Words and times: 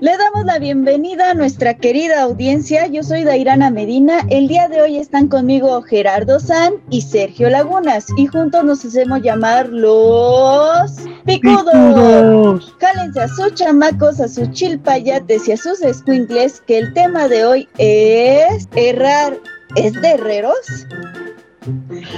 Le 0.00 0.16
damos 0.16 0.46
la 0.46 0.58
bienvenida 0.58 1.30
a 1.30 1.34
nuestra 1.34 1.74
querida 1.74 2.22
audiencia. 2.22 2.86
Yo 2.86 3.02
soy 3.02 3.22
Dairana 3.22 3.70
Medina. 3.70 4.24
El 4.30 4.48
día 4.48 4.66
de 4.66 4.80
hoy 4.80 4.96
están 4.96 5.28
conmigo 5.28 5.82
Gerardo 5.82 6.40
San 6.40 6.72
y 6.88 7.02
Sergio 7.02 7.50
Lagunas. 7.50 8.06
Y 8.16 8.26
juntos 8.26 8.64
nos 8.64 8.82
hacemos 8.82 9.20
llamar 9.20 9.68
los 9.68 10.92
Picudos. 11.26 12.74
Cálense 12.78 13.20
a 13.20 13.28
sus 13.28 13.52
chamacos, 13.52 14.20
a 14.20 14.28
sus 14.28 14.50
chilpayates 14.52 15.46
y 15.46 15.52
a 15.52 15.58
sus 15.58 15.82
escuincles, 15.82 16.62
que 16.66 16.78
el 16.78 16.94
tema 16.94 17.28
de 17.28 17.44
hoy 17.44 17.68
es 17.76 18.68
errar. 18.74 19.38
¿Es 19.76 19.92
de 20.00 20.12
herreros? 20.12 20.86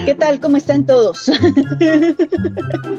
¿Qué 0.05 0.15
tal? 0.15 0.41
¿Cómo 0.41 0.57
están 0.57 0.87
todos? 0.87 1.31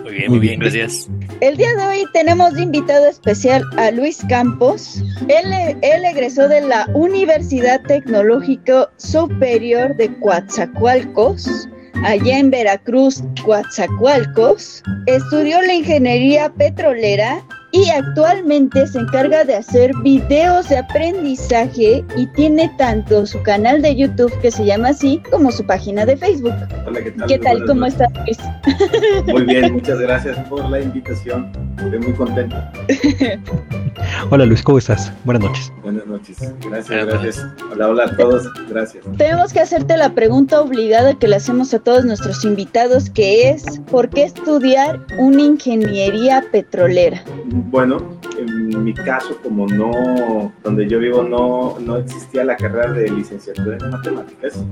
Muy 0.04 0.14
bien, 0.14 0.32
muy 0.32 0.40
bien, 0.40 0.60
gracias. 0.60 1.10
El 1.42 1.58
día 1.58 1.74
de 1.76 1.86
hoy 1.86 2.06
tenemos 2.14 2.54
de 2.54 2.64
invitado 2.64 3.08
especial 3.08 3.64
a 3.78 3.92
Luis 3.92 4.24
Campos. 4.30 5.02
Él, 5.28 5.54
él 5.82 6.06
egresó 6.06 6.48
de 6.48 6.62
la 6.62 6.88
Universidad 6.94 7.82
Tecnológica 7.84 8.90
Superior 8.98 9.96
de 9.96 10.14
Coatzacoalcos, 10.20 11.68
allá 12.04 12.40
en 12.40 12.52
Veracruz, 12.52 13.24
Coatzacoalcos. 13.44 14.84
Estudió 15.08 15.62
la 15.62 15.74
ingeniería 15.74 16.54
petrolera 16.54 17.44
y 17.74 17.90
actualmente 17.90 18.86
se 18.86 19.00
encarga 19.00 19.44
de 19.44 19.56
hacer 19.56 19.92
videos 20.04 20.70
de 20.70 20.78
aprendizaje 20.78 22.06
y 22.16 22.28
tiene 22.28 22.72
tanto 22.78 23.26
su 23.26 23.42
canal 23.42 23.82
de 23.82 23.96
YouTube 23.96 24.32
que 24.42 24.52
se 24.52 24.64
llama 24.64 24.90
así 24.90 25.20
como 25.32 25.52
su 25.52 25.66
página 25.66 26.06
de 26.06 26.16
Facebook. 26.16 26.54
Hola, 26.86 27.04
¿qué 27.04 27.12
tal? 27.12 27.28
¿Qué 27.28 27.40
tal? 27.40 27.66
¿Cómo 27.66 27.88
estás, 27.88 28.14
Luis? 28.14 28.38
Muy 29.26 29.44
bien, 29.46 29.74
muchas 29.74 30.00
gracias 30.00 30.38
por 30.48 30.70
la 30.70 30.82
invitación. 30.82 31.52
Estoy 31.78 32.00
muy 32.00 32.14
contento. 32.14 32.56
Hola 34.30 34.46
Luis, 34.46 34.62
¿cómo 34.62 34.78
estás? 34.78 35.12
Buenas 35.24 35.44
noches. 35.44 35.74
Buenas 35.82 36.06
noches. 36.06 36.38
Gracias, 36.70 37.06
gracias. 37.06 37.48
Hola, 37.72 37.90
hola 37.90 38.06
a 38.06 38.18
todos. 38.18 38.48
Gracias. 38.70 39.04
Tenemos 39.18 39.52
que 39.52 39.60
hacerte 39.60 39.98
la 39.98 40.14
pregunta 40.14 40.62
obligada 40.62 41.14
que 41.16 41.28
le 41.28 41.38
hacemos 41.38 41.74
a 41.74 41.80
todos 41.80 42.06
nuestros 42.06 42.46
invitados, 42.46 43.10
que 43.10 43.50
es 43.50 43.80
¿por 43.90 44.10
qué 44.10 44.24
estudiar 44.24 45.06
una 45.18 45.42
ingeniería 45.42 46.44
petrolera? 46.52 47.24
Bueno, 47.70 48.18
en 48.38 48.84
mi 48.84 48.94
caso, 48.94 49.38
como 49.42 49.68
no, 49.68 50.52
donde 50.64 50.88
yo 50.88 51.00
vivo 51.00 51.24
no, 51.24 51.78
no 51.80 51.98
existía 51.98 52.44
la 52.44 52.56
carrera 52.56 52.92
de 52.92 53.10
licenciatura 53.10 53.78
en 53.82 53.90
matemáticas, 53.90 54.64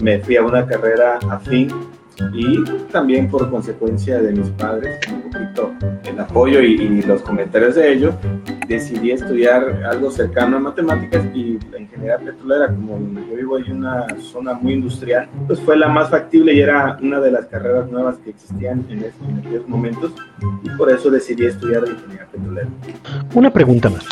me 0.00 0.18
fui 0.20 0.36
a 0.36 0.42
una 0.42 0.66
carrera 0.66 1.18
afín 1.30 1.68
y 2.32 2.64
también 2.90 3.30
por 3.30 3.50
consecuencia 3.50 4.20
de 4.20 4.32
mis 4.32 4.48
padres, 4.50 4.98
un 5.12 5.30
poquito 5.30 5.72
el 6.04 6.18
apoyo 6.18 6.60
y, 6.60 6.74
y, 6.74 7.02
los 7.02 7.22
comentarios 7.22 7.74
de 7.74 7.92
ellos, 7.92 8.14
decidí 8.68 9.12
estudiar 9.12 9.82
algo 9.90 10.10
cercano 10.10 10.58
a 10.58 10.60
matemáticas 10.60 11.24
y 11.34 11.58
la 11.70 11.80
ingeniería 11.80 12.18
petrolera, 12.18 12.68
como 12.68 12.92
donde 12.92 13.22
yo 13.28 13.36
vivo 13.36 13.56
hay 13.56 13.70
una 13.70 14.06
zona 14.20 14.52
muy 14.54 14.74
industrial, 14.74 15.28
pues 15.46 15.58
fue 15.60 15.76
la 15.76 15.88
más 15.88 16.10
factible 16.10 16.52
y 16.52 16.60
era 16.60 16.98
una 17.00 17.18
de 17.18 17.30
las 17.30 17.46
carreras 17.46 17.90
nuevas 17.90 18.18
que 18.18 18.30
existían 18.30 18.84
en, 18.90 19.04
en 19.04 19.38
aquellos 19.38 19.66
momentos 19.66 20.12
y 20.62 20.70
por 20.70 20.90
eso 20.90 21.10
decidí 21.10 21.46
estudiar 21.46 21.84
ingeniería 21.88 22.26
petrolera. 22.26 22.68
Una 23.34 23.50
pregunta 23.50 23.88
más. 23.88 24.06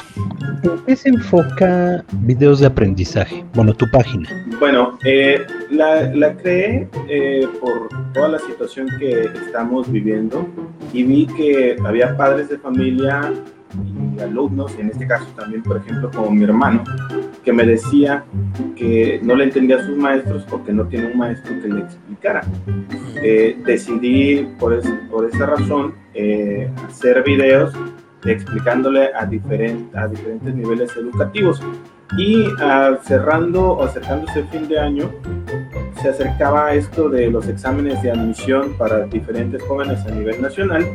¿En 0.63 0.79
qué 0.87 0.97
se 0.97 1.11
enfoca 1.11 2.05
videos 2.23 2.61
de 2.61 2.67
aprendizaje? 2.67 3.45
Bueno, 3.55 3.75
tu 3.75 3.89
página. 3.91 4.29
Bueno, 4.59 4.99
eh, 5.05 5.45
la, 5.71 6.03
la, 6.15 6.35
creé 6.37 6.89
eh, 7.09 7.47
por 7.61 7.89
toda 8.15 8.29
la 8.29 8.39
situación 8.39 8.89
que 8.99 9.23
estamos 9.47 9.91
viviendo 9.91 10.47
y 10.93 11.03
vi 11.03 11.27
que 11.27 11.77
había 11.85 12.17
padres 12.17 12.49
de 12.49 12.59
familia 12.59 13.33
y 13.85 14.21
alumnos, 14.21 14.75
en 14.79 14.91
este 14.91 15.07
caso 15.07 15.27
también, 15.37 15.63
por 15.63 15.77
ejemplo, 15.79 16.11
como 16.11 16.31
mi 16.31 16.45
hermano, 16.45 16.85
que 17.45 17.53
me 17.53 17.65
decía 17.65 18.25
que 18.77 19.21
no 19.23 19.35
le 19.35 19.45
entendía 19.45 19.77
a 19.77 19.87
sus 19.87 19.97
maestros 19.97 20.45
porque 20.49 20.73
no 20.73 20.87
tiene 20.87 21.13
un 21.13 21.19
maestro 21.19 21.55
que 21.61 21.69
le 21.69 21.81
explicara. 21.81 22.43
Eh, 23.23 23.59
decidí 23.65 24.47
por, 24.59 24.75
es, 24.75 24.87
por 25.11 25.27
esa 25.27 25.47
razón 25.47 25.95
eh, 26.15 26.71
hacer 26.89 27.23
videos 27.23 27.75
explicándole 28.25 29.11
a, 29.15 29.25
diferent, 29.27 29.95
a 29.95 30.09
diferentes 30.09 30.55
niveles 30.55 30.97
educativos. 30.97 31.61
Y 32.17 32.47
uh, 32.47 32.97
cerrando 33.03 33.73
o 33.73 33.85
acercándose 33.85 34.41
el 34.41 34.49
fin 34.49 34.69
de 34.69 34.79
año, 34.79 35.11
se 36.07 36.23
acercaba 36.23 36.73
esto 36.73 37.09
de 37.09 37.29
los 37.29 37.49
exámenes 37.49 38.01
de 38.01 38.13
admisión 38.13 38.75
para 38.79 39.07
diferentes 39.07 39.61
jóvenes 39.65 40.07
a 40.07 40.11
nivel 40.11 40.41
nacional 40.41 40.87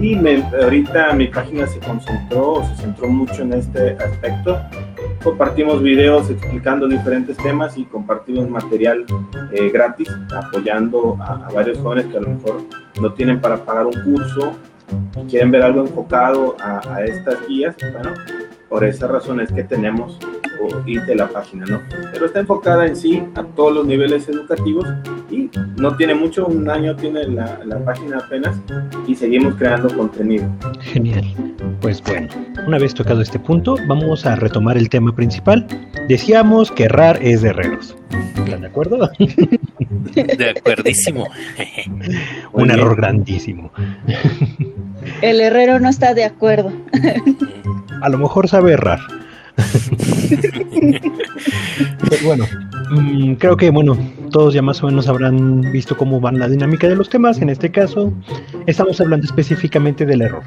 y 0.00 0.16
me, 0.16 0.42
ahorita 0.42 1.12
mi 1.12 1.28
página 1.28 1.68
se 1.68 1.78
concentró 1.78 2.54
o 2.54 2.64
se 2.64 2.74
centró 2.82 3.06
mucho 3.08 3.42
en 3.42 3.52
este 3.52 3.92
aspecto. 3.92 4.58
Compartimos 5.22 5.80
videos 5.82 6.30
explicando 6.30 6.88
diferentes 6.88 7.36
temas 7.36 7.78
y 7.78 7.84
compartimos 7.84 8.50
material 8.50 9.04
eh, 9.52 9.70
gratis 9.70 10.08
apoyando 10.34 11.16
a, 11.20 11.46
a 11.46 11.52
varios 11.52 11.78
jóvenes 11.78 12.06
que 12.06 12.16
a 12.16 12.20
lo 12.22 12.30
mejor 12.30 12.62
no 13.00 13.12
tienen 13.12 13.40
para 13.40 13.58
pagar 13.58 13.86
un 13.86 13.94
curso 14.02 14.56
y 15.16 15.30
quieren 15.30 15.52
ver 15.52 15.62
algo 15.62 15.82
enfocado 15.82 16.56
a, 16.60 16.80
a 16.92 17.04
estas 17.04 17.46
guías. 17.46 17.76
Bueno, 17.92 18.14
por 18.68 18.84
esa 18.84 19.06
razón 19.06 19.40
es 19.40 19.52
que 19.52 19.62
tenemos 19.62 20.18
y 20.84 20.98
de 20.98 21.14
la 21.14 21.28
página, 21.28 21.64
¿no? 21.66 21.80
Pero 22.12 22.26
está 22.26 22.40
enfocada 22.40 22.86
en 22.86 22.96
sí 22.96 23.22
a 23.34 23.42
todos 23.42 23.74
los 23.74 23.86
niveles 23.86 24.28
educativos 24.28 24.86
y 25.30 25.50
no 25.76 25.96
tiene 25.96 26.14
mucho, 26.14 26.46
un 26.46 26.68
año 26.68 26.94
tiene 26.96 27.24
la, 27.26 27.60
la 27.64 27.84
página 27.84 28.18
apenas 28.18 28.56
y 29.06 29.14
seguimos 29.14 29.54
creando 29.56 29.94
contenido. 29.96 30.48
Genial. 30.80 31.24
Pues 31.80 32.02
bueno, 32.02 32.28
una 32.66 32.78
vez 32.78 32.94
tocado 32.94 33.20
este 33.20 33.38
punto, 33.38 33.76
vamos 33.86 34.26
a 34.26 34.36
retomar 34.36 34.76
el 34.76 34.88
tema 34.88 35.14
principal. 35.14 35.66
Decíamos 36.08 36.70
que 36.70 36.84
errar 36.84 37.18
es 37.22 37.42
de 37.42 37.50
herreros. 37.50 37.96
¿Están 38.36 38.60
de 38.62 38.66
acuerdo? 38.68 39.10
De 40.14 40.54
acuerdísimo. 40.56 41.28
Un 42.52 42.70
error 42.70 42.96
grandísimo. 42.96 43.72
El 45.20 45.40
herrero 45.40 45.78
no 45.80 45.88
está 45.88 46.14
de 46.14 46.24
acuerdo. 46.24 46.72
A 48.02 48.08
lo 48.08 48.18
mejor 48.18 48.48
sabe 48.48 48.72
errar. 48.72 49.00
Bueno, 52.24 52.46
mmm, 52.90 53.34
creo 53.34 53.56
que 53.56 53.70
bueno, 53.70 53.96
todos 54.30 54.54
ya 54.54 54.62
más 54.62 54.82
o 54.82 54.86
menos 54.86 55.08
habrán 55.08 55.60
visto 55.72 55.96
cómo 55.96 56.20
van 56.20 56.38
la 56.38 56.48
dinámica 56.48 56.88
de 56.88 56.96
los 56.96 57.08
temas. 57.08 57.40
En 57.40 57.50
este 57.50 57.70
caso, 57.70 58.12
estamos 58.66 59.00
hablando 59.00 59.26
específicamente 59.26 60.06
del 60.06 60.22
error. 60.22 60.42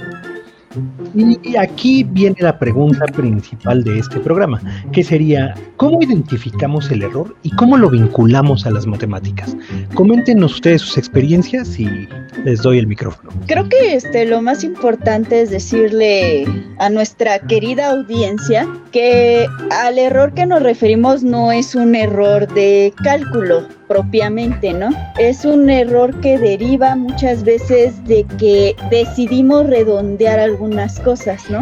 Y 1.16 1.56
aquí 1.56 2.03
viene 2.03 2.38
la 2.40 2.57
pregunta 2.57 3.06
principal 3.06 3.84
de 3.84 4.00
este 4.00 4.19
programa, 4.19 4.62
que 4.91 5.03
sería, 5.03 5.56
¿cómo 5.78 6.02
identificamos 6.02 6.91
el 6.91 7.03
error 7.03 7.35
y 7.44 7.50
cómo 7.56 7.78
lo 7.78 7.90
vinculamos 7.90 8.66
a 8.66 8.72
las 8.72 8.85
matemáticas? 8.85 9.57
Coméntenos 9.96 10.56
ustedes 10.56 10.81
sus 10.81 10.97
experiencias 10.97 11.80
y 11.80 12.07
les 12.46 12.62
doy 12.62 12.78
el 12.78 12.88
micrófono. 12.88 13.31
Creo 13.47 13.68
que 13.68 13.96
este, 13.96 14.25
lo 14.25 14.41
más 14.41 14.63
importante 14.63 15.41
es 15.41 15.50
decirle 15.50 16.46
a 16.78 16.90
nuestra 16.90 17.40
querida 17.40 17.90
audiencia 17.90 18.68
que 18.91 19.47
al 19.72 19.97
error 19.97 20.34
que 20.34 20.46
nos 20.46 20.62
referimos 20.62 21.24
no 21.24 21.51
es 21.51 21.74
un 21.75 21.96
error 21.96 22.47
de 22.53 22.94
cálculo, 23.03 23.68
propiamente, 23.89 24.72
¿no? 24.72 24.91
Es 25.17 25.44
un 25.44 25.69
error 25.69 26.17
que 26.22 26.38
deriva 26.38 26.95
muchas 26.95 27.44
veces 27.44 28.01
de 28.05 28.23
que 28.38 28.75
decidimos 28.89 29.66
redondear 29.67 30.39
algunas 30.39 31.00
cosas, 31.00 31.50
¿no? 31.50 31.61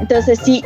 Entonces, 0.00 0.40
sí, 0.42 0.62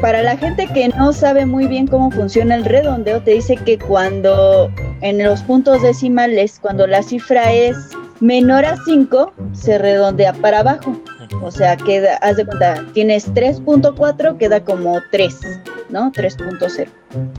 para 0.00 0.22
la 0.22 0.36
gente 0.36 0.66
que 0.66 0.88
no 0.90 1.12
sabe 1.12 1.46
muy 1.46 1.66
bien 1.66 1.86
cómo 1.86 2.10
funciona 2.10 2.56
el 2.56 2.64
redondeo, 2.64 3.22
te 3.22 3.32
dice 3.32 3.56
que 3.56 3.78
cuando 3.78 4.70
en 5.00 5.24
los 5.24 5.42
puntos 5.42 5.82
decimales, 5.82 6.58
cuando 6.60 6.86
la 6.86 7.02
cifra 7.02 7.52
es 7.52 7.76
menor 8.20 8.66
a 8.66 8.76
5, 8.84 9.32
se 9.52 9.78
redondea 9.78 10.34
para 10.34 10.60
abajo. 10.60 11.00
O 11.42 11.50
sea, 11.50 11.76
queda, 11.76 12.16
haz 12.16 12.36
de 12.36 12.44
cuenta, 12.44 12.84
tienes 12.92 13.32
3.4, 13.32 14.36
queda 14.36 14.62
como 14.62 14.98
3, 15.10 15.40
¿no? 15.88 16.12
3.0. 16.12 16.88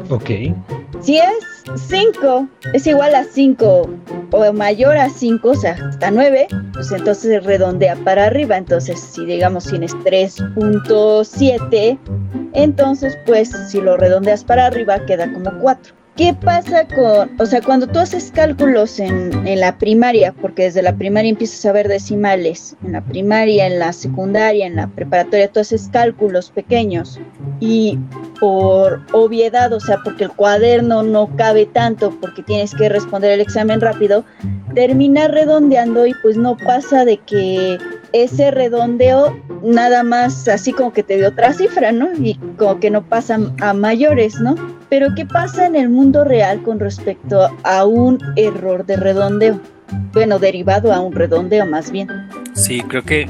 Ok. 0.09 0.29
Si 1.01 1.17
es 1.17 1.63
5, 1.87 2.47
es 2.73 2.87
igual 2.87 3.13
a 3.15 3.23
5 3.23 3.89
o 4.31 4.53
mayor 4.53 4.97
a 4.97 5.09
5, 5.09 5.49
o 5.49 5.55
sea, 5.55 5.73
hasta 5.73 6.11
9, 6.11 6.47
pues 6.73 6.91
entonces 6.91 7.43
redondea 7.43 7.95
para 7.97 8.25
arriba. 8.25 8.57
Entonces, 8.57 8.99
si 8.99 9.25
digamos 9.25 9.65
tienes 9.65 9.95
3.7, 9.97 11.97
entonces 12.53 13.17
pues 13.25 13.49
si 13.69 13.81
lo 13.81 13.97
redondeas 13.97 14.43
para 14.43 14.67
arriba 14.67 15.05
queda 15.05 15.31
como 15.31 15.51
4. 15.59 15.93
¿Qué 16.17 16.33
pasa 16.33 16.87
con, 16.87 17.29
o 17.39 17.45
sea, 17.45 17.61
cuando 17.61 17.85
tú 17.85 17.99
haces 17.99 18.31
cálculos 18.33 18.99
en, 18.99 19.47
en, 19.47 19.59
la 19.59 19.77
primaria, 19.77 20.33
porque 20.33 20.63
desde 20.63 20.81
la 20.81 20.95
primaria 20.95 21.29
empiezas 21.29 21.63
a 21.63 21.71
ver 21.71 21.87
decimales, 21.87 22.75
en 22.83 22.93
la 22.93 23.01
primaria, 23.01 23.67
en 23.67 23.77
la 23.77 23.93
secundaria, 23.93 24.65
en 24.65 24.77
la 24.77 24.87
preparatoria, 24.87 25.51
tú 25.51 25.59
haces 25.59 25.89
cálculos 25.93 26.49
pequeños 26.49 27.19
y 27.59 27.99
por 28.39 29.01
obviedad, 29.11 29.71
o 29.73 29.79
sea, 29.79 29.97
porque 30.03 30.23
el 30.23 30.31
cuaderno 30.31 31.03
no 31.03 31.29
cabe 31.35 31.67
tanto, 31.67 32.09
porque 32.19 32.41
tienes 32.41 32.73
que 32.73 32.89
responder 32.89 33.31
el 33.31 33.41
examen 33.41 33.79
rápido, 33.79 34.25
terminas 34.73 35.29
redondeando 35.29 36.07
y 36.07 36.13
pues 36.21 36.35
no 36.35 36.57
pasa 36.57 37.05
de 37.05 37.17
que 37.17 37.77
ese 38.13 38.51
redondeo 38.51 39.35
nada 39.63 40.03
más 40.03 40.47
así 40.47 40.71
como 40.71 40.93
que 40.93 41.03
te 41.03 41.17
dio 41.17 41.29
otra 41.29 41.53
cifra, 41.53 41.91
¿no? 41.91 42.09
Y 42.13 42.35
como 42.57 42.79
que 42.79 42.89
no 42.89 43.03
pasa 43.03 43.39
a 43.61 43.73
mayores, 43.73 44.39
¿no? 44.39 44.55
Pero 44.89 45.07
¿qué 45.15 45.25
pasa 45.25 45.65
en 45.65 45.75
el 45.75 45.89
mundo 45.89 46.06
real 46.13 46.61
con 46.63 46.79
respecto 46.79 47.49
a 47.63 47.85
un 47.85 48.19
error 48.35 48.85
de 48.85 48.97
redondeo? 48.97 49.59
Bueno, 50.13 50.39
derivado 50.39 50.93
a 50.93 50.99
un 50.99 51.13
redondeo 51.13 51.65
más 51.65 51.91
bien. 51.91 52.09
Sí, 52.53 52.81
creo 52.81 53.03
que 53.03 53.27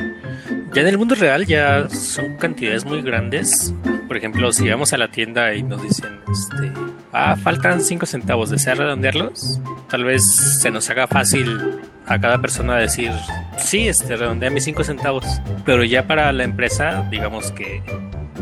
ya 0.73 0.81
en 0.81 0.87
el 0.87 0.97
mundo 0.97 1.15
real 1.15 1.45
ya 1.45 1.87
son 1.89 2.35
cantidades 2.37 2.85
muy 2.85 3.01
grandes. 3.01 3.73
Por 4.07 4.17
ejemplo, 4.17 4.51
si 4.51 4.69
vamos 4.69 4.93
a 4.93 4.97
la 4.97 5.09
tienda 5.09 5.53
y 5.53 5.63
nos 5.63 5.81
dicen, 5.81 6.19
este, 6.31 6.71
ah, 7.11 7.35
faltan 7.35 7.81
5 7.81 8.05
centavos, 8.05 8.49
¿desea 8.49 8.75
redondearlos? 8.75 9.59
Tal 9.89 10.03
vez 10.03 10.23
se 10.61 10.71
nos 10.71 10.89
haga 10.89 11.07
fácil 11.07 11.79
a 12.05 12.19
cada 12.19 12.39
persona 12.39 12.77
decir, 12.77 13.11
sí, 13.57 13.87
este, 13.87 14.15
redondea 14.15 14.49
mis 14.49 14.63
5 14.63 14.83
centavos. 14.83 15.25
Pero 15.65 15.83
ya 15.83 16.07
para 16.07 16.31
la 16.31 16.43
empresa, 16.43 17.07
digamos 17.09 17.51
que 17.51 17.81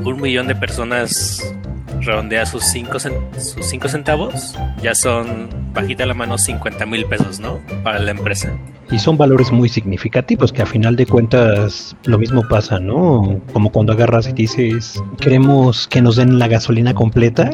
un 0.04 0.22
millón 0.22 0.48
de 0.48 0.56
personas 0.56 1.42
redondea 2.02 2.46
sus 2.46 2.64
5 2.64 3.00
sus 3.00 3.66
cinco 3.66 3.88
centavos, 3.88 4.56
ya 4.82 4.96
son 4.96 5.50
bajita 5.74 6.06
la 6.06 6.14
mano 6.14 6.38
50 6.38 6.86
mil 6.86 7.06
pesos, 7.06 7.40
¿no? 7.40 7.60
Para 7.84 8.00
la 8.00 8.12
empresa. 8.12 8.58
Y 8.92 9.00
son 9.00 9.18
valores 9.18 9.52
muy 9.52 9.68
significativos 9.68 10.54
que 10.54 10.62
a 10.62 10.66
final 10.66 10.96
de 10.96 11.06
cuentas 11.06 11.96
lo 12.06 12.18
mismo 12.18 12.44
pasa, 12.48 12.80
¿no? 12.80 13.42
Como 13.52 13.72
cuando 13.72 13.94
agarras 13.94 14.28
y 14.28 14.34
dices, 14.34 15.02
queremos 15.20 15.88
que 15.88 16.02
nos 16.02 16.16
den 16.16 16.40
la 16.40 16.48
gasolina 16.48 16.94
completa. 16.94 17.50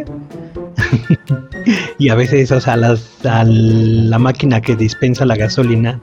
y 2.00 2.10
a 2.10 2.16
veces, 2.16 2.52
o 2.52 2.60
sea, 2.60 2.74
a 2.74 3.44
la 3.46 4.20
máquina 4.20 4.62
que 4.62 4.76
dispensa 4.76 5.26
la 5.26 5.36
gasolina 5.36 6.02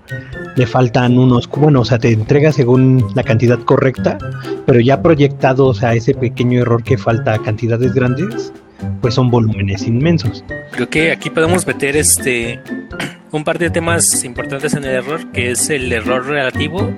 le 0.59 0.67
faltan 0.67 1.17
unos, 1.17 1.49
bueno, 1.49 1.83
o 1.83 1.85
sea, 1.85 2.01
te 2.01 2.11
entrega 2.11 2.51
según 2.51 3.07
la 3.15 3.23
cantidad 3.23 3.61
correcta, 3.61 4.19
pero 4.67 4.81
ya 4.81 5.01
proyectados 5.01 5.85
a 5.85 5.95
ese 5.95 6.15
pequeño 6.15 6.63
error 6.63 6.83
que 6.83 6.99
falta 6.99 7.35
a 7.35 7.39
cantidades 7.39 7.95
grandes, 7.95 8.53
pues 9.01 9.15
son 9.15 9.31
volúmenes 9.31 9.87
inmensos. 9.87 10.45
Creo 10.73 10.91
que 10.91 11.13
aquí 11.13 11.31
podemos 11.31 11.65
meter 11.65 11.97
este 11.97 12.61
un 13.31 13.45
par 13.45 13.61
de 13.61 13.71
temas 13.71 14.25
importantes 14.25 14.75
en 14.75 14.83
el 14.85 14.97
error, 14.97 15.31
que 15.31 15.53
es 15.53 15.71
el 15.71 15.93
error 15.93 16.27
relativo 16.27 16.93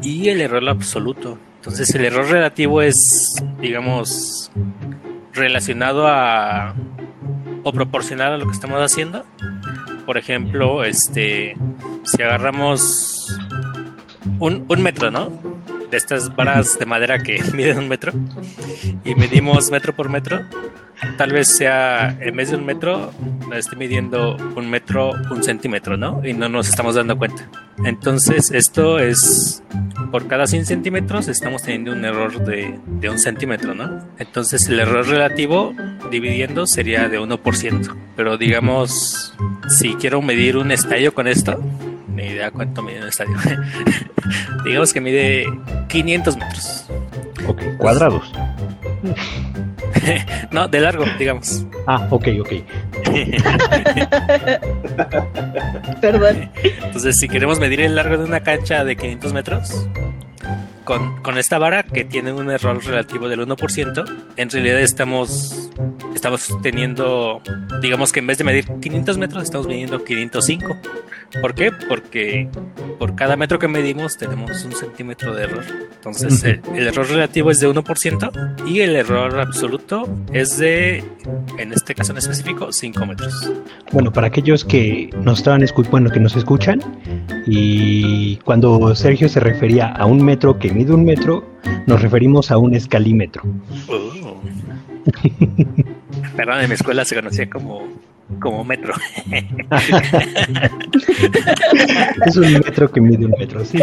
y 0.00 0.28
el 0.28 0.40
error 0.40 0.68
absoluto. 0.68 1.36
Entonces 1.56 1.92
el 1.96 2.04
error 2.04 2.28
relativo 2.28 2.80
es, 2.80 3.34
digamos, 3.60 4.52
relacionado 5.32 6.06
a 6.06 6.76
o 7.64 7.72
proporcional 7.72 8.34
a 8.34 8.38
lo 8.38 8.44
que 8.44 8.52
estamos 8.52 8.80
haciendo. 8.80 9.24
Por 10.06 10.18
ejemplo, 10.18 10.84
este, 10.84 11.56
si 12.04 12.22
agarramos 12.22 13.38
un, 14.38 14.64
un 14.68 14.82
metro, 14.82 15.10
¿no? 15.10 15.32
De 15.90 15.96
estas 15.96 16.34
varas 16.34 16.78
de 16.78 16.86
madera 16.86 17.18
que 17.18 17.42
miden 17.54 17.78
un 17.78 17.88
metro 17.88 18.12
y 19.04 19.14
medimos 19.14 19.70
metro 19.70 19.94
por 19.94 20.08
metro, 20.08 20.44
tal 21.16 21.32
vez 21.32 21.48
sea 21.48 22.16
en 22.20 22.36
vez 22.36 22.50
de 22.50 22.56
un 22.56 22.64
metro, 22.64 23.12
esté 23.54 23.76
midiendo 23.76 24.36
un 24.56 24.70
metro, 24.70 25.12
un 25.30 25.42
centímetro, 25.42 25.96
¿no? 25.96 26.26
Y 26.26 26.32
no 26.32 26.48
nos 26.48 26.68
estamos 26.68 26.94
dando 26.94 27.16
cuenta. 27.16 27.48
Entonces, 27.84 28.50
esto 28.50 28.98
es 28.98 29.62
por 30.10 30.26
cada 30.28 30.46
100 30.46 30.66
centímetros 30.66 31.28
estamos 31.28 31.62
teniendo 31.62 31.92
un 31.92 32.04
error 32.04 32.44
de, 32.44 32.78
de 32.86 33.10
un 33.10 33.18
centímetro, 33.18 33.74
¿no? 33.74 34.00
Entonces, 34.18 34.68
el 34.68 34.80
error 34.80 35.06
relativo 35.06 35.74
dividiendo 36.10 36.66
sería 36.66 37.08
de 37.08 37.20
1%. 37.20 37.94
Pero 38.16 38.38
digamos, 38.38 39.34
si 39.68 39.94
quiero 39.94 40.22
medir 40.22 40.56
un 40.56 40.70
estadio 40.70 41.14
con 41.14 41.26
esto, 41.26 41.60
ni 42.14 42.24
idea 42.24 42.50
cuánto 42.50 42.82
mide 42.82 43.00
un 43.00 43.08
estadio. 43.08 43.36
digamos 44.64 44.92
que 44.92 45.00
mide 45.00 45.46
500 45.88 46.36
metros. 46.36 46.86
Ok, 47.46 47.62
cuadrados. 47.78 48.32
no, 50.50 50.68
de 50.68 50.80
largo, 50.80 51.04
digamos. 51.18 51.66
Ah, 51.86 52.06
ok, 52.10 52.28
ok. 52.40 52.52
Perdón. 56.00 56.50
Entonces, 56.82 57.18
si 57.18 57.28
queremos 57.28 57.60
medir 57.60 57.82
el 57.82 57.94
largo 57.94 58.16
de 58.18 58.24
una 58.24 58.40
cancha 58.40 58.84
de 58.84 58.96
500 58.96 59.32
metros, 59.32 59.86
con, 60.84 61.22
con, 61.22 61.38
esta 61.38 61.58
vara 61.58 61.82
que 61.82 62.04
tiene 62.04 62.32
un 62.32 62.50
error 62.50 62.84
relativo 62.84 63.28
del 63.28 63.46
1%, 63.46 64.04
en 64.36 64.50
realidad 64.50 64.80
estamos, 64.80 65.70
estamos 66.14 66.48
teniendo, 66.62 67.40
digamos 67.80 68.12
que 68.12 68.20
en 68.20 68.26
vez 68.26 68.36
de 68.38 68.44
medir 68.44 68.66
500 68.80 69.18
metros, 69.18 69.44
estamos 69.44 69.66
midiendo 69.66 70.04
505. 70.04 70.76
¿Por 71.40 71.54
qué? 71.54 71.70
Porque 71.88 72.48
por 72.98 73.14
cada 73.14 73.36
metro 73.36 73.58
que 73.58 73.68
medimos 73.68 74.16
tenemos 74.16 74.64
un 74.64 74.72
centímetro 74.72 75.34
de 75.34 75.44
error. 75.44 75.64
Entonces 75.94 76.44
el, 76.44 76.60
el, 76.74 76.86
error 76.88 77.08
relativo 77.08 77.50
es 77.50 77.60
de 77.60 77.68
1% 77.68 78.66
y 78.66 78.80
el 78.80 78.96
error 78.96 79.38
absoluto 79.38 80.08
es 80.32 80.58
de, 80.58 81.04
en 81.58 81.72
este 81.72 81.94
caso 81.94 82.12
en 82.12 82.18
específico, 82.18 82.72
5 82.72 83.06
metros. 83.06 83.52
Bueno, 83.92 84.12
para 84.12 84.28
aquellos 84.28 84.64
que 84.64 85.10
nos 85.22 85.38
estaban 85.38 85.64
bueno, 85.90 86.10
que 86.10 86.20
nos 86.20 86.36
escuchan, 86.36 86.80
y 87.46 88.36
cuando 88.38 88.94
Sergio 88.94 89.28
se 89.28 89.40
refería 89.40 89.88
a 89.88 90.06
un 90.06 90.24
metro 90.24 90.58
que 90.58 90.70
mide 90.70 90.92
un 90.92 91.04
metro, 91.04 91.44
nos 91.86 92.00
referimos 92.02 92.50
a 92.50 92.58
un 92.58 92.74
escalímetro. 92.74 93.42
Oh. 93.88 94.40
Perdón, 96.36 96.60
en 96.60 96.68
mi 96.68 96.74
escuela 96.74 97.04
se 97.04 97.14
conocía 97.14 97.48
como 97.48 97.86
como 98.40 98.64
metro. 98.64 98.94
es 102.26 102.36
un 102.36 102.52
metro 102.52 102.90
que 102.90 103.00
mide 103.00 103.26
un 103.26 103.34
metro, 103.38 103.64
sí. 103.64 103.78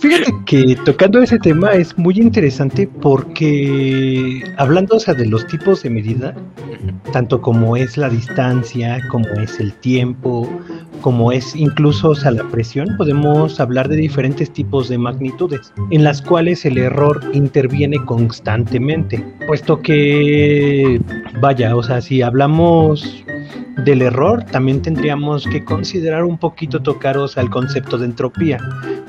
Fíjate 0.00 0.32
que 0.46 0.76
tocando 0.84 1.20
ese 1.20 1.38
tema 1.38 1.72
es 1.72 1.96
muy 1.98 2.18
interesante 2.18 2.88
porque 3.00 4.42
hablando 4.56 4.96
o 4.96 5.00
sea, 5.00 5.14
de 5.14 5.26
los 5.26 5.46
tipos 5.46 5.82
de 5.82 5.90
medida, 5.90 6.34
tanto 7.12 7.40
como 7.40 7.76
es 7.76 7.96
la 7.96 8.08
distancia, 8.08 9.00
como 9.10 9.28
es 9.40 9.58
el 9.60 9.72
tiempo, 9.74 10.48
como 11.00 11.32
es 11.32 11.54
incluso 11.56 12.10
o 12.10 12.14
sea, 12.14 12.30
la 12.30 12.44
presión, 12.44 12.96
podemos 12.96 13.60
hablar 13.60 13.88
de 13.88 13.96
diferentes 13.96 14.52
tipos 14.52 14.88
de 14.88 14.98
magnitudes, 14.98 15.72
en 15.90 16.04
las 16.04 16.22
cuales 16.22 16.64
el 16.64 16.78
error 16.78 17.20
interviene 17.32 17.98
constantemente, 18.04 19.24
puesto 19.46 19.80
que, 19.80 21.00
vaya, 21.40 21.74
o 21.76 21.82
sea, 21.82 22.00
si 22.00 22.22
hablamos 22.22 23.24
del 23.84 24.02
error, 24.02 24.44
también 24.44 24.82
tendríamos 24.82 25.46
que 25.46 25.64
considerar 25.64 26.24
un 26.24 26.38
poquito 26.38 26.80
tocaros 26.80 27.38
al 27.38 27.50
concepto 27.50 27.98
de 27.98 28.06
entropía, 28.06 28.58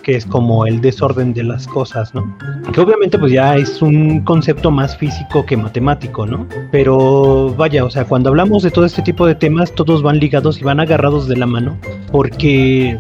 que 0.03 0.15
es 0.15 0.25
como 0.25 0.65
el 0.65 0.81
desorden 0.81 1.33
de 1.33 1.44
las 1.44 1.68
cosas, 1.68 2.13
¿no? 2.13 2.38
Que 2.74 2.81
obviamente 2.81 3.18
pues 3.18 3.31
ya 3.31 3.56
es 3.56 3.81
un 3.81 4.21
concepto 4.21 4.71
más 4.71 4.97
físico 4.97 5.45
que 5.45 5.57
matemático, 5.57 6.25
¿no? 6.25 6.47
Pero 6.71 7.54
vaya, 7.56 7.83
o 7.85 7.90
sea, 7.90 8.06
cuando 8.06 8.30
hablamos 8.30 8.63
de 8.63 8.71
todo 8.71 8.85
este 8.85 9.02
tipo 9.02 9.25
de 9.25 9.35
temas, 9.35 9.73
todos 9.73 10.02
van 10.02 10.19
ligados 10.19 10.59
y 10.59 10.63
van 10.63 10.80
agarrados 10.80 11.28
de 11.28 11.37
la 11.37 11.45
mano, 11.45 11.78
porque 12.11 12.97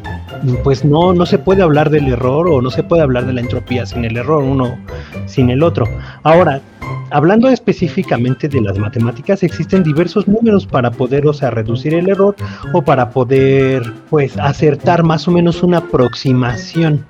pues 0.63 0.85
no, 0.85 1.13
no 1.13 1.25
se 1.25 1.37
puede 1.37 1.61
hablar 1.61 1.89
del 1.89 2.07
error 2.07 2.47
o 2.47 2.61
no 2.61 2.69
se 2.69 2.83
puede 2.83 3.01
hablar 3.01 3.25
de 3.25 3.33
la 3.33 3.41
entropía 3.41 3.85
sin 3.85 4.05
el 4.05 4.17
error, 4.17 4.43
uno 4.43 4.77
sin 5.25 5.49
el 5.49 5.63
otro. 5.63 5.85
Ahora, 6.23 6.61
Hablando 7.11 7.49
específicamente 7.49 8.47
de 8.47 8.61
las 8.61 8.77
matemáticas, 8.77 9.41
existen 9.41 9.83
diversos 9.83 10.27
números 10.27 10.67
para 10.67 10.91
poder, 10.91 11.25
o 11.25 11.33
sea, 11.33 11.49
reducir 11.49 11.95
el 11.95 12.07
error 12.07 12.35
o 12.71 12.83
para 12.83 13.09
poder, 13.09 13.81
pues, 14.11 14.37
acertar 14.37 15.03
más 15.03 15.27
o 15.27 15.31
menos 15.31 15.63
una 15.63 15.79
aproximación 15.79 17.03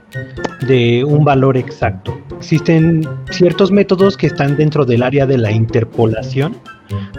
de 0.66 1.04
un 1.04 1.26
valor 1.26 1.58
exacto. 1.58 2.18
Existen 2.38 3.08
ciertos 3.30 3.72
métodos 3.72 4.16
que 4.16 4.28
están 4.28 4.56
dentro 4.56 4.86
del 4.86 5.04
área 5.04 5.26
de 5.26 5.38
la 5.38 5.52
interpolación, 5.52 6.56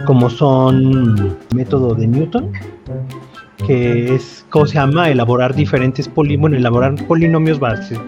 como 0.05 0.31
son 0.31 1.37
el 1.51 1.55
método 1.55 1.93
de 1.93 2.07
Newton, 2.07 2.51
que 3.65 4.15
es, 4.15 4.45
¿cómo 4.49 4.65
se 4.65 4.75
llama? 4.75 5.09
Elaborar 5.09 5.55
diferentes 5.55 6.07
polínomos, 6.07 6.57
elaborar 6.57 6.95
polinomios 7.07 7.59
base, 7.59 7.99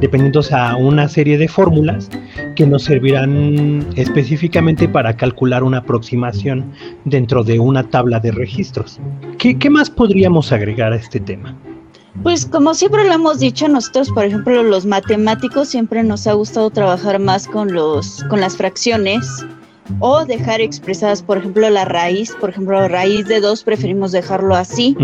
dependiendo 0.00 0.40
a 0.52 0.76
una 0.76 1.08
serie 1.08 1.38
de 1.38 1.48
fórmulas 1.48 2.10
que 2.56 2.66
nos 2.66 2.84
servirán 2.84 3.86
específicamente 3.96 4.88
para 4.88 5.16
calcular 5.16 5.62
una 5.62 5.78
aproximación 5.78 6.72
dentro 7.04 7.44
de 7.44 7.58
una 7.58 7.82
tabla 7.84 8.20
de 8.20 8.32
registros. 8.32 9.00
¿Qué, 9.38 9.58
qué 9.58 9.70
más 9.70 9.90
podríamos 9.90 10.52
agregar 10.52 10.92
a 10.92 10.96
este 10.96 11.20
tema? 11.20 11.56
Pues 12.22 12.46
como 12.46 12.74
siempre 12.74 13.06
lo 13.06 13.12
hemos 13.12 13.38
dicho, 13.38 13.68
nosotros, 13.68 14.10
por 14.10 14.24
ejemplo, 14.24 14.62
los 14.62 14.86
matemáticos 14.86 15.68
siempre 15.68 16.02
nos 16.02 16.26
ha 16.26 16.32
gustado 16.32 16.70
trabajar 16.70 17.20
más 17.20 17.46
con 17.46 17.72
los 17.72 18.24
con 18.24 18.40
las 18.40 18.56
fracciones 18.56 19.46
o 20.00 20.24
dejar 20.24 20.60
expresadas, 20.60 21.22
por 21.22 21.38
ejemplo, 21.38 21.68
la 21.70 21.84
raíz, 21.84 22.34
por 22.40 22.50
ejemplo, 22.50 22.88
raíz 22.88 23.26
de 23.26 23.40
2 23.40 23.64
preferimos 23.64 24.12
dejarlo 24.12 24.54
así. 24.54 24.96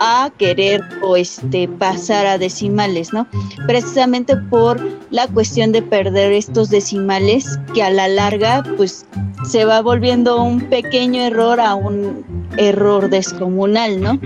a 0.00 0.30
querer 0.36 0.82
o 1.02 1.16
este 1.16 1.68
pasar 1.68 2.26
a 2.26 2.38
decimales, 2.38 3.12
¿no? 3.12 3.26
Precisamente 3.66 4.36
por 4.36 4.80
la 5.10 5.26
cuestión 5.28 5.72
de 5.72 5.82
perder 5.82 6.32
estos 6.32 6.70
decimales 6.70 7.58
que 7.74 7.82
a 7.82 7.90
la 7.90 8.08
larga 8.08 8.62
pues 8.76 9.06
se 9.44 9.64
va 9.64 9.80
volviendo 9.80 10.42
un 10.42 10.60
pequeño 10.60 11.22
error 11.22 11.60
a 11.60 11.74
un 11.74 12.24
error 12.56 13.08
descomunal, 13.08 14.00
¿no? 14.00 14.18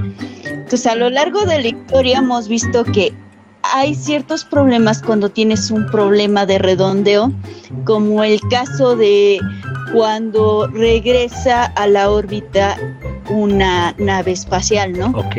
Entonces 0.45 0.87
a 0.87 0.95
lo 0.95 1.11
largo 1.11 1.43
de 1.43 1.61
la 1.61 1.69
historia 1.69 2.19
hemos 2.19 2.49
visto 2.49 2.85
que 2.85 3.13
hay 3.63 3.95
ciertos 3.95 4.45
problemas 4.45 5.03
cuando 5.03 5.29
tienes 5.29 5.71
un 5.71 5.87
problema 5.87 6.47
de 6.47 6.59
redondeo, 6.59 7.33
como 7.85 8.25
el 8.25 8.41
caso 8.51 8.97
de 8.97 9.41
cuando 9.93 10.67
regresa 10.69 11.65
a 11.65 11.87
la 11.87 12.11
órbita 12.11 12.77
una 13.29 13.95
nave 13.99 14.33
espacial, 14.33 14.93
¿no? 14.93 15.09
Ok. 15.11 15.37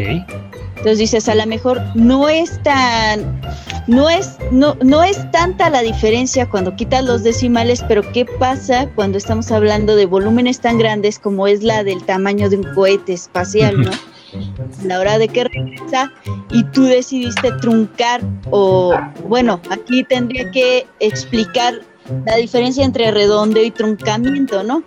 Entonces 0.81 0.97
dices, 0.97 1.29
a 1.29 1.35
lo 1.35 1.45
mejor 1.45 1.79
no 1.93 2.27
es 2.27 2.61
tan, 2.63 3.39
no 3.85 4.09
es, 4.09 4.37
no, 4.51 4.75
no 4.81 5.03
es 5.03 5.29
tanta 5.29 5.69
la 5.69 5.81
diferencia 5.81 6.49
cuando 6.49 6.75
quitas 6.75 7.05
los 7.05 7.21
decimales, 7.21 7.83
pero 7.87 8.01
¿qué 8.11 8.25
pasa 8.25 8.89
cuando 8.95 9.19
estamos 9.19 9.51
hablando 9.51 9.95
de 9.95 10.07
volúmenes 10.07 10.59
tan 10.59 10.79
grandes 10.79 11.19
como 11.19 11.45
es 11.45 11.61
la 11.61 11.83
del 11.83 12.03
tamaño 12.03 12.49
de 12.49 12.57
un 12.57 12.73
cohete 12.73 13.13
espacial, 13.13 13.79
¿no? 13.79 13.91
A 14.33 14.85
la 14.85 14.99
hora 14.99 15.17
de 15.17 15.27
que 15.27 15.43
regresa 15.43 16.11
y 16.51 16.63
tú 16.65 16.83
decidiste 16.83 17.51
truncar 17.61 18.21
o 18.49 18.93
bueno, 19.27 19.59
aquí 19.69 20.03
tendría 20.03 20.49
que 20.51 20.87
explicar 20.99 21.81
la 22.25 22.35
diferencia 22.35 22.83
entre 22.83 23.11
redondeo 23.11 23.63
y 23.63 23.71
truncamiento, 23.71 24.63
¿no? 24.63 24.83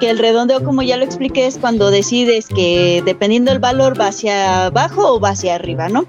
Que 0.00 0.10
el 0.10 0.18
redondeo, 0.18 0.64
como 0.64 0.82
ya 0.82 0.96
lo 0.96 1.04
expliqué, 1.04 1.46
es 1.46 1.58
cuando 1.58 1.90
decides 1.90 2.48
que 2.48 3.02
dependiendo 3.04 3.50
del 3.52 3.60
valor 3.60 3.98
va 4.00 4.08
hacia 4.08 4.66
abajo 4.66 5.14
o 5.14 5.20
va 5.20 5.30
hacia 5.30 5.54
arriba, 5.54 5.88
¿no? 5.88 6.06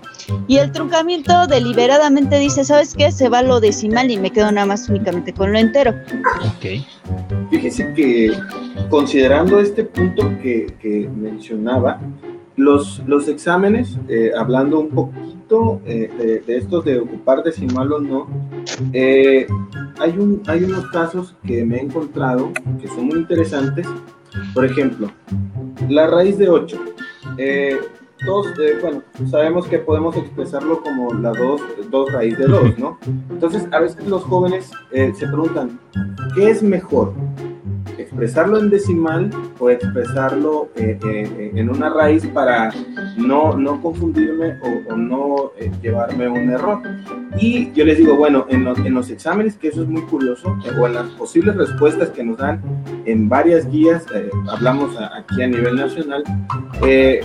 Y 0.48 0.58
el 0.58 0.72
truncamiento 0.72 1.48
deliberadamente 1.48 2.40
dice, 2.40 2.64
¿sabes 2.64 2.96
qué? 2.96 3.12
Se 3.12 3.30
va 3.30 3.42
lo 3.42 3.60
decimal 3.60 4.10
y 4.10 4.18
me 4.18 4.32
quedo 4.32 4.52
nada 4.52 4.66
más 4.66 4.90
únicamente 4.90 5.34
con 5.34 5.52
lo 5.52 5.60
entero. 5.60 5.94
Ok. 6.40 6.86
Fíjese 7.52 7.94
que 7.94 8.32
considerando 8.90 9.60
este 9.60 9.84
punto 9.84 10.30
que, 10.42 10.74
que 10.82 11.10
mencionaba, 11.16 12.00
los, 12.58 13.02
los 13.06 13.28
exámenes, 13.28 13.98
eh, 14.08 14.32
hablando 14.38 14.80
un 14.80 14.90
poquito 14.90 15.82
eh, 15.86 16.10
de, 16.18 16.40
de, 16.40 16.58
estos 16.58 16.86
de 16.86 17.00
ocupar 17.00 17.44
decimal 17.44 17.92
o 17.92 18.00
no, 18.00 18.28
eh, 18.94 19.46
hay, 20.00 20.18
un, 20.18 20.42
hay 20.48 20.64
unos 20.64 20.88
casos 20.88 21.36
que 21.46 21.66
me 21.66 21.78
he 21.78 21.82
encontrado 21.82 22.52
que 22.82 22.88
son 22.88 23.08
muy 23.08 23.20
interesantes. 23.20 23.88
Por 24.54 24.66
ejemplo, 24.66 25.10
la 25.88 26.08
raíz 26.08 26.38
de 26.38 26.50
8. 26.50 26.78
todos, 28.26 28.48
bueno, 28.82 29.02
sabemos 29.30 29.68
que 29.68 29.80
podemos 29.80 30.18
expresarlo 30.18 30.82
como 30.82 31.14
la 31.14 31.32
2 31.32 31.62
dos, 31.90 32.12
raíz 32.12 32.38
de 32.38 32.48
2, 32.48 32.78
¿no? 32.78 32.98
Entonces, 33.30 33.66
a 33.72 33.80
veces 33.80 34.06
los 34.08 34.24
jóvenes 34.24 34.72
se 34.92 35.28
preguntan, 35.28 35.80
¿qué 36.36 36.50
es 36.50 36.62
mejor? 36.62 37.14
Expresarlo 38.06 38.60
en 38.60 38.70
decimal 38.70 39.30
o 39.60 39.70
expresarlo 39.70 40.70
eh, 40.76 40.98
eh, 41.06 41.52
en 41.56 41.70
una 41.70 41.90
raíz 41.90 42.26
para 42.28 42.72
no, 43.18 43.58
no 43.58 43.82
confundirme 43.82 44.58
o, 44.62 44.94
o 44.94 44.96
no 44.96 45.52
eh, 45.60 45.72
llevarme 45.82 46.28
un 46.28 46.50
error. 46.50 46.82
Y 47.40 47.72
yo 47.74 47.84
les 47.84 47.98
digo, 47.98 48.16
bueno, 48.16 48.46
en, 48.50 48.64
lo, 48.64 48.78
en, 48.78 48.94
los 48.94 49.10
exámenes, 49.10 49.56
que 49.56 49.70
eso 49.70 49.82
es 49.82 49.90
muy 49.90 50.04
curioso, 50.04 50.56
o 50.80 50.88
en 50.88 50.94
las 50.94 51.08
posibles 51.10 51.56
respuestas 51.56 52.10
que 52.10 52.24
nos 52.24 52.38
dan 52.38 52.62
en 53.06 53.28
varias 53.28 53.70
guías, 53.70 54.06
hablamos 54.50 54.96
a, 54.98 55.18
aquí 55.18 55.42
a 55.42 55.48
nivel 55.48 55.76
nacional, 55.76 56.24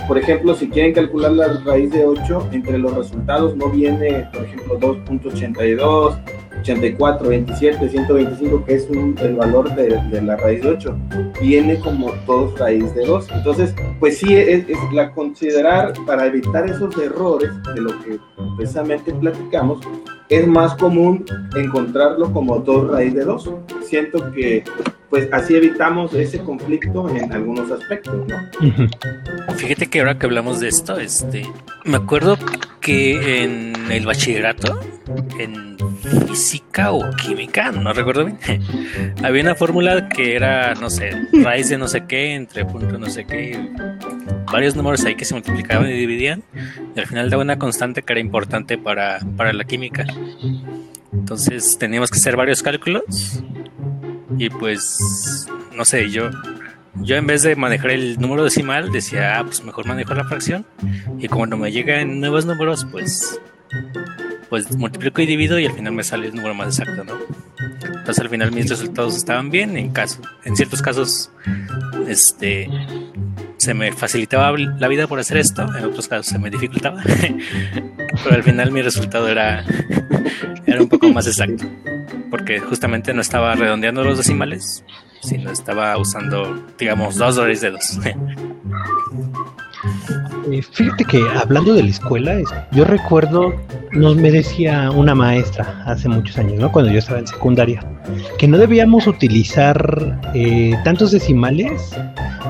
por 0.07 0.17
ejemplo, 0.17 0.53
si 0.55 0.67
quieren 0.69 0.93
calcular 0.93 1.31
la 1.31 1.61
raíz 1.65 1.91
de 1.91 2.05
8, 2.05 2.49
entre 2.51 2.77
los 2.77 2.93
resultados 2.93 3.55
no 3.55 3.69
viene, 3.69 4.27
por 4.33 4.43
ejemplo, 4.43 4.79
2.82, 4.79 6.40
84, 6.61 7.27
27, 7.27 7.89
125, 7.89 8.65
que 8.65 8.75
es 8.75 8.89
un, 8.89 9.15
el 9.19 9.35
valor 9.35 9.73
de, 9.75 10.01
de, 10.09 10.21
la 10.21 10.37
raíz 10.37 10.61
de 10.61 10.69
8, 10.69 10.97
viene 11.41 11.79
como 11.79 12.11
dos 12.25 12.57
raíz 12.57 12.93
de 12.95 13.05
2. 13.05 13.27
Entonces, 13.33 13.73
pues 13.99 14.17
sí, 14.19 14.33
es, 14.33 14.69
es, 14.69 14.77
la 14.93 15.11
considerar 15.11 15.93
para 16.05 16.25
evitar 16.27 16.69
esos 16.69 16.95
errores 16.97 17.51
de 17.75 17.81
lo 17.81 17.99
que 18.01 18.19
precisamente 18.57 19.13
platicamos, 19.13 19.79
es 20.29 20.47
más 20.47 20.75
común 20.75 21.25
encontrarlo 21.55 22.31
como 22.31 22.59
dos 22.59 22.89
raíz 22.89 23.13
de 23.13 23.25
2. 23.25 23.51
Siento 23.83 24.31
que 24.31 24.63
pues 25.09 25.27
así 25.33 25.55
evitamos 25.55 26.13
ese 26.13 26.39
conflicto 26.39 27.09
en 27.09 27.33
algunos 27.33 27.69
aspectos, 27.69 28.25
¿no? 28.27 29.55
Fíjate 29.57 29.89
que 29.89 29.99
ahora 29.99 30.17
que 30.17 30.25
hablamos 30.25 30.61
de 30.61 30.69
esto, 30.69 30.97
este, 30.97 31.45
me 31.83 31.97
acuerdo 31.97 32.37
que 32.79 33.43
en 33.43 33.73
el 33.91 34.05
bachillerato, 34.05 34.79
en 35.39 35.77
física 36.27 36.91
o 36.91 37.09
química, 37.15 37.71
no 37.71 37.93
recuerdo 37.93 38.25
bien, 38.25 38.39
había 39.23 39.41
una 39.41 39.55
fórmula 39.55 40.09
que 40.09 40.35
era, 40.35 40.73
no 40.75 40.89
sé, 40.89 41.11
raíz 41.33 41.69
de 41.69 41.77
no 41.77 41.87
sé 41.87 42.05
qué 42.05 42.33
entre 42.33 42.65
punto 42.65 42.97
no 42.97 43.09
sé 43.09 43.25
qué, 43.25 43.71
varios 44.51 44.75
números 44.75 45.03
ahí 45.05 45.15
que 45.15 45.25
se 45.25 45.33
multiplicaban 45.33 45.89
y 45.89 45.93
dividían, 45.93 46.43
y 46.95 46.99
al 46.99 47.07
final 47.07 47.29
daba 47.29 47.43
una 47.43 47.57
constante 47.59 48.01
que 48.01 48.13
era 48.13 48.19
importante 48.19 48.77
para, 48.77 49.19
para 49.37 49.53
la 49.53 49.63
química. 49.63 50.05
Entonces 51.13 51.77
teníamos 51.77 52.09
que 52.09 52.17
hacer 52.17 52.35
varios 52.35 52.63
cálculos 52.63 53.43
y 54.37 54.49
pues, 54.49 55.47
no 55.75 55.85
sé, 55.85 56.09
yo, 56.09 56.29
yo 56.95 57.15
en 57.15 57.27
vez 57.27 57.43
de 57.43 57.55
manejar 57.55 57.91
el 57.91 58.19
número 58.19 58.43
decimal, 58.43 58.91
decía, 58.91 59.37
ah, 59.37 59.43
pues 59.43 59.63
mejor 59.63 59.85
manejo 59.85 60.13
la 60.13 60.23
fracción. 60.23 60.65
Y 61.19 61.27
cuando 61.27 61.57
me 61.57 61.71
llegan 61.71 62.19
nuevos 62.19 62.45
números, 62.45 62.85
pues, 62.91 63.39
pues 64.51 64.75
multiplico 64.75 65.21
y 65.21 65.25
divido 65.25 65.57
y 65.59 65.65
al 65.65 65.71
final 65.71 65.93
me 65.93 66.03
sale 66.03 66.27
el 66.27 66.35
número 66.35 66.53
más 66.53 66.77
exacto, 66.77 67.05
¿no? 67.05 67.13
Entonces 67.85 68.19
al 68.19 68.27
final 68.27 68.51
mis 68.51 68.69
resultados 68.69 69.15
estaban 69.15 69.49
bien, 69.49 69.77
en 69.77 69.91
caso, 69.91 70.19
en 70.43 70.57
ciertos 70.57 70.81
casos, 70.81 71.31
este 72.05 72.69
se 73.55 73.73
me 73.73 73.93
facilitaba 73.93 74.51
la 74.57 74.89
vida 74.89 75.07
por 75.07 75.19
hacer 75.19 75.37
esto, 75.37 75.61
en 75.77 75.85
otros 75.85 76.09
casos 76.09 76.25
se 76.25 76.37
me 76.37 76.49
dificultaba, 76.49 77.01
pero 78.25 78.35
al 78.35 78.43
final 78.43 78.73
mi 78.73 78.81
resultado 78.81 79.29
era, 79.29 79.63
era 80.65 80.81
un 80.81 80.89
poco 80.89 81.07
más 81.07 81.27
exacto, 81.27 81.63
porque 82.29 82.59
justamente 82.59 83.13
no 83.13 83.21
estaba 83.21 83.55
redondeando 83.55 84.03
los 84.03 84.17
decimales, 84.17 84.83
sino 85.21 85.49
estaba 85.49 85.97
usando, 85.97 86.67
digamos, 86.77 87.15
dos 87.15 87.37
dólares 87.37 87.61
de 87.61 87.71
dos. 87.71 87.99
Eh, 90.49 90.61
fíjate 90.61 91.05
que 91.05 91.21
hablando 91.35 91.73
de 91.73 91.83
la 91.83 91.89
escuela, 91.89 92.39
yo 92.71 92.85
recuerdo, 92.85 93.53
nos 93.91 94.15
me 94.15 94.31
decía 94.31 94.89
una 94.91 95.13
maestra 95.13 95.83
hace 95.85 96.09
muchos 96.09 96.37
años, 96.37 96.59
¿no? 96.59 96.71
Cuando 96.71 96.91
yo 96.91 96.99
estaba 96.99 97.19
en 97.19 97.27
secundaria, 97.27 97.83
que 98.39 98.47
no 98.47 98.57
debíamos 98.57 99.07
utilizar 99.07 100.19
eh, 100.33 100.75
tantos 100.83 101.11
decimales 101.11 101.95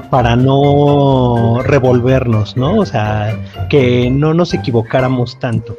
para 0.09 0.35
no 0.35 1.61
revolvernos, 1.63 2.55
¿no? 2.55 2.77
O 2.77 2.85
sea, 2.85 3.37
que 3.69 4.09
no 4.09 4.33
nos 4.33 4.53
equivocáramos 4.53 5.37
tanto. 5.39 5.77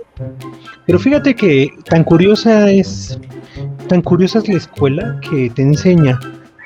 Pero 0.87 0.99
fíjate 0.99 1.35
que 1.35 1.71
tan 1.88 2.04
curiosa 2.04 2.71
es, 2.71 3.19
tan 3.88 4.02
curiosa 4.02 4.40
es 4.40 4.49
la 4.49 4.57
escuela 4.57 5.21
que 5.21 5.49
te 5.50 5.62
enseña 5.62 6.19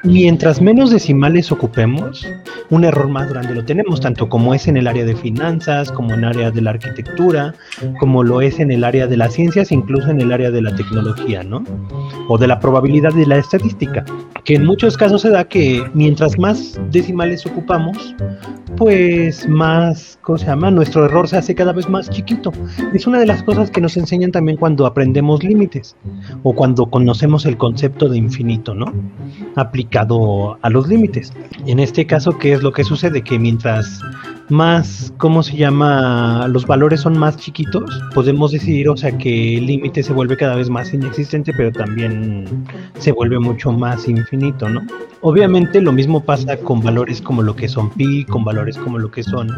mientras 0.07 0.61
menos 0.61 0.91
decimales 0.91 1.51
ocupemos, 1.51 2.27
un 2.71 2.85
error 2.85 3.09
más 3.09 3.29
grande 3.29 3.55
lo 3.55 3.65
tenemos, 3.65 4.01
tanto 4.01 4.29
como 4.29 4.55
es 4.55 4.69
en 4.69 4.77
el 4.77 4.87
área 4.87 5.05
de 5.05 5.17
finanzas, 5.17 5.91
como 5.91 6.15
en 6.15 6.21
el 6.21 6.31
área 6.31 6.51
de 6.51 6.63
la 6.63 6.71
arquitectura, 6.71 7.55
como 7.99 8.23
lo 8.23 8.41
es 8.41 8.59
en 8.61 8.71
el 8.71 8.85
área 8.85 9.07
de 9.07 9.17
las 9.17 9.35
ciencias, 9.35 9.73
incluso 9.73 10.11
en 10.11 10.21
el 10.21 10.33
área 10.33 10.51
de 10.51 10.63
la 10.63 10.75
tecnología, 10.75 11.43
¿no? 11.43 11.65
O 12.29 12.39
de 12.39 12.47
la 12.47 12.61
probabilidad 12.61 13.13
de 13.13 13.27
la 13.27 13.39
estadística, 13.39 14.05
que 14.45 14.55
en 14.55 14.65
muchos 14.65 14.97
casos 14.97 15.23
se 15.23 15.31
da 15.31 15.45
que 15.45 15.85
mientras 15.93 16.39
más 16.39 16.81
decimales 16.91 17.45
ocupamos, 17.47 18.15
pues 18.77 19.49
más, 19.49 20.19
¿cómo 20.23 20.39
se 20.39 20.47
llama? 20.47 20.71
Nuestro 20.71 21.07
error 21.07 21.29
se 21.29 21.37
hace 21.37 21.55
cada 21.55 21.73
vez 21.73 21.89
más 21.89 22.11
chiquito. 22.11 22.53
Es 22.93 23.07
una 23.07 23.19
de 23.19 23.27
las 23.27 23.43
cosas 23.43 23.71
que 23.71 23.81
nos 23.81 23.97
enseñan 23.97 24.33
también 24.33 24.57
cuando 24.57 24.87
aprendemos 24.87 25.43
límites 25.43 25.97
o 26.43 26.53
cuando 26.55 26.87
conocemos 26.87 27.47
el 27.47 27.57
concepto 27.57 28.09
de 28.09 28.19
infinito, 28.19 28.75
¿no? 28.75 28.93
Aplicado 29.97 30.59
a 30.61 30.69
los 30.69 30.89
límites. 30.89 31.33
En 31.67 31.81
este 31.81 32.05
caso, 32.05 32.37
¿qué 32.37 32.53
es 32.53 32.63
lo 32.63 32.71
que 32.71 32.85
sucede? 32.85 33.23
Que 33.23 33.39
mientras 33.39 33.99
más, 34.51 35.11
¿cómo 35.17 35.43
se 35.43 35.57
llama? 35.57 36.47
Los 36.49 36.67
valores 36.67 37.01
son 37.01 37.17
más 37.17 37.39
chiquitos, 37.39 38.05
podemos 38.15 38.53
decidir, 38.53 38.91
o 38.91 38.97
sea, 38.99 39.17
que 39.17 39.57
el 39.57 39.65
límite 39.65 40.03
se 40.03 40.13
vuelve 40.13 40.37
cada 40.37 40.55
vez 40.55 40.69
más 40.69 40.93
inexistente, 40.93 41.51
pero 41.57 41.73
también 41.73 42.67
se 42.99 43.11
vuelve 43.11 43.39
mucho 43.39 43.73
más 43.73 44.07
infinito, 44.07 44.69
¿no? 44.69 44.83
Obviamente 45.23 45.81
lo 45.81 45.93
mismo 45.93 46.23
pasa 46.23 46.59
con 46.59 46.83
valores 46.83 47.23
como 47.23 47.41
lo 47.41 47.57
que 47.57 47.67
son 47.67 47.89
pi, 47.89 48.27
con 48.27 48.45
valores 48.45 48.77
como 48.77 48.99
lo 48.99 49.11
que 49.11 49.23
son 49.23 49.49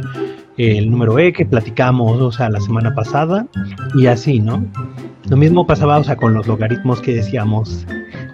el 0.56 0.88
número 0.88 1.18
e 1.18 1.32
que 1.32 1.46
platicamos, 1.46 2.20
o 2.20 2.30
sea, 2.30 2.48
la 2.48 2.60
semana 2.60 2.94
pasada 2.94 3.44
y 3.96 4.06
así, 4.06 4.38
¿no? 4.38 4.64
Lo 5.28 5.36
mismo 5.36 5.66
pasaba, 5.66 5.98
o 5.98 6.04
sea, 6.04 6.14
con 6.14 6.32
los 6.32 6.46
logaritmos 6.46 7.00
que 7.00 7.14
decíamos 7.16 7.84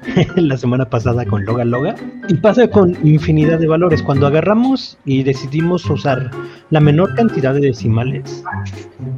la 0.37 0.57
semana 0.57 0.85
pasada 0.85 1.25
con 1.25 1.45
Loga 1.45 1.65
Loga. 1.65 1.95
Y 2.29 2.35
pasa 2.35 2.69
con 2.69 2.97
infinidad 3.07 3.59
de 3.59 3.67
valores. 3.67 4.03
Cuando 4.03 4.27
agarramos 4.27 4.99
y 5.05 5.23
decidimos 5.23 5.89
usar 5.89 6.31
la 6.71 6.81
menor 6.81 7.15
cantidad 7.15 7.55
de 7.55 7.61
decimales, 7.61 8.45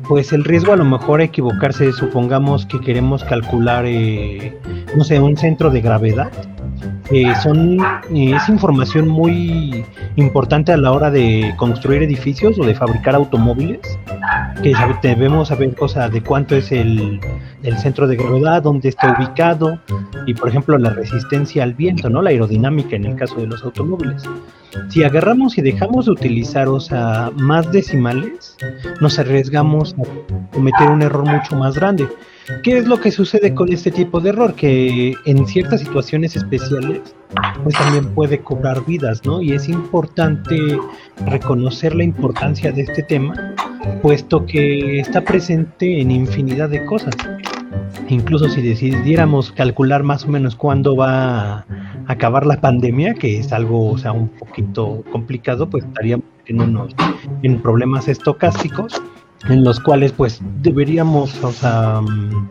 pues 0.08 0.32
el 0.32 0.44
riesgo 0.44 0.72
a 0.72 0.76
lo 0.76 0.84
mejor 0.84 1.20
a 1.20 1.24
equivocarse, 1.24 1.92
supongamos 1.92 2.66
que 2.66 2.80
queremos 2.80 3.24
calcular, 3.24 3.84
eh, 3.86 4.58
no 4.96 5.04
sé, 5.04 5.20
un 5.20 5.36
centro 5.36 5.70
de 5.70 5.80
gravedad 5.80 6.30
eh, 7.10 7.32
son, 7.40 7.78
eh, 7.80 8.34
es 8.34 8.48
información 8.48 9.06
muy 9.06 9.84
importante 10.16 10.72
a 10.72 10.76
la 10.76 10.90
hora 10.90 11.10
de 11.10 11.54
construir 11.56 12.02
edificios 12.02 12.58
o 12.58 12.64
de 12.64 12.74
fabricar 12.74 13.14
automóviles, 13.14 13.80
que 14.62 14.74
debemos 15.02 15.48
saber 15.48 15.74
cosa 15.76 16.08
de 16.08 16.20
cuánto 16.22 16.56
es 16.56 16.72
el, 16.72 17.20
el, 17.62 17.78
centro 17.78 18.08
de 18.08 18.16
gravedad, 18.16 18.62
dónde 18.62 18.88
está 18.88 19.16
ubicado 19.16 19.78
y 20.26 20.34
por 20.34 20.48
ejemplo 20.48 20.75
la 20.78 20.90
resistencia 20.90 21.62
al 21.62 21.74
viento, 21.74 22.08
¿no? 22.10 22.22
la 22.22 22.30
aerodinámica 22.30 22.96
en 22.96 23.04
el 23.06 23.16
caso 23.16 23.36
de 23.36 23.46
los 23.46 23.62
automóviles. 23.62 24.22
Si 24.88 25.02
agarramos 25.04 25.56
y 25.58 25.62
dejamos 25.62 26.06
de 26.06 26.12
utilizar 26.12 26.68
o 26.68 26.80
sea, 26.80 27.30
más 27.36 27.70
decimales, 27.72 28.56
nos 29.00 29.18
arriesgamos 29.18 29.94
a 29.94 30.52
cometer 30.52 30.88
un 30.88 31.02
error 31.02 31.24
mucho 31.24 31.56
más 31.56 31.76
grande. 31.76 32.06
¿Qué 32.62 32.78
es 32.78 32.86
lo 32.86 33.00
que 33.00 33.10
sucede 33.10 33.54
con 33.54 33.72
este 33.72 33.90
tipo 33.90 34.20
de 34.20 34.28
error? 34.28 34.54
Que 34.54 35.14
en 35.24 35.46
ciertas 35.46 35.80
situaciones 35.80 36.36
especiales, 36.36 37.00
pues 37.64 37.74
también 37.74 38.14
puede 38.14 38.38
cobrar 38.38 38.84
vidas, 38.84 39.24
¿no? 39.24 39.42
Y 39.42 39.52
es 39.52 39.68
importante 39.68 40.56
reconocer 41.26 41.94
la 41.96 42.04
importancia 42.04 42.70
de 42.70 42.82
este 42.82 43.02
tema, 43.02 43.54
puesto 44.00 44.46
que 44.46 45.00
está 45.00 45.22
presente 45.22 46.00
en 46.00 46.12
infinidad 46.12 46.68
de 46.68 46.84
cosas. 46.84 47.14
Incluso 48.08 48.48
si 48.48 48.62
decidiéramos 48.62 49.52
calcular 49.52 50.02
más 50.02 50.24
o 50.24 50.28
menos 50.28 50.56
cuándo 50.56 50.96
va 50.96 51.58
a 51.58 51.66
acabar 52.06 52.46
la 52.46 52.60
pandemia, 52.60 53.14
que 53.14 53.38
es 53.38 53.52
algo, 53.52 53.90
o 53.90 53.98
sea, 53.98 54.12
un 54.12 54.28
poquito 54.28 55.02
complicado, 55.10 55.68
pues 55.68 55.84
estaríamos 55.84 56.26
en 56.46 56.60
unos 56.60 56.94
en 57.42 57.60
problemas 57.60 58.08
estocásticos 58.08 59.02
en 59.48 59.64
los 59.64 59.80
cuales 59.80 60.12
pues 60.12 60.40
deberíamos 60.62 61.42
o 61.44 61.52
sea, 61.52 62.00
mm, 62.00 62.48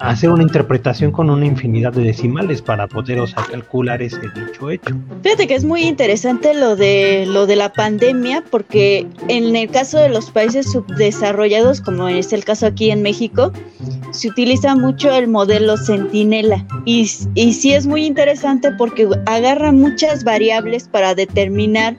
hacer 0.00 0.30
una 0.30 0.42
interpretación 0.42 1.12
con 1.12 1.30
una 1.30 1.46
infinidad 1.46 1.92
de 1.92 2.02
decimales 2.02 2.62
para 2.62 2.86
poder 2.86 3.20
o 3.20 3.26
sea, 3.26 3.44
calcular 3.44 4.00
ese 4.02 4.20
dicho 4.20 4.70
hecho. 4.70 4.94
Fíjate 5.22 5.46
que 5.46 5.54
es 5.54 5.64
muy 5.64 5.82
interesante 5.82 6.54
lo 6.54 6.76
de 6.76 7.26
lo 7.26 7.46
de 7.46 7.56
la 7.56 7.72
pandemia 7.72 8.44
porque 8.50 9.06
en 9.28 9.54
el 9.56 9.70
caso 9.70 9.98
de 9.98 10.08
los 10.08 10.30
países 10.30 10.70
subdesarrollados 10.70 11.80
como 11.80 12.08
es 12.08 12.32
el 12.32 12.44
caso 12.44 12.66
aquí 12.66 12.90
en 12.90 13.02
México 13.02 13.52
se 14.10 14.28
utiliza 14.28 14.74
mucho 14.74 15.12
el 15.12 15.28
modelo 15.28 15.76
centinela 15.76 16.64
y, 16.84 17.10
y 17.34 17.52
sí 17.52 17.72
es 17.72 17.86
muy 17.86 18.04
interesante 18.04 18.72
porque 18.72 19.08
agarra 19.26 19.72
muchas 19.72 20.24
variables 20.24 20.88
para 20.88 21.14
determinar 21.14 21.96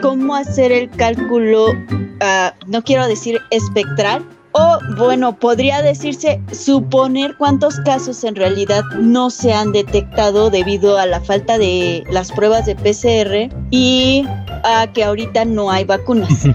cómo 0.00 0.34
hacer 0.34 0.72
el 0.72 0.90
cálculo, 0.90 1.70
uh, 1.70 2.50
no 2.66 2.82
quiero 2.82 3.06
decir 3.06 3.40
espectral, 3.50 4.22
o 4.54 4.78
bueno, 4.96 5.36
podría 5.36 5.82
decirse 5.82 6.40
suponer 6.52 7.36
cuántos 7.36 7.80
casos 7.80 8.22
en 8.22 8.36
realidad 8.36 8.84
no 9.00 9.28
se 9.30 9.52
han 9.52 9.72
detectado 9.72 10.48
debido 10.48 10.96
a 10.96 11.06
la 11.06 11.20
falta 11.20 11.58
de 11.58 12.04
las 12.08 12.30
pruebas 12.30 12.64
de 12.64 12.76
PCR 12.76 13.52
y 13.70 14.24
a 14.62 14.86
que 14.92 15.02
ahorita 15.02 15.44
no 15.44 15.70
hay 15.70 15.84
vacunas. 15.84 16.48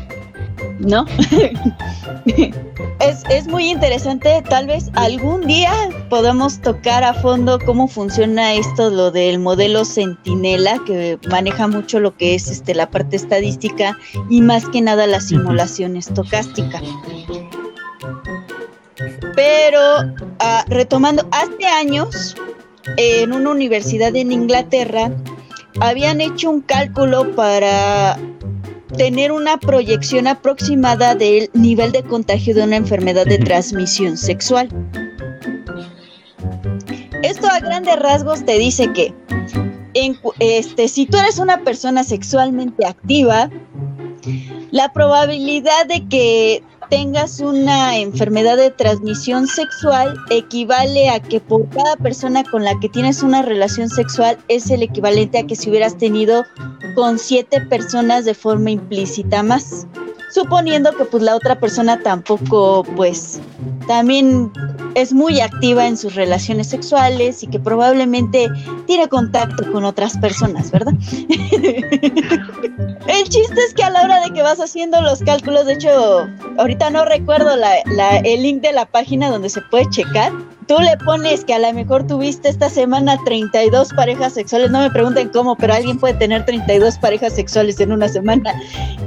¿No? 0.80 1.06
es, 3.02 3.24
es, 3.30 3.48
muy 3.48 3.70
interesante. 3.70 4.42
Tal 4.50 4.68
vez 4.68 4.90
algún 4.94 5.46
día 5.46 5.74
podamos 6.10 6.62
tocar 6.62 7.04
a 7.04 7.14
fondo 7.14 7.60
cómo 7.60 7.90
funciona 7.90 8.54
esto, 8.54 8.90
lo 8.90 9.12
del 9.12 9.40
modelo 9.40 9.84
Centinela, 9.84 10.80
que 10.86 11.20
maneja 11.30 11.68
mucho 11.68 12.00
lo 12.00 12.16
que 12.16 12.34
es 12.34 12.50
este, 12.50 12.74
la 12.76 12.90
parte 12.90 13.18
estadística 13.18 13.98
y 14.30 14.42
más 14.42 14.70
que 14.70 14.80
nada 14.80 15.06
la 15.06 15.20
simulación 15.20 15.98
estocástica. 15.98 16.82
Pero 19.36 20.02
uh, 20.02 20.70
retomando, 20.70 21.28
hace 21.32 21.66
años 21.66 22.36
en 22.98 23.34
una 23.34 23.52
universidad 23.52 24.16
en 24.16 24.32
Inglaterra 24.32 25.12
habían 25.82 26.22
hecho 26.22 26.50
un 26.50 26.62
cálculo 26.62 27.36
para 27.36 28.18
tener 28.98 29.32
una 29.32 29.58
proyección 29.58 30.28
aproximada 30.28 31.16
del 31.16 31.50
nivel 31.54 31.92
de 31.92 32.04
contagio 32.04 32.56
de 32.56 32.64
una 32.64 32.76
enfermedad 32.76 33.26
de 33.26 33.38
transmisión 33.38 34.18
sexual. 34.18 34.70
Esto 37.24 37.48
a 37.48 37.60
grandes 37.60 37.98
rasgos 37.98 38.46
te 38.46 38.58
dice 38.58 38.92
que 38.94 39.14
en, 39.94 40.18
este, 40.40 40.88
si 40.88 41.06
tú 41.06 41.18
eres 41.18 41.38
una 41.40 41.64
persona 41.64 42.04
sexualmente 42.04 42.86
activa, 42.86 43.50
la 44.72 44.92
probabilidad 44.94 45.86
de 45.88 46.08
que 46.08 46.64
tengas 46.90 47.40
una 47.40 47.98
enfermedad 47.98 48.58
de 48.58 48.72
transmisión 48.72 49.48
sexual 49.48 50.16
equivale 50.30 51.10
a 51.10 51.20
que 51.20 51.40
por 51.40 51.70
cada 51.70 51.96
persona 51.98 52.44
con 52.44 52.64
la 52.64 52.80
que 52.80 52.90
tienes 52.90 53.22
una 53.24 53.42
relación 53.42 53.90
sexual 53.90 54.38
es 54.48 54.70
el 54.70 54.84
equivalente 54.84 55.38
a 55.38 55.48
que 55.48 55.56
si 55.56 55.70
hubieras 55.70 55.98
tenido 55.98 56.46
con 56.96 57.20
siete 57.20 57.62
personas 57.62 58.26
de 58.26 58.34
forma 58.34 58.72
implícita 58.72 59.44
más. 59.44 59.88
Suponiendo 60.34 60.96
que 60.96 61.06
pues 61.06 61.24
la 61.24 61.36
otra 61.36 61.60
persona 61.60 62.02
tampoco 62.02 62.84
pues 62.96 63.40
también 63.90 64.52
es 64.94 65.14
muy 65.14 65.42
activa 65.42 65.88
en 65.88 65.98
sus 65.98 66.14
relaciones 66.14 66.68
sexuales 66.68 67.42
y 67.42 67.48
que 67.48 67.60
probablemente 67.60 68.48
tiene 68.86 69.08
contacto 69.08 69.72
con 69.72 69.84
otras 69.84 70.16
personas, 70.20 70.70
¿verdad? 70.70 70.94
El 73.08 73.24
chiste 73.28 73.60
es 73.68 73.74
que 73.74 73.84
a 73.84 73.90
la 73.90 74.04
hora 74.04 74.22
de 74.22 74.30
que 74.32 74.44
vas 74.44 74.60
haciendo 74.60 75.02
los 75.02 75.24
cálculos, 75.24 75.66
de 75.66 75.74
hecho, 75.74 76.28
ahorita 76.60 76.92
no 76.92 77.04
recuerdo 77.06 77.56
el 77.56 78.44
link 78.44 78.62
de 78.62 78.74
la 78.74 78.86
página 78.86 79.32
donde 79.32 79.50
se 79.50 79.62
puede 79.62 79.90
checar, 79.90 80.32
tú 80.68 80.78
le 80.80 80.96
pones 80.98 81.44
que 81.44 81.56
a 81.56 81.60
lo 81.60 81.74
mejor 81.74 82.06
tuviste 82.06 82.48
esta 82.48 82.70
semana 82.70 83.18
32 83.26 83.90
parejas 83.94 84.34
sexuales, 84.34 84.70
no 84.70 84.82
me 84.82 84.92
pregunten 84.92 85.30
cómo, 85.30 85.56
pero 85.56 85.74
alguien 85.74 85.98
puede 85.98 86.14
tener 86.14 86.46
32 86.46 87.00
parejas 87.00 87.34
sexuales 87.34 87.80
en 87.80 87.92
una 87.92 88.08
semana 88.08 88.54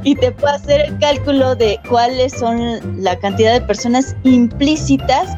y 0.03 0.17
te 0.17 0.33
puede 0.33 0.55
hacer 0.55 0.81
el 0.81 0.99
cálculo 0.99 1.55
de 1.55 1.79
cuáles 1.89 2.33
son 2.33 2.81
la 3.01 3.17
cantidad 3.17 3.53
de 3.53 3.61
personas 3.61 4.17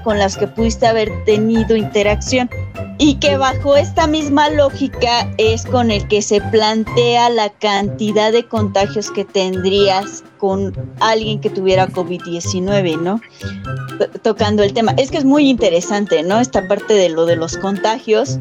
con 0.05 0.18
las 0.18 0.37
que 0.37 0.47
pudiste 0.47 0.87
haber 0.87 1.11
tenido 1.25 1.77
interacción. 1.77 2.49
Y 2.99 3.16
que 3.16 3.37
bajo 3.37 3.77
esta 3.77 4.07
misma 4.07 4.49
lógica 4.51 5.29
es 5.38 5.66
con 5.66 5.90
el 5.90 6.07
que 6.07 6.23
se 6.23 6.40
plantea 6.40 7.29
la 7.29 7.51
cantidad 7.51 8.31
de 8.31 8.47
contagios 8.47 9.11
que 9.11 9.25
tendrías 9.25 10.23
con 10.44 10.74
alguien 11.00 11.40
que 11.40 11.48
tuviera 11.48 11.88
COVID-19, 11.88 13.00
¿no? 13.00 13.18
tocando 14.20 14.62
el 14.62 14.74
tema. 14.74 14.92
Es 14.98 15.11
que 15.11 15.16
es 15.16 15.24
muy 15.24 15.48
interesante, 15.48 16.22
¿no? 16.22 16.38
Esta 16.38 16.68
parte 16.68 16.92
de 16.92 17.09
lo 17.09 17.24
de 17.24 17.37
los 17.37 17.57
contagios, 17.57 18.38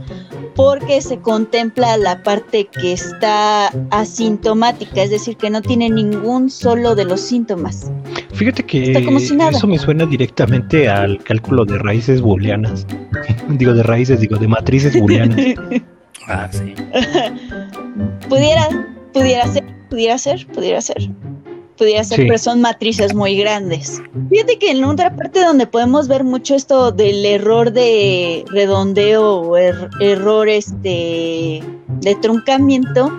porque 0.53 0.99
se 0.99 1.19
contempla 1.19 1.95
la 1.95 2.21
parte 2.21 2.65
que 2.65 2.91
está 2.91 3.67
asintomática, 3.91 5.01
es 5.01 5.11
decir, 5.11 5.37
que 5.37 5.49
no 5.49 5.61
tiene 5.61 5.89
ningún 5.89 6.49
solo 6.49 6.93
de 6.93 7.05
los 7.05 7.21
síntomas. 7.21 7.89
Fíjate 8.33 8.65
que 8.65 8.91
eso 8.91 9.67
me 9.67 9.79
suena 9.79 10.05
directamente 10.05 10.89
al 10.89 11.23
cálculo 11.23 11.63
de 11.63 11.77
raíces 11.77 12.19
booleanas. 12.19 12.85
digo 13.47 13.73
de 13.73 13.83
raíces, 13.83 14.19
digo 14.19 14.35
de 14.35 14.49
matrices 14.49 14.99
booleanas. 14.99 15.39
ah, 16.27 16.49
sí. 16.51 16.73
pudiera, 18.27 18.67
pudiera 19.13 19.47
ser, 19.47 19.63
pudiera 19.89 20.17
ser, 20.17 20.45
pudiera 20.47 20.81
ser 20.81 21.09
pudiera 21.73 22.03
ser, 22.03 22.19
pero 22.19 22.37
son 22.37 22.61
matrices 22.61 23.13
muy 23.13 23.37
grandes. 23.37 24.01
Fíjate 24.29 24.57
que 24.57 24.71
en 24.71 24.83
otra 24.83 25.15
parte 25.15 25.43
donde 25.43 25.67
podemos 25.67 26.07
ver 26.07 26.23
mucho 26.23 26.55
esto 26.55 26.91
del 26.91 27.25
error 27.25 27.71
de 27.71 28.45
redondeo 28.49 29.41
o 29.41 29.57
er, 29.57 29.89
error 29.99 30.47
este, 30.47 31.63
de 32.01 32.15
truncamiento, 32.21 33.11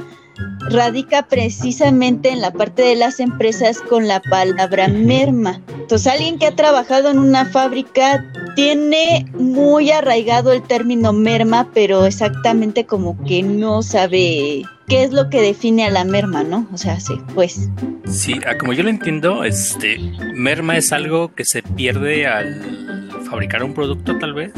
radica 0.71 1.23
precisamente 1.23 2.31
en 2.31 2.41
la 2.41 2.51
parte 2.53 2.83
de 2.83 2.97
las 2.97 3.21
empresas 3.21 3.81
con 3.81 4.09
la 4.09 4.21
palabra 4.21 4.89
merma. 4.89 5.61
Entonces, 5.79 6.13
alguien 6.13 6.39
que 6.39 6.47
ha 6.47 6.57
trabajado 6.57 7.11
en 7.11 7.19
una 7.19 7.45
fábrica 7.45 8.25
tiene 8.57 9.27
muy 9.35 9.91
arraigado 9.91 10.53
el 10.53 10.63
término 10.63 11.13
merma, 11.13 11.71
pero 11.75 12.07
exactamente 12.07 12.87
como 12.87 13.23
que 13.25 13.43
no 13.43 13.83
sabe 13.83 14.65
qué 14.89 15.05
es 15.05 15.13
lo 15.13 15.31
que 15.31 15.41
define 15.41 15.85
a 15.85 15.91
la 15.91 16.05
merma, 16.05 16.43
¿no? 16.43 16.67
O 16.73 16.79
sea, 16.79 17.01
sí, 17.01 17.21
pues. 17.35 17.69
Sí, 18.07 18.39
como 18.59 18.73
yo 18.73 18.83
lo 18.83 18.91
entiendo, 18.91 19.45
este 19.45 19.99
merma 20.35 20.77
es 20.77 20.93
algo 20.93 21.35
que 21.35 21.45
se 21.45 21.63
pierde 21.63 22.27
al 22.27 23.11
fabricar 23.29 23.65
un 23.65 23.75
producto, 23.75 24.19
tal 24.19 24.35
vez 24.35 24.53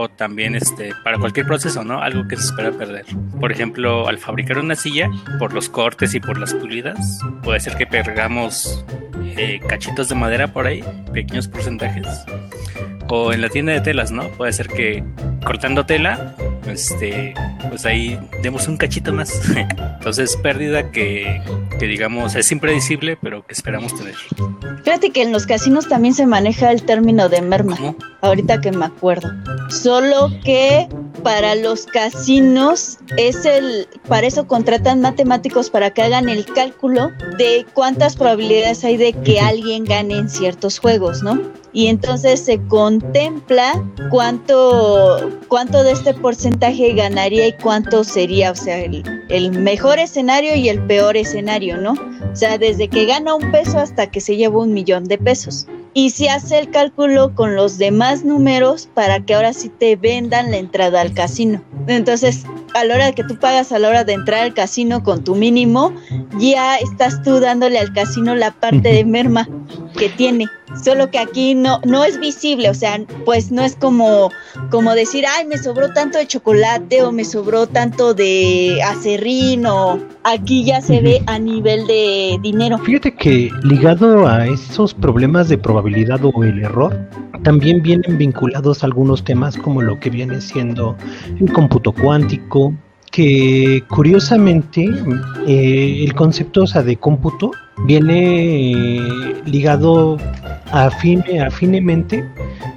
o 0.00 0.08
también 0.08 0.54
este, 0.54 0.92
para 1.04 1.18
cualquier 1.18 1.46
proceso, 1.46 1.84
¿no? 1.84 2.00
Algo 2.00 2.26
que 2.26 2.36
se 2.36 2.44
espera 2.44 2.72
perder. 2.72 3.04
Por 3.38 3.52
ejemplo, 3.52 4.08
al 4.08 4.18
fabricar 4.18 4.58
una 4.58 4.74
silla, 4.74 5.10
por 5.38 5.52
los 5.52 5.68
cortes 5.68 6.14
y 6.14 6.20
por 6.20 6.38
las 6.38 6.54
pulidas, 6.54 7.20
puede 7.42 7.60
ser 7.60 7.76
que 7.76 7.86
perdamos 7.86 8.84
eh, 9.36 9.60
cachitos 9.68 10.08
de 10.08 10.14
madera 10.14 10.52
por 10.52 10.66
ahí, 10.66 10.82
pequeños 11.12 11.48
porcentajes. 11.48 12.06
O 13.10 13.32
en 13.32 13.42
la 13.42 13.48
tienda 13.48 13.72
de 13.72 13.80
telas, 13.80 14.12
¿no? 14.12 14.28
Puede 14.30 14.52
ser 14.52 14.68
que 14.68 15.02
cortando 15.44 15.84
tela, 15.84 16.36
este, 16.66 17.34
pues 17.68 17.84
ahí 17.84 18.18
demos 18.42 18.68
un 18.68 18.76
cachito 18.76 19.12
más. 19.12 19.40
Entonces, 19.98 20.36
pérdida 20.36 20.92
que, 20.92 21.42
que, 21.78 21.86
digamos 21.86 22.36
es 22.36 22.52
impredecible, 22.52 23.18
pero 23.20 23.44
que 23.44 23.52
esperamos 23.52 23.96
tener. 23.96 24.14
Fíjate 24.84 25.10
que 25.10 25.22
en 25.22 25.32
los 25.32 25.46
casinos 25.46 25.88
también 25.88 26.14
se 26.14 26.26
maneja 26.26 26.70
el 26.70 26.84
término 26.84 27.28
de 27.28 27.42
merma, 27.42 27.76
ahorita 28.20 28.60
que 28.60 28.70
me 28.70 28.84
acuerdo. 28.84 29.28
Solo 29.70 30.30
que 30.44 30.88
para 31.24 31.56
los 31.56 31.86
casinos 31.86 32.98
es 33.16 33.44
el, 33.44 33.88
para 34.08 34.26
eso 34.26 34.46
contratan 34.46 35.00
matemáticos 35.00 35.68
para 35.68 35.90
que 35.90 36.02
hagan 36.02 36.28
el 36.28 36.46
cálculo 36.46 37.10
de 37.38 37.66
cuántas 37.74 38.16
probabilidades 38.16 38.84
hay 38.84 38.96
de 38.96 39.12
que 39.12 39.40
alguien 39.40 39.84
gane 39.84 40.16
en 40.16 40.30
ciertos 40.30 40.78
juegos, 40.78 41.22
¿no? 41.22 41.40
y 41.72 41.86
entonces 41.86 42.40
se 42.40 42.58
contempla 43.00 43.82
cuánto, 44.10 45.30
cuánto 45.48 45.82
de 45.82 45.92
este 45.92 46.14
porcentaje 46.14 46.92
ganaría 46.92 47.48
y 47.48 47.52
cuánto 47.52 48.04
sería, 48.04 48.50
o 48.50 48.54
sea, 48.54 48.78
el, 48.78 49.02
el, 49.28 49.52
mejor 49.52 49.98
escenario 49.98 50.54
y 50.54 50.68
el 50.68 50.80
peor 50.86 51.16
escenario, 51.16 51.78
¿no? 51.78 51.92
O 51.92 52.36
sea, 52.36 52.58
desde 52.58 52.88
que 52.88 53.06
gana 53.06 53.34
un 53.34 53.50
peso 53.50 53.78
hasta 53.78 54.10
que 54.10 54.20
se 54.20 54.36
lleva 54.36 54.60
un 54.60 54.72
millón 54.72 55.04
de 55.04 55.18
pesos. 55.18 55.66
Y 55.92 56.10
se 56.10 56.28
hace 56.30 56.58
el 56.58 56.70
cálculo 56.70 57.34
con 57.34 57.56
los 57.56 57.76
demás 57.76 58.24
números 58.24 58.88
para 58.94 59.18
que 59.20 59.34
ahora 59.34 59.52
sí 59.52 59.68
te 59.70 59.96
vendan 59.96 60.52
la 60.52 60.58
entrada 60.58 61.00
al 61.00 61.12
casino. 61.14 61.60
Entonces, 61.88 62.44
a 62.74 62.84
la 62.84 62.94
hora 62.94 63.12
que 63.12 63.24
tú 63.24 63.36
pagas 63.36 63.72
a 63.72 63.78
la 63.80 63.88
hora 63.88 64.04
de 64.04 64.12
entrar 64.12 64.42
al 64.42 64.54
casino 64.54 65.02
con 65.02 65.24
tu 65.24 65.34
mínimo, 65.34 65.92
ya 66.38 66.76
estás 66.76 67.22
tú 67.22 67.40
dándole 67.40 67.80
al 67.80 67.92
casino 67.92 68.36
la 68.36 68.52
parte 68.52 68.92
de 68.92 69.04
merma 69.04 69.48
que 69.98 70.08
tiene. 70.10 70.46
Solo 70.82 71.10
que 71.10 71.18
aquí 71.18 71.54
no, 71.54 71.80
no 71.84 72.04
es 72.04 72.18
visible, 72.20 72.70
o 72.70 72.74
sea, 72.74 73.00
pues 73.24 73.50
no 73.50 73.62
es 73.62 73.76
como, 73.76 74.30
como 74.70 74.94
decir, 74.94 75.24
ay, 75.26 75.46
me 75.46 75.58
sobró 75.58 75.92
tanto 75.92 76.18
de 76.18 76.26
chocolate 76.26 77.02
o 77.02 77.12
me 77.12 77.24
sobró 77.24 77.66
tanto 77.66 78.14
de 78.14 78.80
acerrín 78.82 79.66
o 79.66 79.98
aquí 80.24 80.64
ya 80.64 80.80
se 80.80 81.00
ve 81.00 81.22
a 81.26 81.38
nivel 81.38 81.86
de 81.86 82.38
dinero. 82.42 82.78
Fíjate 82.78 83.14
que 83.14 83.50
ligado 83.62 84.26
a 84.26 84.46
esos 84.46 84.94
problemas 84.94 85.48
de 85.48 85.58
probabilidad 85.58 86.20
o 86.24 86.44
el 86.44 86.62
error, 86.62 86.96
también 87.42 87.82
vienen 87.82 88.18
vinculados 88.18 88.84
algunos 88.84 89.24
temas 89.24 89.56
como 89.56 89.82
lo 89.82 89.98
que 89.98 90.10
viene 90.10 90.40
siendo 90.40 90.96
el 91.40 91.52
cómputo 91.52 91.92
cuántico, 91.92 92.74
que 93.10 93.82
curiosamente 93.88 94.88
eh, 95.46 96.04
el 96.04 96.14
concepto 96.14 96.64
de 96.64 96.96
cómputo 96.96 97.50
viene 97.86 99.00
ligado 99.46 100.16
afine, 100.72 101.40
afinemente 101.40 102.24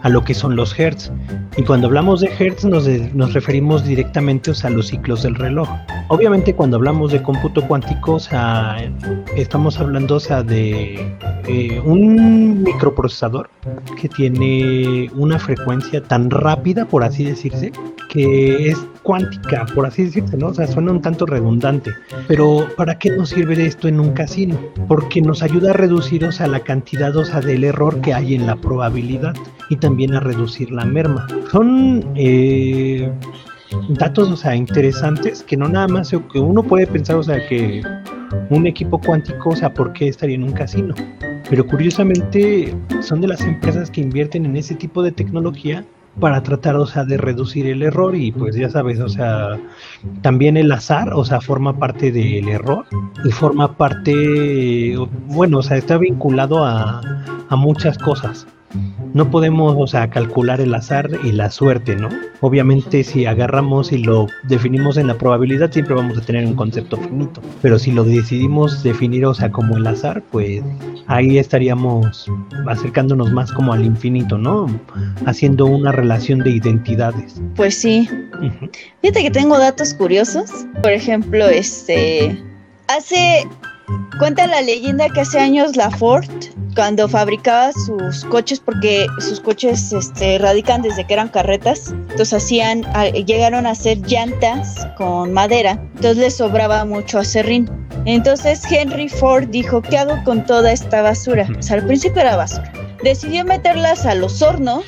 a 0.02 0.10
lo 0.10 0.24
que 0.24 0.34
son 0.34 0.56
los 0.56 0.78
hertz. 0.78 1.12
Y 1.56 1.64
cuando 1.64 1.88
hablamos 1.88 2.22
de 2.22 2.28
hertz 2.28 2.66
nos, 2.66 2.88
nos 2.88 3.34
referimos 3.34 3.86
directamente 3.86 4.52
a 4.64 4.70
los 4.70 4.88
ciclos 4.88 5.24
del 5.24 5.36
reloj. 5.36 5.70
Obviamente 6.08 6.54
cuando 6.54 6.78
hablamos 6.78 7.12
de 7.12 7.22
cómputo 7.22 7.66
cuántico, 7.68 8.18
estamos 9.36 9.80
hablando 9.80 10.20
de 10.20 11.18
eh, 11.48 11.82
un 11.86 12.64
microprocesador 12.64 13.50
que 14.00 14.10
tiene 14.10 15.10
una 15.16 15.40
frecuencia 15.40 16.02
tan 16.02 16.30
rápida, 16.30 16.86
por 16.86 17.04
así 17.04 17.24
decirse, 17.24 17.72
que 18.10 18.70
es 18.70 18.78
cuántica, 19.04 19.66
por 19.76 19.86
así 19.86 20.06
decirse, 20.06 20.38
¿no? 20.38 20.48
O 20.48 20.54
sea, 20.54 20.66
suena 20.68 20.92
un 20.92 21.02
tanto 21.02 21.26
redundante. 21.26 21.92
Pero 22.28 22.68
¿para 22.76 22.98
qué 22.98 23.12
nos 23.12 23.30
sirve 23.30 23.66
esto 23.66 23.88
en 23.88 24.00
un 24.00 24.12
casino? 24.12 24.60
Porque 24.88 25.22
nos 25.22 25.44
ayuda 25.44 25.72
a 25.72 25.74
reducir, 25.74 26.26
o 26.26 26.32
sea, 26.32 26.48
la 26.48 26.62
cantidad, 26.62 27.16
o 27.16 27.26
sea, 27.26 27.42
del 27.42 27.64
error 27.64 28.02
que 28.02 28.14
hay 28.14 28.34
en 28.34 28.48
la 28.48 28.56
probabilidad 28.56 29.36
y 29.70 29.76
también 29.76 30.16
a 30.16 30.20
reducir 30.20 30.72
la 30.72 30.86
merma. 30.86 31.28
Son 31.52 32.04
eh, 32.16 33.12
datos, 33.90 34.32
o 34.32 34.38
sea, 34.38 34.56
interesantes 34.56 35.44
que 35.44 35.58
no 35.58 35.68
nada 35.68 35.88
más, 35.88 36.10
que 36.32 36.40
uno 36.40 36.64
puede 36.64 36.88
pensar, 36.88 37.18
o 37.18 37.24
sea, 37.24 37.46
que 37.48 37.84
un 38.50 38.68
equipo 38.68 39.00
cuántico, 39.00 39.50
o 39.50 39.56
sea, 39.56 39.74
¿por 39.74 39.94
qué 39.94 40.08
estaría 40.08 40.36
en 40.36 40.44
un 40.44 40.54
casino? 40.54 40.96
Pero 41.50 41.68
curiosamente 41.68 42.76
son 43.02 43.22
de 43.22 43.28
las 43.28 43.42
empresas 43.42 43.92
que 43.92 44.02
invierten 44.02 44.46
en 44.46 44.56
ese 44.56 44.76
tipo 44.76 45.04
de 45.04 45.12
tecnología 45.12 45.86
para 46.20 46.44
tratar, 46.44 46.76
o 46.76 46.86
sea, 46.86 47.04
de 47.04 47.18
reducir 47.18 47.66
el 47.68 47.82
error 47.82 48.16
y 48.16 48.32
pues 48.32 48.56
ya 48.56 48.70
sabes, 48.70 49.00
o 49.00 49.10
sea, 49.10 49.60
también 50.22 50.58
el 50.58 50.72
azar, 50.72 51.14
o 51.14 51.26
sea, 51.26 51.42
forma 51.42 51.78
parte 51.78 52.12
del 52.12 52.48
error 52.48 52.86
y 53.26 53.32
forma 53.32 53.76
parte, 53.76 54.96
bueno, 55.28 55.60
o 55.60 55.64
sea, 55.64 55.78
está 55.78 55.98
vinculado 55.98 56.64
a, 56.64 57.02
a 57.50 57.56
muchas 57.56 57.98
cosas 57.98 58.48
no 59.14 59.30
podemos, 59.30 59.76
o 59.78 59.88
sea, 59.88 60.10
calcular 60.10 60.62
el 60.62 60.74
azar 60.74 61.10
y 61.24 61.32
la 61.32 61.52
suerte, 61.52 61.96
¿no? 61.96 62.10
Obviamente 62.42 63.04
si 63.04 63.26
agarramos 63.26 63.92
y 63.92 64.00
lo 64.00 64.28
definimos 64.44 64.98
en 64.98 65.08
la 65.08 65.18
probabilidad 65.18 65.72
siempre 65.72 65.96
vamos 65.96 66.18
a 66.18 66.22
tener 66.22 66.46
un 66.46 66.56
concepto 66.56 66.98
finito, 66.98 67.42
pero 67.62 67.80
si 67.80 67.92
lo 67.92 68.04
decidimos 68.04 68.84
definir, 68.84 69.26
o 69.26 69.34
sea, 69.34 69.52
como 69.52 69.78
el 69.78 69.86
azar, 69.88 70.24
pues 70.32 70.64
ahí 71.08 71.38
estaríamos 71.38 72.30
acercándonos 72.68 73.32
más 73.32 73.52
como 73.52 73.74
al 73.74 73.86
infinito, 73.86 74.38
¿no? 74.38 74.68
Haciendo 75.26 75.66
una 75.66 75.92
relación 75.92 76.40
de 76.40 76.52
identidades. 76.52 77.42
Pues 77.56 77.76
sí. 77.76 78.10
Fíjate 79.02 79.24
que 79.24 79.32
tengo 79.32 79.58
datos 79.58 79.94
curiosos. 79.94 80.50
Por 80.82 80.92
ejemplo, 80.92 81.48
este 81.48 82.42
hace 82.88 83.48
cuenta 84.20 84.48
la 84.48 84.62
leyenda 84.62 85.10
que 85.10 85.22
hace 85.22 85.40
años 85.40 85.76
la 85.76 85.92
Ford 85.92 86.26
cuando 86.76 87.08
fabricaba 87.08 87.72
sus 87.72 88.26
coches, 88.26 88.60
porque 88.60 89.08
sus 89.20 89.40
coches 89.40 89.94
este, 89.94 90.38
radican 90.40 90.82
desde 90.82 91.06
que 91.06 91.14
eran 91.14 91.30
carretas, 91.30 91.92
entonces 91.92 92.34
hacían, 92.34 92.84
llegaron 93.26 93.66
a 93.66 93.72
hacer 93.72 94.00
llantas 94.08 94.88
con 94.98 95.34
madera, 95.34 95.72
entonces 95.96 96.18
les 96.18 96.38
sobraba 96.38 96.86
mucho 96.86 97.20
acerrín. 97.20 97.70
Entonces 98.06 98.64
Henry 98.70 99.08
Ford 99.08 99.48
dijo, 99.50 99.82
¿qué 99.82 99.98
hago 99.98 100.22
con 100.24 100.46
toda 100.46 100.72
esta 100.72 101.02
basura? 101.02 101.48
O 101.58 101.62
sea, 101.62 101.78
al 101.78 101.86
principio 101.86 102.22
era 102.22 102.36
basura. 102.36 102.72
Decidió 103.04 103.46
meterlas 103.46 104.06
a 104.06 104.16
los 104.16 104.42
hornos 104.42 104.86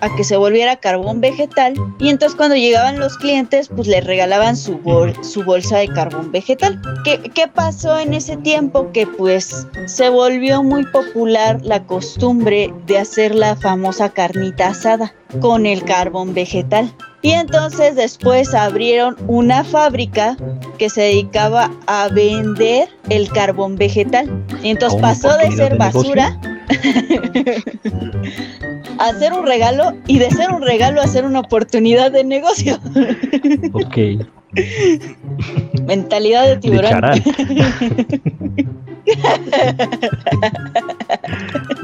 a 0.00 0.14
que 0.16 0.24
se 0.24 0.36
volviera 0.36 0.76
carbón 0.76 1.20
vegetal 1.20 1.74
y 1.98 2.08
entonces 2.08 2.36
cuando 2.36 2.56
llegaban 2.56 2.98
los 2.98 3.16
clientes 3.16 3.68
pues 3.68 3.88
le 3.88 4.00
regalaban 4.00 4.56
su, 4.56 4.80
su 5.22 5.44
bolsa 5.44 5.78
de 5.78 5.88
carbón 5.88 6.32
vegetal. 6.32 6.80
¿Qué, 7.04 7.18
¿Qué 7.34 7.48
pasó 7.48 7.98
en 7.98 8.14
ese 8.14 8.36
tiempo? 8.36 8.90
Que 8.92 9.06
pues 9.06 9.66
se 9.86 10.08
volvió 10.08 10.62
muy 10.62 10.84
popular 10.86 11.60
la 11.62 11.84
costumbre 11.84 12.72
de 12.86 12.98
hacer 12.98 13.34
la 13.34 13.56
famosa 13.56 14.10
carnita 14.10 14.68
asada 14.68 15.14
con 15.40 15.66
el 15.66 15.84
carbón 15.84 16.34
vegetal. 16.34 16.92
Y 17.20 17.32
entonces 17.32 17.96
después 17.96 18.54
abrieron 18.54 19.16
una 19.26 19.64
fábrica 19.64 20.36
que 20.78 20.88
se 20.88 21.02
dedicaba 21.02 21.70
a 21.86 22.08
vender 22.08 22.88
el 23.08 23.28
carbón 23.30 23.76
vegetal. 23.76 24.44
Entonces 24.62 25.00
pasó 25.00 25.36
de 25.36 25.50
ser 25.50 25.76
basura 25.76 26.38
hacer 29.08 29.32
un 29.32 29.46
regalo 29.46 29.94
y 30.06 30.18
de 30.18 30.30
ser 30.30 30.50
un 30.52 30.62
regalo 30.62 31.00
hacer 31.00 31.24
una 31.24 31.40
oportunidad 31.40 32.12
de 32.12 32.24
negocio. 32.24 32.78
Ok. 33.72 33.96
Mentalidad 35.86 36.46
de 36.46 36.56
tiburón. 36.56 37.02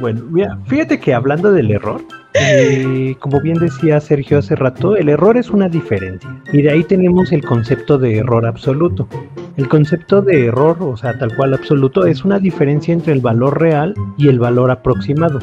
bueno, 0.00 0.22
mira, 0.30 0.58
fíjate 0.66 0.98
que 0.98 1.14
hablando 1.14 1.52
del 1.52 1.70
error, 1.70 2.02
eh, 2.34 3.14
como 3.20 3.40
bien 3.40 3.58
decía 3.58 4.00
Sergio 4.00 4.38
hace 4.38 4.56
rato, 4.56 4.96
el 4.96 5.08
error 5.08 5.37
es 5.37 5.50
una 5.50 5.68
diferencia. 5.68 6.28
Y 6.52 6.62
de 6.62 6.72
ahí 6.72 6.84
tenemos 6.84 7.32
el 7.32 7.44
concepto 7.44 7.98
de 7.98 8.18
error 8.18 8.46
absoluto. 8.46 9.08
El 9.56 9.68
concepto 9.68 10.20
de 10.22 10.46
error, 10.46 10.78
o 10.80 10.96
sea, 10.96 11.16
tal 11.18 11.37
cual 11.37 11.54
absoluto, 11.54 12.06
es 12.06 12.24
una 12.24 12.38
diferencia 12.38 12.92
entre 12.92 13.12
el 13.12 13.20
valor 13.20 13.60
real 13.60 13.94
y 14.18 14.28
el 14.28 14.38
valor 14.38 14.70
aproximado. 14.70 15.38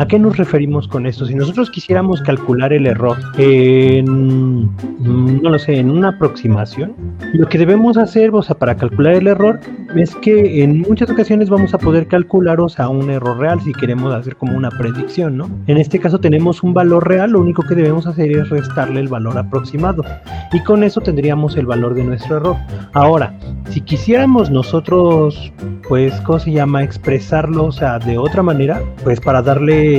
¿A 0.00 0.06
qué 0.06 0.18
nos 0.18 0.38
referimos 0.38 0.88
con 0.88 1.04
esto? 1.04 1.26
Si 1.26 1.34
nosotros 1.34 1.68
quisiéramos 1.70 2.22
calcular 2.22 2.72
el 2.72 2.86
error 2.86 3.18
en, 3.36 4.62
mm, 4.62 5.42
no 5.42 5.50
lo 5.50 5.58
sé, 5.58 5.76
en 5.76 5.90
una 5.90 6.08
aproximación, 6.08 6.94
lo 7.34 7.46
que 7.46 7.58
debemos 7.58 7.98
hacer, 7.98 8.30
o 8.32 8.40
sea, 8.40 8.56
para 8.56 8.76
calcular 8.76 9.12
el 9.12 9.26
error, 9.26 9.60
es 9.94 10.14
que 10.16 10.62
en 10.62 10.80
muchas 10.80 11.10
ocasiones 11.10 11.50
vamos 11.50 11.74
a 11.74 11.78
poder 11.78 12.06
calcular, 12.06 12.60
o 12.60 12.66
un 12.88 13.10
error 13.10 13.38
real 13.38 13.60
si 13.60 13.74
queremos 13.74 14.14
hacer 14.14 14.36
como 14.36 14.56
una 14.56 14.70
predicción, 14.70 15.36
¿no? 15.36 15.50
En 15.66 15.76
este 15.76 15.98
caso 15.98 16.18
tenemos 16.18 16.62
un 16.62 16.72
valor 16.72 17.06
real, 17.06 17.32
lo 17.32 17.40
único 17.42 17.62
que 17.62 17.74
debemos 17.74 18.06
hacer 18.06 18.32
es 18.32 18.48
restarle 18.48 19.00
el 19.00 19.08
valor 19.08 19.36
aproximado 19.36 20.02
y 20.50 20.60
con 20.60 20.82
eso 20.82 21.02
tendríamos 21.02 21.58
el 21.58 21.66
valor 21.66 21.92
de 21.92 22.04
nuestro 22.04 22.38
error. 22.38 22.56
Ahora, 22.94 23.34
si 23.68 23.82
quisiéramos 23.82 24.50
nosotros, 24.50 25.52
pues, 25.86 26.14
¿cómo 26.22 26.38
se 26.38 26.52
llama? 26.52 26.82
Expresarlo, 26.82 27.66
o 27.66 27.72
sea, 27.72 27.98
de 27.98 28.16
otra 28.16 28.42
manera, 28.42 28.80
pues 29.04 29.20
para 29.20 29.42
darle 29.42 29.89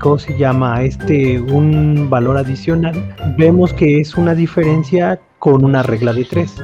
¿cómo 0.00 0.18
se 0.18 0.36
llama? 0.36 0.82
Este, 0.82 1.40
un 1.40 2.08
valor 2.10 2.36
adicional, 2.36 2.94
vemos 3.36 3.72
que 3.72 4.00
es 4.00 4.16
una 4.16 4.34
diferencia 4.34 5.20
con 5.38 5.64
una 5.64 5.82
regla 5.82 6.12
de 6.12 6.24
tres. 6.24 6.54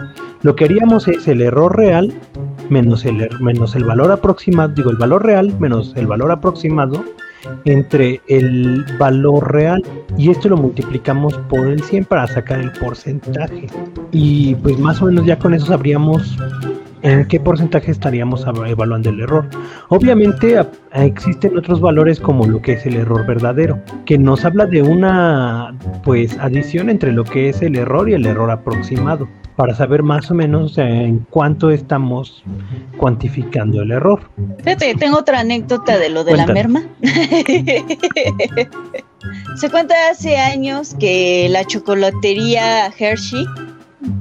Lo 0.43 0.55
que 0.55 0.67
haríamos 0.67 1.09
es 1.09 1.27
el 1.29 1.43
error 1.43 1.77
real 1.77 2.13
menos 2.71 3.05
el, 3.05 3.21
er, 3.21 3.41
menos 3.41 3.75
el 3.75 3.85
valor 3.85 4.11
aproximado, 4.11 4.73
digo, 4.75 4.91
el 4.91 4.97
valor 4.97 5.25
real 5.25 5.55
menos 5.61 5.93
el 5.97 6.07
valor 6.07 6.31
aproximado 6.31 7.05
entre 7.65 8.21
el 8.29 8.85
valor 8.99 9.53
real 9.53 9.83
y 10.17 10.31
esto 10.31 10.49
lo 10.49 10.57
multiplicamos 10.57 11.37
por 11.49 11.69
el 11.69 11.83
100 11.83 12.05
para 12.07 12.27
sacar 12.27 12.61
el 12.61 12.73
porcentaje 12.73 13.67
y 14.11 14.55
pues 14.57 14.79
más 14.79 15.01
o 15.01 15.07
menos 15.07 15.27
ya 15.27 15.39
con 15.39 15.55
eso 15.55 15.67
sabríamos 15.67 16.37
¿en 17.07 17.25
qué 17.27 17.39
porcentaje 17.39 17.93
estaríamos 17.93 18.45
evaluando 18.67 19.11
el 19.11 19.21
error? 19.21 19.49
Obviamente 19.89 20.61
existen 20.93 21.57
otros 21.57 21.81
valores 21.81 22.19
como 22.19 22.47
lo 22.47 22.61
que 22.61 22.73
es 22.73 22.85
el 22.85 22.97
error 22.97 23.25
verdadero, 23.25 23.81
que 24.05 24.19
nos 24.19 24.45
habla 24.45 24.67
de 24.67 24.83
una 24.83 25.73
pues 26.05 26.37
adición 26.39 26.91
entre 26.91 27.13
lo 27.13 27.23
que 27.25 27.49
es 27.49 27.63
el 27.63 27.77
error 27.77 28.11
y 28.11 28.15
el 28.15 28.27
error 28.27 28.51
aproximado, 28.51 29.29
para 29.55 29.73
saber 29.75 30.03
más 30.03 30.31
o 30.31 30.35
menos 30.35 30.77
en 30.79 31.25
cuánto 31.31 31.71
estamos 31.71 32.43
cuantificando 32.97 33.83
el 33.83 33.93
error. 33.93 34.21
Fíjate, 34.65 34.95
tengo 34.97 35.19
otra 35.19 35.41
anécdota 35.41 35.99
de 35.99 36.11
lo 36.11 36.25
de 36.25 36.37
la 36.37 36.47
merma. 36.47 36.83
Se 39.57 39.71
cuenta 39.71 39.95
hace 40.11 40.37
años 40.37 40.95
que 40.99 41.49
la 41.51 41.65
chocolatería 41.65 42.93
Hershey 42.99 43.47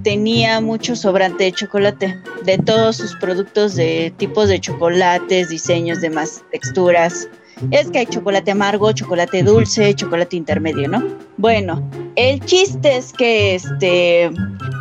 tenía 0.04 0.62
mucho 0.62 0.96
sobrante 0.96 1.46
de 1.46 1.52
chocolate, 1.52 2.18
de 2.44 2.58
todos 2.58 2.98
sus 2.98 3.16
productos 3.16 3.76
de 3.76 4.14
tipos 4.18 4.48
de 4.50 4.60
chocolates, 4.60 5.50
diseños, 5.50 6.02
demás 6.02 6.44
texturas. 6.52 7.28
Es 7.72 7.90
que 7.90 8.00
hay 8.00 8.06
chocolate 8.06 8.52
amargo, 8.52 8.92
chocolate 8.92 9.42
dulce, 9.42 9.94
chocolate 9.94 10.36
intermedio, 10.36 10.90
¿no? 10.90 11.04
Bueno, 11.38 11.90
el 12.18 12.42
chiste 12.42 12.98
es 12.98 13.14
que 13.14 13.56
este 13.56 14.30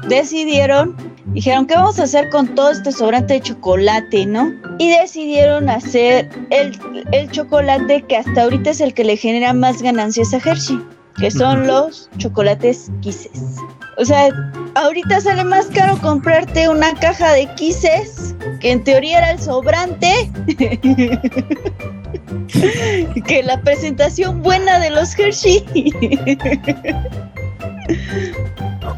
decidieron, 0.09 0.97
dijeron, 1.27 1.67
¿qué 1.67 1.75
vamos 1.75 2.01
a 2.01 2.05
hacer 2.05 2.31
con 2.31 2.53
todo 2.55 2.73
este 2.73 2.91
sobrante 2.91 3.35
de 3.35 3.41
chocolate, 3.43 4.27
no? 4.27 4.53
Y 4.79 4.91
decidieron 4.91 5.69
hacer 5.69 6.29
el, 6.51 6.77
el 7.13 7.31
chocolate 7.31 8.03
que 8.03 8.17
hasta 8.17 8.43
ahorita 8.43 8.71
es 8.71 8.81
el 8.81 8.93
que 8.93 9.05
le 9.05 9.17
genera 9.17 9.53
más 9.53 9.81
ganancias 9.81 10.35
a 10.35 10.39
Hershey, 10.39 10.81
que 11.19 11.31
son 11.31 11.67
los 11.67 12.11
chocolates 12.19 12.91
Kisses. 13.01 13.57
O 13.97 14.05
sea, 14.05 14.29
ahorita 14.75 15.21
sale 15.21 15.45
más 15.45 15.67
caro 15.67 15.97
comprarte 15.99 16.69
una 16.69 16.93
caja 16.95 17.33
de 17.33 17.47
Kisses, 17.55 18.35
que 18.61 18.73
en 18.73 18.83
teoría 18.83 19.19
era 19.19 19.31
el 19.31 19.39
sobrante, 19.39 20.33
que 23.27 23.43
la 23.45 23.61
presentación 23.61 24.43
buena 24.43 24.81
de 24.81 24.91
los 24.91 25.17
Hershey. 25.19 25.65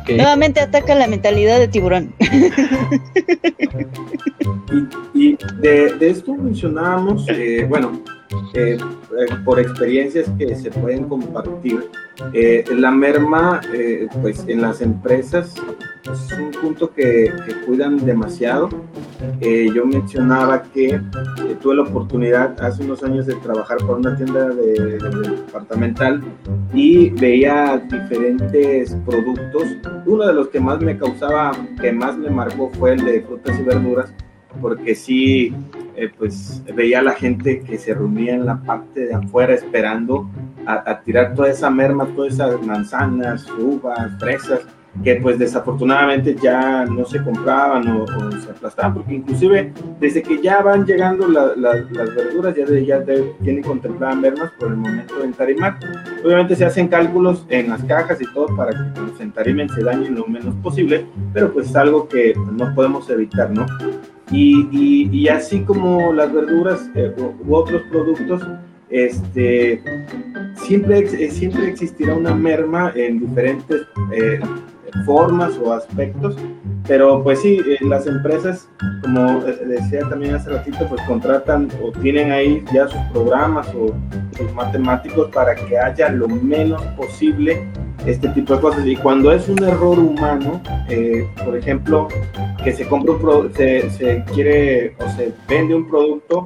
Nuevamente 0.09 0.61
ataca 0.61 0.95
la 0.95 1.09
mentalidad 1.09 1.59
de 1.59 1.69
tiburón. 1.69 2.15
y, 5.15 5.37
de, 5.61 5.95
esto 6.01 6.35
mencionábamos, 6.35 7.29
eh, 7.29 7.67
bueno, 7.69 8.03
eh, 8.55 8.77
eh, 8.77 9.35
por 9.45 9.61
experiencias 9.61 10.29
que 10.39 10.55
se 10.57 10.71
pueden 10.71 11.05
compartir, 11.05 11.89
eh, 12.33 12.65
la 12.75 12.91
merma, 12.91 13.61
pues 14.23 14.45
en 14.49 14.63
las 14.63 14.81
empresas 14.81 15.55
es 16.11 16.33
un 16.33 16.51
punto 16.51 16.93
que, 16.93 17.33
cuidan 17.67 18.05
demasiado. 18.05 18.69
yo 19.75 19.87
mencionaba 19.87 20.63
que 20.63 21.01
tuve 21.61 21.77
la 21.77 21.83
oportunidad 21.83 22.61
hace 22.63 22.85
unos 22.85 23.03
años 23.03 23.27
de 23.27 23.35
trabajar 23.37 23.79
para 23.79 23.95
una 23.95 24.17
tienda 24.17 24.49
de, 24.49 24.99
departamental 24.99 26.23
y 26.73 27.11
veía 27.11 27.77
diferentes 27.91 28.97
productos. 29.05 29.65
Uno 30.07 30.27
de 30.27 30.33
los 30.33 30.49
que 30.49 30.61
más 30.61 30.81
me 30.81 30.97
causaba, 30.97 31.53
que 31.81 31.93
más 31.93 32.17
me 32.17 32.31
marcó 32.31 32.71
fue 32.79 32.95
el 32.95 33.05
de 33.05 33.23
frutas 33.23 33.59
y 33.59 33.63
verduras, 33.63 34.13
porque 34.61 34.95
sí 34.95 35.55
eh, 35.97 36.11
pues 36.17 36.63
veía 36.75 36.99
a 36.99 37.03
la 37.03 37.13
gente 37.13 37.61
que 37.61 37.79
se 37.79 37.95
reunía 37.95 38.35
en 38.35 38.45
la 38.45 38.61
parte 38.63 39.07
de 39.07 39.15
afuera 39.15 39.55
esperando 39.55 40.29
a, 40.67 41.01
tirar 41.01 41.35
toda 41.35 41.49
esa 41.49 41.71
merma, 41.71 42.07
todas 42.15 42.35
esas 42.35 42.61
manzanas, 42.63 43.47
uvas, 43.59 44.11
fresas, 44.19 44.61
que 45.03 45.17
pues 45.17 45.39
desafortunadamente 45.39 46.35
ya 46.35 46.85
no 46.85 47.05
se 47.05 47.23
compraban 47.23 47.89
o, 47.89 48.07
se 48.41 48.51
aplastaban, 48.51 48.95
porque 48.95 49.15
inclusive 49.15 49.73
desde 50.01 50.23
que 50.23 50.43
ya 50.43 50.63
van 50.63 50.85
llegando 50.85 51.29
las 51.29 51.89
verduras, 52.15 52.55
ya, 52.55 52.67
de, 52.67 52.85
ya 52.85 53.03
tienen 53.43 53.63
contempladas 53.63 54.17
mermas 54.17 54.51
por 54.59 54.69
el 54.69 54.77
momento 54.77 55.19
de 55.19 55.25
entarimar. 55.25 55.79
Obviamente 56.25 56.57
se 56.57 56.65
hacen 56.65 56.89
cálculos 56.89 57.47
en 57.49 57.71
las 57.71 57.83
cajas 57.85 58.21
y 58.21 58.33
todo 58.33 58.55
para 58.57 58.73
que 58.73 59.17
se 59.17 59.23
entarimen 59.23 59.69
se 59.69 59.83
dañen 59.83 60.15
lo 60.15 60.27
menos 60.27 60.55
posible, 60.57 61.07
pero 61.33 61.53
pues 61.53 61.71
es 61.71 61.77
algo 61.77 62.09
que 62.09 62.35
no 62.53 62.75
podemos 62.75 63.09
evitar, 63.11 63.51
¿no? 63.51 63.67
Y, 64.31 65.09
y, 65.13 65.29
así 65.29 65.61
como 65.61 66.13
las 66.13 66.33
verduras 66.33 66.91
eh, 66.97 67.15
u, 67.17 67.55
otros 67.55 67.83
productos, 67.91 68.43
este, 68.91 69.83
siempre, 70.55 70.99
eh, 70.99 71.31
siempre 71.31 71.69
existirá 71.69 72.15
una 72.15 72.35
merma 72.35 72.93
en 72.97 73.21
diferentes 73.21 73.83
eh, 74.13 74.41
formas 75.05 75.57
o 75.59 75.73
aspectos, 75.73 76.37
pero 76.89 77.23
pues 77.23 77.41
sí, 77.41 77.61
las 77.83 78.07
empresas, 78.09 78.69
como 79.03 79.41
decía 79.41 80.01
también 80.09 80.35
hace 80.35 80.51
ratito, 80.51 80.89
pues 80.89 81.01
contratan 81.03 81.69
o 81.83 81.93
tienen 81.93 82.33
ahí 82.33 82.65
ya 82.73 82.89
sus 82.89 83.01
programas 83.13 83.69
o 83.75 83.95
sus 84.37 84.53
matemáticos 84.55 85.31
para 85.33 85.55
que 85.55 85.79
haya 85.79 86.09
lo 86.09 86.29
menos 86.29 86.83
posible 86.97 87.65
este 88.07 88.29
tipo 88.29 88.55
de 88.55 88.61
cosas. 88.61 88.87
Y 88.87 88.97
cuando 88.97 89.33
es 89.33 89.49
un 89.49 89.63
error 89.63 89.99
humano, 89.99 90.61
por 91.45 91.57
ejemplo, 91.57 92.09
que 92.63 92.73
se 92.73 92.87
compra 92.87 93.13
un 93.13 93.55
se, 93.55 93.91
se, 93.91 94.25
quiere 94.33 94.95
o 94.99 95.09
se 95.11 95.33
vende 95.49 95.75
un 95.75 95.89
producto 95.89 96.45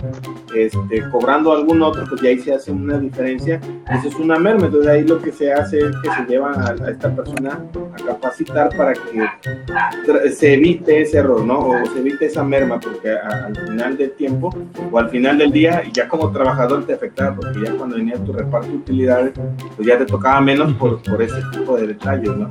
este, 0.54 1.08
cobrando 1.10 1.52
algún 1.52 1.82
otro, 1.82 2.04
pues 2.08 2.20
ya 2.20 2.30
ahí 2.30 2.38
se 2.38 2.54
hace 2.54 2.70
una 2.72 2.98
diferencia. 2.98 3.60
Eso 3.90 4.08
es 4.08 4.14
una 4.16 4.38
merma. 4.38 4.66
Entonces 4.66 4.90
ahí 4.90 5.04
lo 5.04 5.20
que 5.20 5.32
se 5.32 5.52
hace 5.52 5.78
es 5.78 5.96
que 6.02 6.10
se 6.10 6.24
lleva 6.28 6.52
a, 6.52 6.90
esta 6.90 7.14
persona 7.14 7.60
a 7.92 8.04
capacitar 8.04 8.74
para 8.76 8.94
que 8.94 10.30
se 10.30 10.54
evite 10.54 11.02
ese 11.02 11.18
error, 11.18 11.44
¿no? 11.44 11.58
O 11.58 11.86
se 11.86 11.98
evite 11.98 12.26
esa 12.26 12.42
merma, 12.42 12.80
porque 12.80 13.10
al 13.10 13.56
final 13.56 13.96
del 13.96 14.12
tiempo 14.12 14.54
o 14.90 14.98
al 14.98 15.10
final 15.10 15.38
del 15.38 15.52
día, 15.52 15.82
ya 15.92 16.08
como 16.08 16.30
trabajador 16.30 16.84
te 16.86 16.94
afectaba, 16.94 17.36
porque 17.36 17.60
ya 17.64 17.72
cuando 17.72 17.96
venía 17.96 18.16
tu 18.16 18.32
reparto 18.32 18.68
de 18.68 18.76
utilidades, 18.76 19.32
pues 19.76 19.86
ya 19.86 19.98
te 19.98 20.06
tocaba 20.06 20.40
menos 20.40 20.72
por, 20.74 21.02
por 21.02 21.22
ese 21.22 21.40
tipo 21.50 21.76
de 21.76 21.88
detalles, 21.88 22.30
¿no? 22.30 22.48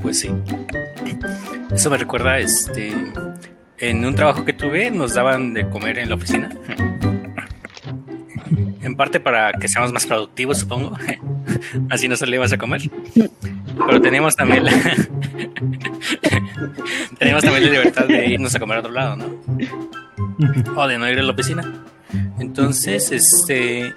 Pues 0.00 0.20
sí. 0.20 0.30
Eso 1.72 1.90
me 1.90 1.98
recuerda, 1.98 2.38
este, 2.38 2.92
en 3.78 4.04
un 4.04 4.14
trabajo 4.14 4.44
que 4.44 4.52
tuve 4.52 4.90
nos 4.90 5.14
daban 5.14 5.54
de 5.54 5.68
comer 5.68 5.98
en 5.98 6.08
la 6.08 6.14
oficina. 6.14 6.50
En 8.82 8.96
parte 8.96 9.20
para 9.20 9.52
que 9.52 9.68
seamos 9.68 9.92
más 9.92 10.06
productivos, 10.06 10.58
supongo. 10.58 10.96
Así 11.90 12.08
no 12.08 12.16
salíamos 12.16 12.52
a 12.52 12.58
comer. 12.58 12.82
Pero 13.14 14.00
teníamos 14.00 14.36
también 14.36 14.64
la... 14.64 14.72
teníamos 17.18 17.44
también 17.44 17.64
la 17.64 17.70
libertad 17.70 18.06
de 18.06 18.26
irnos 18.26 18.54
a 18.54 18.58
comer 18.60 18.78
a 18.78 18.80
otro 18.80 18.92
lado, 18.92 19.16
¿no? 19.16 19.26
O 20.76 20.86
de 20.86 20.98
no 20.98 21.08
ir 21.08 21.18
a 21.18 21.22
la 21.22 21.32
oficina. 21.32 21.62
Entonces, 22.38 23.10
este 23.12 23.94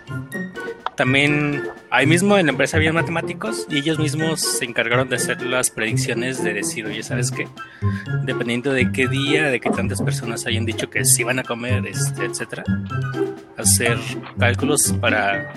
también 0.96 1.62
ahí 1.96 2.06
mismo 2.06 2.38
en 2.38 2.48
la 2.48 2.52
empresa 2.52 2.76
había 2.76 2.92
matemáticos 2.92 3.68
y 3.70 3.78
ellos 3.78 3.98
mismos 3.98 4.42
se 4.42 4.66
encargaron 4.66 5.08
de 5.08 5.16
hacer 5.16 5.42
las 5.42 5.70
predicciones 5.70 6.44
de 6.44 6.54
decir, 6.54 6.86
oye, 6.86 7.02
¿sabes 7.04 7.32
qué? 7.32 7.48
Dependiendo 8.26 8.74
de 8.74 8.92
qué 8.92 9.08
día, 9.08 9.50
de 9.50 9.62
qué 9.62 9.70
tantas 9.70 10.02
personas 10.02 10.46
hayan 10.46 10.66
dicho 10.66 10.90
que 10.90 11.06
se 11.06 11.22
iban 11.22 11.40
a 11.40 11.44
comer, 11.44 11.86
este, 11.88 12.26
etcétera, 12.26 12.64
hacer 13.58 13.98
cálculos 14.38 14.94
para, 15.00 15.54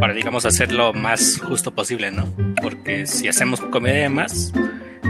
para, 0.00 0.12
digamos, 0.12 0.46
hacerlo 0.46 0.92
más 0.92 1.40
justo 1.40 1.72
posible, 1.72 2.10
¿no? 2.10 2.26
Porque 2.60 3.06
si 3.06 3.28
hacemos 3.28 3.60
comida 3.60 3.94
de 3.94 4.08
más, 4.08 4.52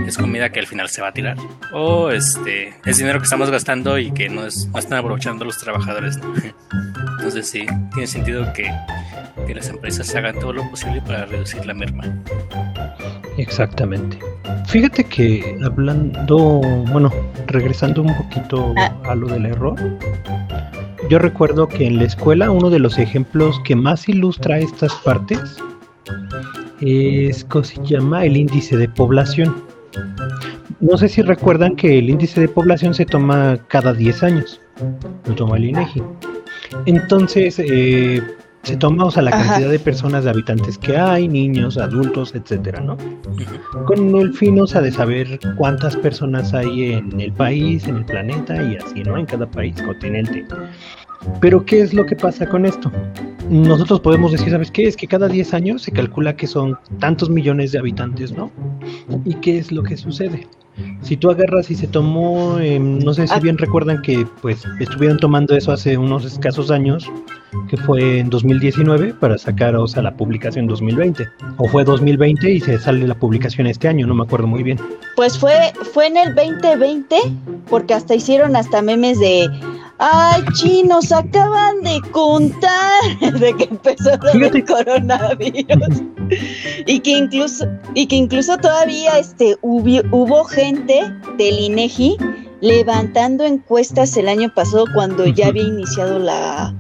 es 0.06 0.18
comida 0.18 0.50
que 0.50 0.60
al 0.60 0.66
final 0.66 0.90
se 0.90 1.00
va 1.00 1.08
a 1.08 1.12
tirar. 1.12 1.36
O 1.72 2.10
este 2.10 2.74
es 2.84 2.98
dinero 2.98 3.18
que 3.18 3.24
estamos 3.24 3.50
gastando 3.50 3.98
y 3.98 4.12
que 4.12 4.28
no, 4.28 4.46
es, 4.46 4.68
no 4.68 4.78
están 4.78 4.98
aprovechando 4.98 5.46
los 5.46 5.56
trabajadores. 5.58 6.18
¿no? 6.18 6.34
Entonces 7.22 7.48
sí, 7.48 7.66
tiene 7.92 8.06
sentido 8.06 8.52
que 8.52 8.66
que 9.46 9.54
las 9.54 9.68
empresas 9.68 10.14
hagan 10.14 10.38
todo 10.38 10.52
lo 10.52 10.68
posible 10.70 11.00
para 11.02 11.26
reducir 11.26 11.64
la 11.66 11.74
merma. 11.74 12.04
Exactamente. 13.38 14.18
Fíjate 14.66 15.04
que 15.04 15.58
hablando, 15.64 16.60
bueno, 16.92 17.10
regresando 17.46 18.02
un 18.02 18.14
poquito 18.16 18.74
ah. 18.76 18.94
a 19.04 19.14
lo 19.14 19.28
del 19.28 19.46
error, 19.46 19.76
yo 21.08 21.18
recuerdo 21.18 21.66
que 21.66 21.86
en 21.86 21.98
la 21.98 22.04
escuela 22.04 22.50
uno 22.50 22.70
de 22.70 22.78
los 22.78 22.98
ejemplos 22.98 23.60
que 23.64 23.74
más 23.74 24.08
ilustra 24.08 24.58
estas 24.58 24.94
partes 24.96 25.40
es 26.80 27.44
que 27.44 27.64
se 27.64 27.82
llama 27.84 28.24
el 28.24 28.36
índice 28.36 28.76
de 28.76 28.88
población. 28.88 29.64
No 30.80 30.96
sé 30.96 31.08
si 31.08 31.22
recuerdan 31.22 31.76
que 31.76 31.98
el 31.98 32.10
índice 32.10 32.40
de 32.40 32.48
población 32.48 32.94
se 32.94 33.06
toma 33.06 33.58
cada 33.68 33.92
10 33.92 34.22
años, 34.22 34.60
lo 35.26 35.34
toma 35.34 35.56
el 35.56 35.66
INEGI. 35.66 36.02
Entonces, 36.86 37.58
eh, 37.58 38.22
se 38.62 38.76
toma, 38.76 39.06
o 39.06 39.10
sea, 39.10 39.22
la 39.22 39.32
cantidad 39.32 39.70
de 39.70 39.78
personas, 39.78 40.24
de 40.24 40.30
habitantes 40.30 40.78
que 40.78 40.96
hay, 40.96 41.26
niños, 41.26 41.78
adultos, 41.78 42.34
etcétera, 42.34 42.80
¿no? 42.80 42.96
Con 43.86 44.14
el 44.14 44.32
fin, 44.34 44.60
o 44.60 44.66
sea, 44.66 44.80
de 44.80 44.92
saber 44.92 45.40
cuántas 45.56 45.96
personas 45.96 46.54
hay 46.54 46.92
en 46.92 47.20
el 47.20 47.32
país, 47.32 47.86
en 47.88 47.96
el 47.96 48.04
planeta 48.04 48.62
y 48.62 48.76
así, 48.76 49.02
¿no? 49.02 49.18
En 49.18 49.26
cada 49.26 49.46
país, 49.46 49.80
continente. 49.82 50.46
Pero, 51.40 51.64
¿qué 51.64 51.80
es 51.80 51.94
lo 51.94 52.06
que 52.06 52.16
pasa 52.16 52.46
con 52.46 52.66
esto? 52.66 52.90
Nosotros 53.50 54.00
podemos 54.00 54.32
decir, 54.32 54.50
¿sabes 54.50 54.70
qué? 54.70 54.86
Es 54.86 54.96
que 54.96 55.06
cada 55.06 55.28
10 55.28 55.52
años 55.54 55.82
se 55.82 55.92
calcula 55.92 56.34
que 56.36 56.46
son 56.46 56.78
tantos 57.00 57.28
millones 57.28 57.72
de 57.72 57.78
habitantes, 57.80 58.32
¿no? 58.32 58.50
¿Y 59.24 59.34
qué 59.34 59.58
es 59.58 59.72
lo 59.72 59.82
que 59.82 59.96
sucede? 59.96 60.46
Si 61.02 61.18
tú 61.18 61.30
agarras 61.30 61.70
y 61.70 61.74
se 61.74 61.86
tomó, 61.86 62.58
em, 62.58 62.98
no 63.00 63.12
sé 63.12 63.26
si 63.26 63.34
Ah. 63.34 63.40
bien 63.40 63.58
recuerdan 63.58 64.00
que 64.00 64.26
pues 64.40 64.64
estuvieron 64.80 65.18
tomando 65.18 65.54
eso 65.54 65.70
hace 65.70 65.98
unos 65.98 66.24
escasos 66.24 66.70
años, 66.70 67.10
que 67.68 67.76
fue 67.76 68.20
en 68.20 68.30
2019 68.30 69.12
para 69.12 69.36
sacar, 69.36 69.76
o 69.76 69.86
sea, 69.86 70.02
la 70.02 70.16
publicación 70.16 70.66
2020. 70.66 71.28
O 71.58 71.68
fue 71.68 71.84
2020 71.84 72.50
y 72.52 72.60
se 72.60 72.78
sale 72.78 73.06
la 73.06 73.14
publicación 73.14 73.66
este 73.66 73.86
año, 73.88 74.06
no 74.06 74.14
me 74.14 74.22
acuerdo 74.22 74.46
muy 74.46 74.62
bien. 74.62 74.78
Pues 75.14 75.36
fue, 75.38 75.52
fue 75.92 76.06
en 76.06 76.16
el 76.16 76.34
2020, 76.34 77.16
porque 77.68 77.92
hasta 77.92 78.14
hicieron 78.14 78.56
hasta 78.56 78.80
memes 78.80 79.20
de, 79.20 79.50
ay, 80.04 80.42
chinos, 80.54 81.12
acaban 81.12 81.80
de 81.82 82.00
contar 82.10 83.00
de 83.38 83.54
que 83.56 83.64
empezó 83.64 84.10
del 84.18 84.64
coronavirus. 84.64 86.02
y 86.86 86.98
que 87.00 87.10
incluso, 87.10 87.66
y 87.94 88.06
que 88.06 88.16
incluso 88.16 88.56
todavía 88.58 89.18
este, 89.18 89.56
hubi- 89.62 90.02
hubo 90.10 90.44
gente 90.44 91.02
del 91.38 91.58
INEGI 91.58 92.16
levantando 92.60 93.44
encuestas 93.44 94.16
el 94.16 94.28
año 94.28 94.52
pasado 94.54 94.84
cuando 94.94 95.26
ya 95.26 95.48
había 95.48 95.64
iniciado 95.64 96.18
la, 96.18 96.74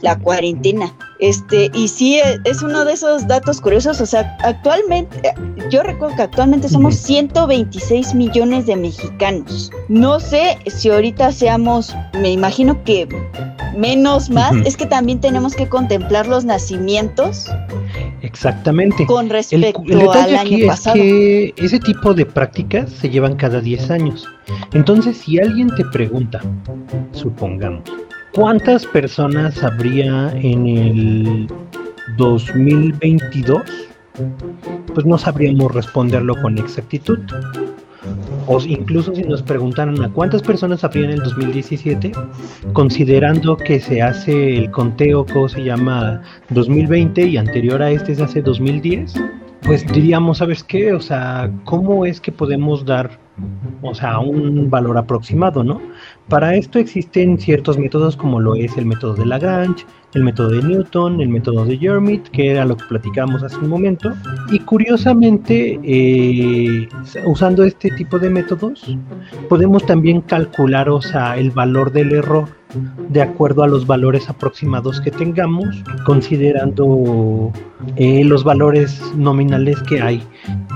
la 0.00 0.18
cuarentena. 0.18 0.92
Este, 1.20 1.70
y 1.74 1.88
sí, 1.88 2.16
e- 2.18 2.38
es 2.44 2.62
uno 2.62 2.84
de 2.84 2.92
esos 2.92 3.26
datos 3.26 3.60
curiosos. 3.60 4.00
O 4.00 4.06
sea, 4.06 4.36
actualmente, 4.44 5.32
yo 5.70 5.82
recuerdo 5.82 6.14
que 6.16 6.22
actualmente 6.22 6.68
somos 6.68 6.94
Ujú. 6.96 7.04
126 7.06 8.14
millones 8.14 8.66
de 8.66 8.76
mexicanos. 8.76 9.70
No 9.88 10.20
sé 10.20 10.58
si 10.66 10.90
ahorita 10.90 11.32
seamos, 11.32 11.94
me 12.20 12.30
imagino 12.30 12.82
que 12.84 13.08
menos 13.76 14.30
más. 14.30 14.54
Es 14.64 14.76
que 14.76 14.86
también 14.86 15.20
tenemos 15.20 15.54
que 15.54 15.68
contemplar 15.68 16.26
los 16.26 16.44
nacimientos 16.44 17.46
Exactamente. 18.22 19.06
con 19.06 19.28
respecto 19.30 19.82
el 19.86 20.08
al 20.08 20.36
año 20.36 20.58
es 20.58 20.66
pasado. 20.66 20.94
que 20.94 21.54
ese 21.56 21.78
tipo 21.80 22.14
de 22.14 22.26
prácticas 22.26 22.90
se 22.90 23.08
llevan 23.08 23.36
cada 23.36 23.60
10 23.60 23.90
años. 23.90 24.26
Entonces, 24.72 25.18
si 25.18 25.38
alguien 25.38 25.68
te 25.76 25.84
pregunta, 25.84 26.40
supongamos, 27.12 27.82
¿cuántas 28.34 28.86
personas 28.86 29.62
habría 29.62 30.32
en 30.36 30.66
el 30.66 31.48
2022? 32.16 33.62
Pues 34.94 35.06
no 35.06 35.18
sabríamos 35.18 35.74
responderlo 35.74 36.34
con 36.42 36.58
exactitud. 36.58 37.18
O 38.46 38.58
incluso 38.64 39.14
si 39.14 39.22
nos 39.22 39.42
preguntaran 39.42 40.02
a 40.02 40.08
cuántas 40.08 40.42
personas 40.42 40.82
habría 40.82 41.04
en 41.04 41.10
el 41.10 41.22
2017, 41.22 42.12
considerando 42.72 43.56
que 43.56 43.78
se 43.78 44.00
hace 44.00 44.56
el 44.56 44.70
conteo, 44.70 45.26
¿cómo 45.26 45.48
se 45.48 45.62
llama? 45.62 46.22
2020 46.50 47.26
y 47.26 47.36
anterior 47.36 47.82
a 47.82 47.90
este 47.90 48.14
se 48.14 48.24
hace 48.24 48.40
2010, 48.40 49.14
pues 49.62 49.86
diríamos, 49.92 50.38
¿sabes 50.38 50.64
qué? 50.64 50.94
O 50.94 51.00
sea, 51.00 51.50
¿cómo 51.64 52.06
es 52.06 52.20
que 52.20 52.32
podemos 52.32 52.86
dar, 52.86 53.18
o 53.82 53.94
sea, 53.94 54.18
un 54.18 54.70
valor 54.70 54.96
aproximado, 54.96 55.62
¿no? 55.62 55.80
Para 56.28 56.54
esto 56.54 56.78
existen 56.78 57.38
ciertos 57.38 57.78
métodos 57.78 58.16
como 58.16 58.38
lo 58.38 58.54
es 58.54 58.76
el 58.76 58.84
método 58.84 59.14
de 59.14 59.24
Lagrange, 59.24 59.86
el 60.12 60.24
método 60.24 60.50
de 60.50 60.62
Newton, 60.62 61.22
el 61.22 61.28
método 61.30 61.64
de 61.64 61.78
Hermit, 61.80 62.28
que 62.28 62.50
era 62.50 62.66
lo 62.66 62.76
que 62.76 62.84
platicábamos 62.84 63.42
hace 63.42 63.56
un 63.56 63.68
momento. 63.68 64.12
Y 64.50 64.58
curiosamente, 64.60 65.80
eh, 65.82 66.88
usando 67.24 67.64
este 67.64 67.90
tipo 67.92 68.18
de 68.18 68.28
métodos, 68.28 68.94
podemos 69.48 69.86
también 69.86 70.20
calcular, 70.20 70.88
el 71.36 71.50
valor 71.50 71.92
del 71.92 72.12
error 72.12 72.48
de 73.08 73.22
acuerdo 73.22 73.62
a 73.62 73.68
los 73.68 73.86
valores 73.86 74.28
aproximados 74.28 75.00
que 75.00 75.10
tengamos, 75.10 75.82
considerando 76.04 77.52
eh, 77.96 78.24
los 78.24 78.44
valores 78.44 79.00
nominales 79.16 79.80
que 79.82 80.00
hay, 80.00 80.22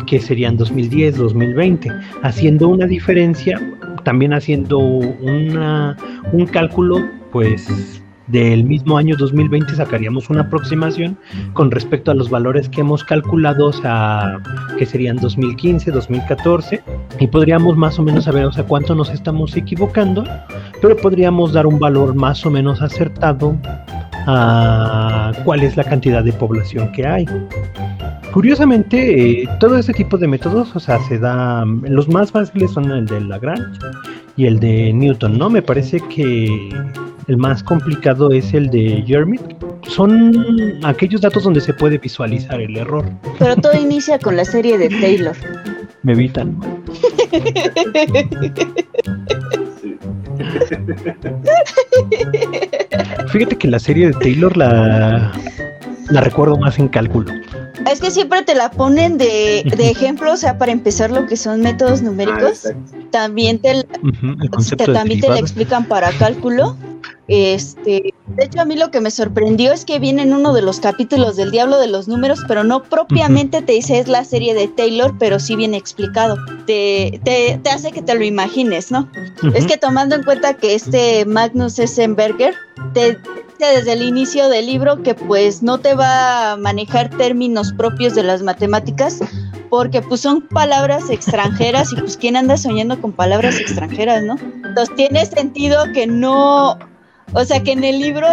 que 0.07 0.21
serían 0.21 0.57
2010, 0.57 1.17
2020, 1.17 1.91
haciendo 2.23 2.69
una 2.69 2.87
diferencia, 2.87 3.61
también 4.05 4.33
haciendo 4.33 4.79
un 4.79 6.47
cálculo, 6.51 6.99
pues 7.31 8.03
del 8.29 8.65
mismo 8.65 8.97
año 8.97 9.17
2020 9.17 9.75
sacaríamos 9.75 10.31
una 10.31 10.43
aproximación 10.43 11.19
con 11.53 11.71
respecto 11.71 12.11
a 12.11 12.15
los 12.15 12.31
valores 12.31 12.69
que 12.69 12.81
hemos 12.81 13.05
calculado, 13.05 13.67
o 13.67 13.73
sea, 13.73 14.41
que 14.79 14.87
serían 14.87 15.17
2015, 15.17 15.91
2014, 15.91 16.83
y 17.19 17.27
podríamos 17.27 17.77
más 17.77 17.99
o 17.99 18.03
menos 18.03 18.25
saber, 18.25 18.47
o 18.47 18.53
sea, 18.53 18.65
cuánto 18.65 18.95
nos 18.95 19.11
estamos 19.11 19.57
equivocando, 19.57 20.25
pero 20.81 20.97
podríamos 20.97 21.53
dar 21.53 21.67
un 21.67 21.79
valor 21.79 22.15
más 22.15 22.45
o 22.47 22.51
menos 22.51 22.81
acertado 22.83 23.57
a 24.27 25.33
cuál 25.45 25.63
es 25.63 25.77
la 25.77 25.85
cantidad 25.85 26.23
de 26.23 26.33
población 26.33 26.91
que 26.93 27.07
hay. 27.07 27.27
Curiosamente, 28.33 29.43
eh, 29.43 29.49
todo 29.61 29.77
este 29.77 29.93
tipo 29.93 30.17
de 30.17 30.27
métodos, 30.27 30.75
o 30.75 30.81
sea, 30.81 30.99
se 31.01 31.19
da, 31.19 31.65
los 31.67 32.09
más 32.09 32.33
fáciles 32.33 32.71
son 32.71 32.91
el 32.91 33.07
de 33.07 33.21
Lagrange 33.21 33.79
y 34.37 34.47
el 34.47 34.59
de 34.59 34.93
Newton, 34.93 35.37
¿no? 35.37 35.51
Me 35.51 35.61
parece 35.61 36.01
que 36.01 36.71
el 37.29 37.37
más 37.37 37.63
complicado 37.63 38.33
es 38.33 38.55
el 38.55 38.71
de 38.71 39.05
Hermit. 39.07 39.43
Son 39.87 40.81
aquellos 40.83 41.21
datos 41.21 41.45
donde 41.45 41.61
se 41.61 41.75
puede 41.75 41.99
visualizar 41.99 42.61
el 42.61 42.77
error. 42.77 43.05
Pero 43.39 43.57
todo 43.57 43.79
inicia 43.79 44.19
con 44.19 44.37
la 44.37 44.45
serie 44.45 44.79
de 44.79 44.89
Taylor. 44.89 45.37
Me 46.03 46.13
evitan. 46.13 46.59
Fíjate 53.33 53.57
que 53.57 53.67
la 53.69 53.79
serie 53.79 54.09
de 54.09 54.13
Taylor 54.13 54.55
la, 54.57 55.33
la 56.11 56.21
recuerdo 56.21 56.59
más 56.59 56.79
en 56.79 56.89
cálculo. 56.89 57.33
Es 57.91 58.01
que 58.01 58.11
siempre 58.11 58.43
te 58.43 58.55
la 58.55 58.71
ponen 58.71 59.17
de, 59.19 59.65
de 59.77 59.91
ejemplo, 59.91 60.33
o 60.33 60.37
sea, 60.37 60.59
para 60.59 60.71
empezar 60.71 61.11
lo 61.11 61.27
que 61.27 61.37
son 61.37 61.63
métodos 61.63 62.01
Ah, 62.01 62.05
numéricos, 62.05 62.67
exacto. 62.67 62.99
también 63.11 63.59
te, 63.59 63.69
de 63.75 64.93
también 64.93 65.21
te 65.21 65.29
la 65.29 65.39
explican 65.39 65.87
para 65.87 66.11
cálculo. 66.13 66.77
Este, 67.29 68.13
de 68.27 68.45
hecho, 68.45 68.61
a 68.61 68.65
mí 68.67 68.77
lo 68.77 68.91
que 68.91 69.01
me 69.01 69.11
sorprendió 69.11 69.73
es 69.73 69.85
que 69.87 69.99
viene 69.99 70.23
en 70.23 70.35
uno 70.35 70.53
de 70.53 70.61
los 70.61 70.81
capítulos 70.81 71.37
del 71.37 71.51
Diablo 71.51 71.79
de 71.79 71.87
los 71.87 72.07
Números, 72.07 72.41
pero 72.47 72.63
no 72.63 72.83
propiamente 72.83 73.63
te 73.63 73.73
dice 73.73 73.99
es 73.99 74.09
la 74.09 74.25
serie 74.25 74.55
de 74.55 74.69
Taylor, 74.69 75.15
pero 75.19 75.41
sí 75.41 75.57
viene 75.57 75.77
explicado. 75.79 76.37
Te, 76.67 77.21
te, 77.25 77.59
te 77.63 77.71
hace 77.71 77.91
que 77.93 78.03
te 78.03 78.15
lo 78.15 78.25
imagines, 78.25 78.91
¿no? 78.91 79.09
Es 79.55 79.67
que 79.67 79.79
tomando 79.79 80.15
en 80.15 80.25
cuenta 80.25 80.55
que 80.55 80.75
este 80.75 81.25
Magnus 81.25 81.79
Essenberger 81.79 82.55
te 82.93 83.13
dice 83.13 83.21
desde 83.59 83.93
el 83.93 84.03
inicio 84.03 84.49
del 84.49 84.67
libro 84.67 85.03
que 85.03 85.15
pues 85.15 85.63
no 85.63 85.79
te 85.79 85.95
va 85.95 86.53
a 86.53 86.57
manejar 86.57 87.11
términos 87.11 87.73
propios 87.73 88.15
de 88.15 88.23
las 88.23 88.43
matemáticas 88.43 89.21
porque 89.71 90.03
pues 90.03 90.21
son 90.21 90.43
palabras 90.43 91.09
extranjeras 91.11 91.93
y 91.93 91.97
pues 91.97 92.17
quién 92.17 92.37
anda 92.37 92.57
soñando 92.57 93.01
con 93.01 93.13
palabras 93.13 93.59
extranjeras, 93.59 94.23
¿no? 94.23 94.37
Entonces 94.65 94.95
tiene 94.97 95.25
sentido 95.25 95.85
que 95.95 96.07
no, 96.07 96.79
o 97.33 97.45
sea 97.45 97.63
que 97.63 97.73
en 97.73 97.83
el 97.83 97.99
libro 97.99 98.27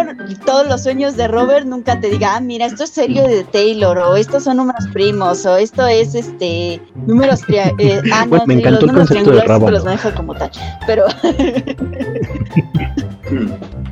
todos 0.44 0.68
los 0.68 0.82
sueños 0.82 1.16
de 1.16 1.28
Robert 1.28 1.66
nunca 1.66 1.98
te 1.98 2.10
diga, 2.10 2.36
ah, 2.36 2.40
mira, 2.40 2.66
esto 2.66 2.84
es 2.84 2.90
serio 2.90 3.26
de 3.26 3.44
Taylor 3.44 3.96
o 3.98 4.16
estos 4.16 4.44
son 4.44 4.58
números 4.58 4.86
primos 4.92 5.46
o 5.46 5.56
esto 5.56 5.86
es 5.86 6.14
este 6.14 6.82
números 7.06 7.40
eh, 7.48 8.02
ah, 8.12 8.24
no, 8.24 8.28
Bueno, 8.28 8.44
me 8.46 8.54
sí, 8.54 8.60
encantó 8.60 8.80
los 8.80 8.82
el 8.82 8.86
números 8.88 9.08
concepto 9.08 9.30
de 9.30 9.42
rábano. 9.42 9.70
los 9.70 9.84
maneja 9.84 10.14
como 10.14 10.34
tal, 10.34 10.50
pero. 10.86 11.06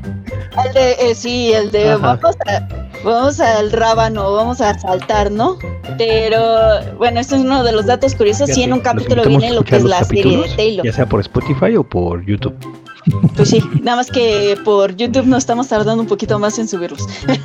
El 0.64 0.72
de, 0.72 0.92
eh, 0.92 1.14
sí, 1.14 1.52
el 1.52 1.70
de 1.70 1.90
Ajá. 1.90 2.18
vamos, 2.20 2.36
a, 2.46 2.68
vamos 3.04 3.40
al 3.40 3.72
rábano, 3.72 4.32
vamos 4.32 4.60
a 4.60 4.78
saltar, 4.78 5.30
¿no? 5.30 5.58
Pero 5.96 6.96
bueno, 6.96 7.20
esto 7.20 7.36
es 7.36 7.42
uno 7.42 7.62
de 7.64 7.72
los 7.72 7.86
datos 7.86 8.14
curiosos. 8.14 8.50
Sí, 8.50 8.62
en 8.62 8.72
un 8.72 8.80
capítulo 8.80 9.24
viene 9.24 9.52
lo 9.52 9.64
que 9.64 9.76
es 9.76 9.84
la 9.84 10.02
serie 10.04 10.36
de 10.38 10.48
Taylor. 10.56 10.86
Ya 10.86 10.92
sea 10.92 11.06
por 11.06 11.20
Spotify 11.20 11.76
o 11.76 11.84
por 11.84 12.24
YouTube. 12.24 12.56
Pues 13.36 13.50
sí, 13.50 13.62
nada 13.82 13.96
más 13.98 14.10
que 14.10 14.56
por 14.64 14.94
YouTube 14.96 15.26
nos 15.26 15.38
estamos 15.38 15.68
tardando 15.68 16.02
un 16.02 16.08
poquito 16.08 16.38
más 16.38 16.58
en 16.58 16.68
subirlos. 16.68 17.06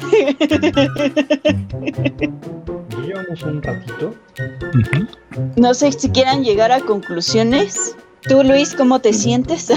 Llevamos 3.05 3.43
un 3.43 3.61
ratito. 3.61 4.13
No 5.55 5.73
sé 5.73 5.91
si 5.91 6.09
quieran 6.09 6.43
llegar 6.43 6.71
a 6.71 6.79
conclusiones. 6.81 7.95
Tú, 8.27 8.41
Luis, 8.43 8.73
¿cómo 8.75 8.99
te 8.99 9.13
sientes? 9.13 9.71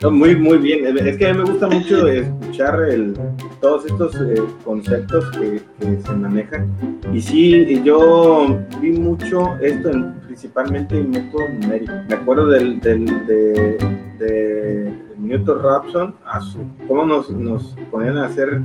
No, 0.00 0.10
muy, 0.10 0.34
muy 0.34 0.58
bien. 0.58 0.96
Es 0.96 1.18
que 1.18 1.28
a 1.28 1.34
mí 1.34 1.38
me 1.40 1.50
gusta 1.50 1.68
mucho 1.68 2.06
escuchar 2.06 2.80
el, 2.88 3.14
todos 3.60 3.84
estos 3.84 4.14
eh, 4.14 4.42
conceptos 4.64 5.30
que, 5.32 5.60
que 5.78 6.00
se 6.00 6.12
manejan. 6.12 6.74
Y 7.12 7.20
sí, 7.20 7.82
yo 7.84 8.58
vi 8.80 8.92
mucho 8.92 9.56
esto 9.60 9.90
en, 9.90 10.14
principalmente 10.20 10.98
en 10.98 11.10
método 11.10 11.48
numérico. 11.48 11.92
Me 12.08 12.14
acuerdo 12.14 12.46
del, 12.46 12.80
del, 12.80 13.04
de, 13.26 13.76
de 14.18 14.94
Newton 15.18 15.62
Rapson, 15.62 16.14
a 16.24 16.40
su, 16.40 16.60
cómo 16.88 17.04
nos, 17.04 17.28
nos 17.30 17.76
ponían 17.90 18.16
a 18.18 18.26
hacer 18.26 18.62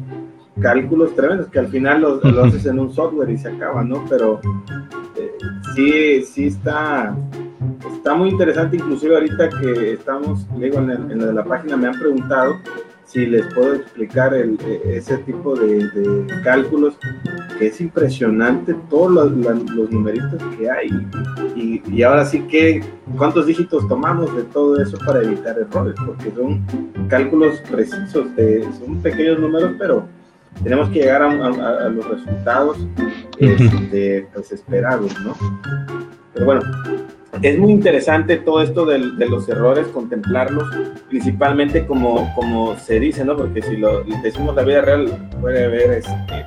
cálculos 0.62 1.13
tremendos 1.15 1.47
que 1.49 1.60
al 1.60 1.67
final 1.67 2.01
los, 2.01 2.23
lo 2.23 2.43
haces 2.45 2.65
en 2.65 2.79
un 2.79 2.93
software 2.93 3.29
y 3.29 3.38
se 3.38 3.50
acaba, 3.50 3.83
¿no? 3.83 4.06
Pero 4.10 4.39
eh, 5.17 5.31
sí, 5.75 6.21
sí 6.23 6.48
está, 6.48 7.15
está 7.95 8.13
muy 8.15 8.29
interesante, 8.29 8.77
inclusive 8.77 9.15
ahorita 9.15 9.49
que 9.49 9.93
estamos, 9.93 10.45
digo, 10.59 10.79
en, 10.79 10.89
el- 10.91 11.11
en 11.11 11.19
de 11.19 11.33
la 11.33 11.43
página 11.43 11.77
me 11.77 11.87
han 11.87 11.99
preguntado 11.99 12.55
si 13.05 13.25
les 13.25 13.45
puedo 13.53 13.75
explicar 13.75 14.33
el, 14.33 14.57
ese 14.83 15.17
tipo 15.19 15.55
de, 15.55 15.89
cálculos, 16.43 16.97
que 17.57 17.67
es 17.67 17.79
impresionante 17.79 18.75
todos 18.89 19.11
los, 19.11 19.31
los 19.69 19.91
numeritos 19.91 20.41
que 20.57 20.69
hay. 20.69 20.87
Y, 21.55 21.81
y, 21.87 22.03
ahora 22.03 22.25
sí 22.25 22.41
que, 22.47 22.83
¿cuántos 23.17 23.45
dígitos 23.45 23.87
tomamos 23.87 24.35
de 24.35 24.43
todo 24.43 24.81
eso 24.81 24.97
para 25.05 25.21
evitar 25.21 25.57
errores? 25.57 25.95
Porque 26.05 26.31
son 26.31 26.65
cálculos 27.07 27.61
precisos, 27.71 28.35
de, 28.35 28.67
son 28.79 28.97
pequeños 29.01 29.39
números, 29.39 29.73
pero 29.77 30.05
tenemos 30.63 30.89
que 30.89 30.99
llegar 30.99 31.21
a, 31.21 31.89
los 31.89 32.07
resultados 32.09 32.77
este, 33.39 34.27
pues, 34.33 34.51
esperados, 34.51 35.11
¿no? 35.23 35.35
Pero 36.33 36.45
bueno, 36.45 36.61
es 37.42 37.58
muy 37.58 37.71
interesante 37.71 38.38
todo 38.38 38.62
esto 38.62 38.86
de, 38.86 39.00
los 39.00 39.48
errores, 39.50 39.88
contemplarlos, 39.88 40.69
principalmente 41.10 41.86
como, 41.86 42.33
como 42.36 42.75
se 42.77 43.00
dice, 43.00 43.25
¿no? 43.25 43.36
Porque 43.36 43.62
si 43.62 43.77
lo 43.77 44.04
decimos 44.23 44.56
la 44.56 44.63
vida 44.63 44.81
real, 44.81 45.29
puede 45.42 45.65
haber, 45.65 45.92
este, 45.92 46.46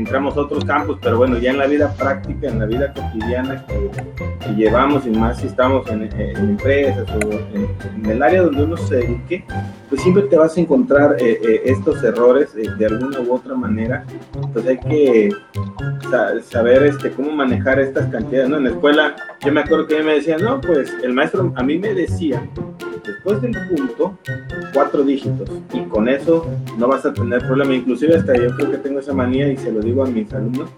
entramos 0.00 0.36
a 0.36 0.40
otros 0.40 0.64
campos, 0.64 0.98
pero 1.00 1.18
bueno, 1.18 1.38
ya 1.38 1.50
en 1.50 1.58
la 1.58 1.66
vida 1.66 1.92
práctica, 1.94 2.48
en 2.48 2.58
la 2.58 2.66
vida 2.66 2.92
cotidiana 2.92 3.64
que, 3.66 4.54
llevamos, 4.56 5.06
y 5.06 5.10
más 5.10 5.38
si 5.38 5.46
estamos 5.46 5.88
en, 5.88 6.10
empresas 6.36 7.06
o 7.10 7.30
en, 7.32 8.10
el 8.10 8.22
área 8.22 8.42
donde 8.42 8.64
uno 8.64 8.76
se 8.76 8.96
dedique, 8.96 9.44
pues 9.88 10.02
siempre 10.02 10.24
te 10.24 10.36
vas 10.36 10.56
a 10.56 10.60
encontrar 10.60 11.16
eh, 11.20 11.40
eh, 11.42 11.62
estos 11.66 12.02
errores 12.02 12.54
eh, 12.56 12.68
de 12.78 12.86
alguna 12.86 13.20
u 13.20 13.34
otra 13.34 13.54
manera. 13.54 14.04
Entonces 14.34 14.66
hay 14.66 14.78
que 14.78 15.28
saber 16.42 16.82
este, 16.84 17.10
cómo 17.12 17.30
manejar 17.30 17.78
estas 17.78 18.10
cantidades, 18.10 18.48
¿no? 18.48 18.56
En 18.56 18.64
la 18.64 18.70
escuela, 18.70 19.16
yo 19.44 19.52
me 19.52 19.60
acuerdo 19.60 19.86
que 19.86 20.02
me 20.02 20.14
decía, 20.14 20.36
no, 20.38 20.60
pues 20.60 20.92
el 21.02 21.12
maestro 21.12 21.52
a 21.54 21.62
mí 21.62 21.78
me 21.78 21.94
decía, 21.94 22.42
después 23.12 23.40
del 23.42 23.52
punto, 23.68 24.18
cuatro 24.72 25.02
dígitos, 25.02 25.50
y 25.72 25.80
con 25.84 26.08
eso 26.08 26.46
no 26.78 26.88
vas 26.88 27.04
a 27.04 27.12
tener 27.12 27.40
problema. 27.46 27.74
Inclusive 27.74 28.16
hasta 28.16 28.34
yo 28.36 28.54
creo 28.56 28.70
que 28.70 28.78
tengo 28.78 29.00
esa 29.00 29.12
manía 29.12 29.50
y 29.50 29.56
se 29.56 29.72
lo 29.72 29.80
digo 29.80 30.04
a 30.04 30.06
mis 30.06 30.32
alumnos. 30.32 30.70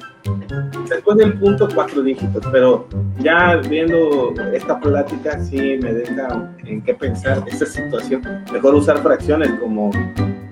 Después 0.89 1.17
del 1.17 1.35
punto, 1.35 1.69
cuatro 1.75 2.03
dígitos, 2.03 2.45
pero 2.53 2.87
ya 3.21 3.57
viendo 3.57 4.33
esta 4.53 4.79
plática 4.79 5.39
sí 5.41 5.79
me 5.83 5.93
deja 5.93 6.55
en 6.65 6.83
qué 6.83 6.95
pensar 6.95 7.43
esa 7.47 7.67
situación. 7.67 8.23
Mejor 8.53 8.75
usar 8.75 8.99
fracciones 8.99 9.51
como, 9.61 9.91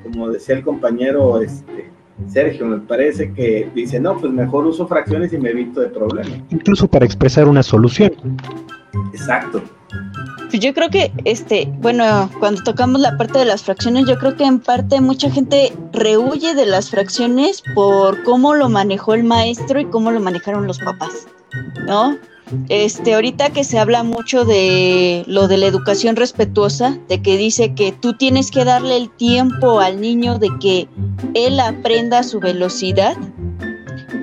como 0.03 0.31
decía 0.31 0.57
el 0.57 0.64
compañero 0.64 1.41
este, 1.41 1.91
Sergio, 2.28 2.66
me 2.66 2.78
parece 2.78 3.33
que 3.33 3.70
dice, 3.74 3.99
no, 4.01 4.16
pues 4.16 4.33
mejor 4.33 4.66
uso 4.66 4.87
fracciones 4.87 5.33
y 5.33 5.39
me 5.39 5.51
evito 5.51 5.81
de 5.81 5.89
problemas. 5.89 6.33
Incluso 6.51 6.89
para 6.89 7.05
expresar 7.05 7.49
una 7.49 7.62
solución. 7.62 8.12
Exacto. 9.12 9.62
Pues 10.51 10.61
yo 10.61 10.75
creo 10.75 10.91
que, 10.91 11.13
este, 11.25 11.73
bueno, 11.79 12.29
cuando 12.41 12.63
tocamos 12.65 13.01
la 13.01 13.17
parte 13.17 13.39
de 13.39 13.45
las 13.45 13.63
fracciones, 13.63 14.07
yo 14.09 14.19
creo 14.19 14.37
que 14.37 14.45
en 14.45 14.59
parte 14.59 15.01
mucha 15.01 15.31
gente 15.31 15.73
rehuye 15.93 16.57
de 16.57 16.67
las 16.67 16.91
fracciones 16.91 17.63
por 17.73 18.25
cómo 18.25 18.55
lo 18.55 18.69
manejó 18.69 19.15
el 19.15 19.23
maestro 19.23 19.79
y 19.79 19.85
cómo 19.87 20.11
lo 20.11 20.19
manejaron 20.19 20.67
los 20.67 20.81
papás, 20.81 21.29
¿no? 21.87 22.19
Este, 22.69 23.15
ahorita 23.15 23.51
que 23.51 23.63
se 23.63 23.79
habla 23.79 24.03
mucho 24.03 24.45
de 24.45 25.23
lo 25.29 25.47
de 25.47 25.57
la 25.57 25.67
educación 25.67 26.17
respetuosa, 26.17 26.99
de 27.09 27.23
que 27.23 27.37
dice 27.37 27.75
que 27.75 27.93
tú 27.93 28.15
tienes 28.15 28.51
que 28.51 28.65
darle 28.65 28.97
el 28.97 29.09
tiempo 29.09 29.79
al 29.79 30.01
niño 30.01 30.41
de 30.41 30.49
que 30.61 30.89
él 31.35 31.61
aprenda 31.61 32.19
a 32.19 32.23
su 32.25 32.41
velocidad, 32.41 33.17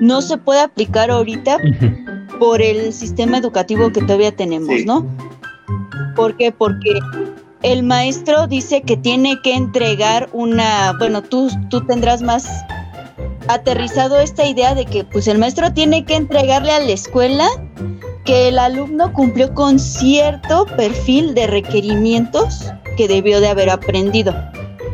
no 0.02 0.20
se 0.20 0.36
puede 0.36 0.60
aplicar 0.60 1.10
ahorita 1.10 1.56
por 2.38 2.60
el 2.60 2.92
sistema 2.92 3.38
educativo 3.38 3.90
que 3.92 4.02
todavía 4.02 4.36
tenemos, 4.36 4.84
¿no? 4.84 5.06
¿Por 6.18 6.36
qué? 6.36 6.50
Porque 6.50 6.98
el 7.62 7.84
maestro 7.84 8.48
dice 8.48 8.82
que 8.82 8.96
tiene 8.96 9.40
que 9.40 9.54
entregar 9.54 10.28
una, 10.32 10.92
bueno, 10.98 11.22
tú, 11.22 11.48
tú 11.70 11.86
tendrás 11.86 12.22
más 12.22 12.48
aterrizado 13.46 14.18
esta 14.18 14.44
idea 14.44 14.74
de 14.74 14.84
que 14.84 15.04
pues 15.04 15.28
el 15.28 15.38
maestro 15.38 15.72
tiene 15.72 16.04
que 16.04 16.16
entregarle 16.16 16.72
a 16.72 16.80
la 16.80 16.90
escuela 16.90 17.48
que 18.24 18.48
el 18.48 18.58
alumno 18.58 19.12
cumplió 19.12 19.54
con 19.54 19.78
cierto 19.78 20.66
perfil 20.76 21.34
de 21.34 21.46
requerimientos 21.46 22.64
que 22.96 23.06
debió 23.06 23.40
de 23.40 23.50
haber 23.50 23.70
aprendido. 23.70 24.34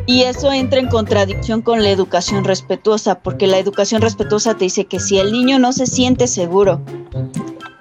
Y 0.05 0.21
eso 0.21 0.51
entra 0.51 0.79
en 0.79 0.89
contradicción 0.89 1.63
con 1.63 1.81
la 1.81 1.89
educación 1.89 2.43
respetuosa, 2.43 3.17
porque 3.21 3.47
la 3.47 3.57
educación 3.57 4.03
respetuosa 4.03 4.53
te 4.53 4.65
dice 4.65 4.85
que 4.85 4.99
si 4.99 5.17
el 5.17 5.31
niño 5.31 5.57
no 5.57 5.73
se 5.73 5.87
siente 5.87 6.27
seguro 6.27 6.83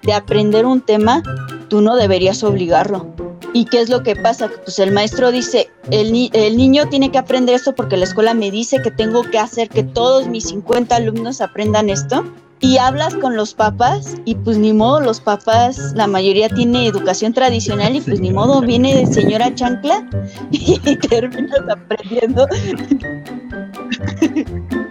de 0.03 0.15
aprender 0.15 0.65
un 0.65 0.81
tema, 0.81 1.23
tú 1.69 1.83
no 1.83 1.97
deberías 1.97 2.43
obligarlo. 2.43 3.15
¿Y 3.55 3.67
qué 3.67 3.81
es 3.81 3.89
lo 3.89 4.03
que 4.03 4.17
pasa? 4.17 4.51
Pues 4.65 4.81
el 4.81 4.91
maestro 4.91 5.31
dice, 5.31 5.71
el, 5.93 6.29
el, 6.33 6.57
niño 6.57 6.89
tiene 6.89 7.13
que 7.13 7.19
aprender 7.19 7.55
esto 7.55 7.73
porque 7.73 7.97
la 7.97 8.03
escuela 8.03 8.35
me 8.35 8.51
dice 8.51 8.83
que 8.83 8.91
tengo 8.91 9.23
que 9.31 9.39
hacer 9.39 9.69
que 9.69 9.85
todos 9.85 10.27
mis 10.27 10.49
50 10.49 10.97
alumnos 10.97 11.41
aprendan 11.41 11.89
esto 11.89 12.25
y 12.59 12.79
hablas 12.79 13.15
con 13.15 13.37
los 13.37 13.55
papás 13.55 14.17
y 14.25 14.35
pues 14.35 14.59
ni 14.59 14.73
modo, 14.73 15.01
los 15.01 15.21
papás, 15.21 15.93
la 15.95 16.09
mayoría 16.09 16.49
tiene 16.49 16.87
educación 16.87 17.33
tradicional 17.33 17.95
y 17.95 18.01
pues 18.01 18.21
ni 18.21 18.33
modo, 18.33 18.61
viene 18.61 18.93
de 18.93 19.07
señora 19.07 19.55
chancla 19.55 20.05
y 20.51 20.97
terminas 20.97 21.61
aprendiendo 21.71 22.49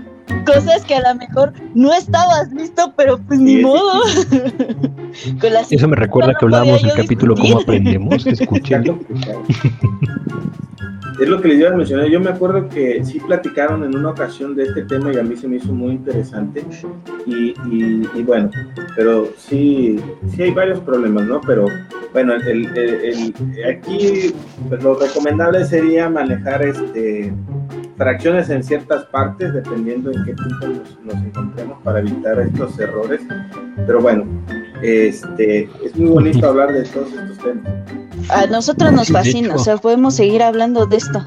cosas 0.53 0.83
que 0.85 0.95
a 0.95 1.13
lo 1.13 1.19
mejor 1.19 1.53
no 1.73 1.93
estabas 1.93 2.51
listo, 2.51 2.93
pero 2.95 3.17
pues 3.17 3.39
ni 3.39 3.57
modo. 3.57 4.03
Eso 5.69 5.87
me 5.87 5.95
recuerda 5.95 6.33
que 6.33 6.45
hablábamos 6.45 6.83
el 6.83 6.93
capítulo 6.93 7.35
Cómo 7.35 7.59
aprendemos, 7.61 8.25
escúchenlo. 8.25 8.99
es 11.19 11.29
lo 11.29 11.41
que 11.41 11.47
les 11.49 11.59
iba 11.59 11.69
a 11.69 11.75
mencionar. 11.75 12.07
Yo 12.07 12.19
me 12.19 12.31
acuerdo 12.31 12.67
que 12.69 13.03
sí 13.03 13.19
platicaron 13.19 13.83
en 13.83 13.95
una 13.95 14.09
ocasión 14.09 14.55
de 14.55 14.63
este 14.63 14.83
tema 14.83 15.13
y 15.13 15.17
a 15.17 15.23
mí 15.23 15.35
se 15.35 15.47
me 15.47 15.57
hizo 15.57 15.71
muy 15.71 15.91
interesante. 15.91 16.63
Y, 17.25 17.53
y, 17.69 18.23
bueno, 18.23 18.49
pero 18.95 19.29
sí, 19.37 19.99
sí 20.35 20.43
hay 20.43 20.51
varios 20.51 20.79
problemas, 20.79 21.25
¿no? 21.25 21.41
Pero 21.41 21.65
bueno, 22.11 22.33
el, 22.33 22.65
el, 22.77 23.33
aquí 23.69 24.33
pues, 24.69 24.83
lo 24.83 24.95
recomendable 24.95 25.65
sería 25.65 26.09
manejar 26.09 26.63
este 26.63 27.33
fracciones 27.97 28.49
en 28.49 28.63
ciertas 28.63 29.05
partes, 29.05 29.53
dependiendo 29.53 30.11
en 30.11 30.23
qué 30.25 30.33
punto 30.33 30.67
nos, 30.67 30.99
nos 31.03 31.25
encontremos 31.25 31.81
para 31.83 31.99
evitar 31.99 32.39
estos 32.39 32.79
errores. 32.79 33.21
Pero 33.85 34.01
bueno, 34.01 34.25
este, 34.83 35.69
es 35.83 35.95
muy 35.95 36.09
bonito 36.09 36.47
hablar 36.47 36.73
de 36.73 36.83
todos 36.83 37.07
estos 37.13 37.37
temas. 37.39 37.71
A 38.29 38.45
nosotros 38.47 38.91
nos 38.91 39.09
fascina, 39.09 39.55
o 39.55 39.59
sea, 39.59 39.77
podemos 39.77 40.15
seguir 40.15 40.43
hablando 40.43 40.85
de 40.85 40.97
esto. 40.97 41.23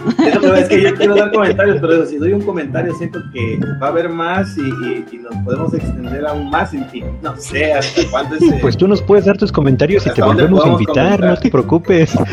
es 0.57 0.69
que 0.69 0.83
yo 0.83 0.95
quiero 0.95 1.17
dar 1.17 1.33
comentarios, 1.35 1.79
pero 1.81 2.07
si 2.07 2.17
doy 2.17 2.33
un 2.33 2.43
comentario 2.43 2.95
siento 2.95 3.21
que 3.33 3.59
va 3.83 3.89
a 3.89 3.91
haber 3.91 4.09
más 4.09 4.57
y, 4.57 5.05
nos 5.19 5.35
podemos 5.45 5.75
extender 5.75 6.27
aún 6.27 6.51
más. 6.51 6.73
Y, 6.73 6.85
no 7.23 7.37
sé 7.37 7.73
hasta 7.73 8.03
cuándo 8.11 8.37
es. 8.37 8.43
Pues 8.61 8.77
tú 8.77 8.87
nos 8.89 9.03
puedes 9.03 9.25
dar 9.25 9.37
tus 9.37 9.51
comentarios 9.53 10.07
y 10.07 10.11
te 10.11 10.23
volvemos 10.23 10.65
a 10.65 10.69
invitar, 10.69 11.21
no 11.21 11.37
te 11.37 11.51
preocupes. 11.51 12.17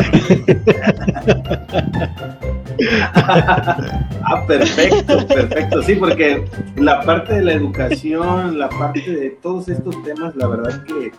ah, 3.13 4.43
perfecto, 4.47 5.27
perfecto. 5.27 5.83
Sí, 5.83 5.95
porque 5.95 6.45
la 6.77 7.01
parte 7.01 7.35
de 7.35 7.43
la 7.43 7.53
educación, 7.53 8.59
la 8.59 8.69
parte 8.69 9.01
de 9.01 9.29
todos 9.41 9.69
estos 9.69 10.01
temas, 10.03 10.35
la 10.35 10.47
verdad 10.47 10.83
que 10.83 11.11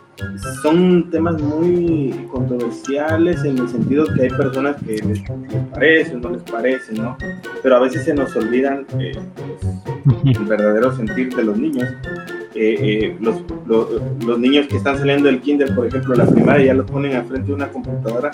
son 0.62 1.10
temas 1.10 1.40
muy 1.40 2.28
controversiales 2.30 3.44
en 3.44 3.58
el 3.58 3.68
sentido 3.68 4.06
que 4.14 4.22
hay 4.22 4.28
personas 4.30 4.76
que 4.82 4.96
les, 5.02 5.20
parece 5.70 6.14
o 6.14 6.18
no 6.18 6.30
les 6.30 6.42
parece, 6.42 6.92
¿no? 6.92 7.16
Pero 7.62 7.76
a 7.76 7.80
veces 7.80 8.04
se 8.04 8.14
nos 8.14 8.34
olvidan 8.36 8.86
eh, 8.98 9.12
pues, 10.04 10.38
el 10.38 10.44
verdadero 10.44 10.94
sentir 10.94 11.34
de 11.34 11.44
los 11.44 11.56
niños. 11.56 11.88
Eh, 12.56 12.76
eh, 12.80 13.16
los, 13.20 13.42
los, 13.66 14.38
niños 14.38 14.68
que 14.68 14.76
están 14.76 14.96
saliendo 14.96 15.26
del 15.26 15.40
kinder, 15.40 15.74
por 15.74 15.88
ejemplo, 15.88 16.14
la 16.14 16.24
primaria, 16.24 16.66
ya 16.66 16.74
los 16.74 16.88
ponen 16.88 17.16
al 17.16 17.24
frente 17.24 17.48
de 17.48 17.54
una 17.54 17.68
computadora, 17.68 18.30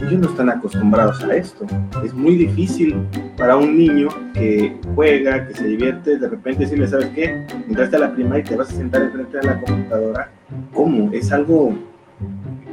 ellos 0.00 0.20
no 0.20 0.28
están 0.28 0.50
acostumbrados 0.50 1.22
a 1.24 1.34
esto. 1.34 1.66
Es 2.04 2.12
muy 2.12 2.36
difícil 2.36 2.96
para 3.38 3.56
un 3.56 3.78
niño 3.78 4.08
que 4.34 4.76
juega, 4.94 5.46
que 5.48 5.54
se 5.54 5.66
divierte, 5.66 6.18
de 6.18 6.28
repente 6.28 6.64
decirle, 6.64 6.86
¿sabes 6.86 7.06
qué? 7.14 7.46
Entraste 7.66 7.96
a 7.96 8.00
la 8.00 8.12
primaria 8.12 8.44
y 8.44 8.48
te 8.48 8.56
vas 8.56 8.70
a 8.70 8.74
sentar 8.74 9.02
enfrente 9.02 9.38
de 9.38 9.42
la 9.42 9.60
computadora. 9.60 10.30
¿Cómo? 10.74 11.10
Es 11.12 11.32
algo 11.32 11.74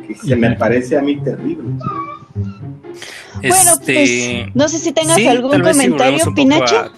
que 0.06 0.16
se 0.16 0.36
me 0.36 0.56
parece 0.58 0.98
a 0.98 1.02
mí 1.02 1.18
terrible. 1.22 1.64
Bueno, 3.42 3.72
pues 3.86 3.90
este, 3.90 4.52
no 4.54 4.68
sé 4.68 4.80
si 4.80 4.92
tengas 4.92 5.18
algún 5.26 5.62
comentario, 5.62 6.34
Pinacho 6.36 6.92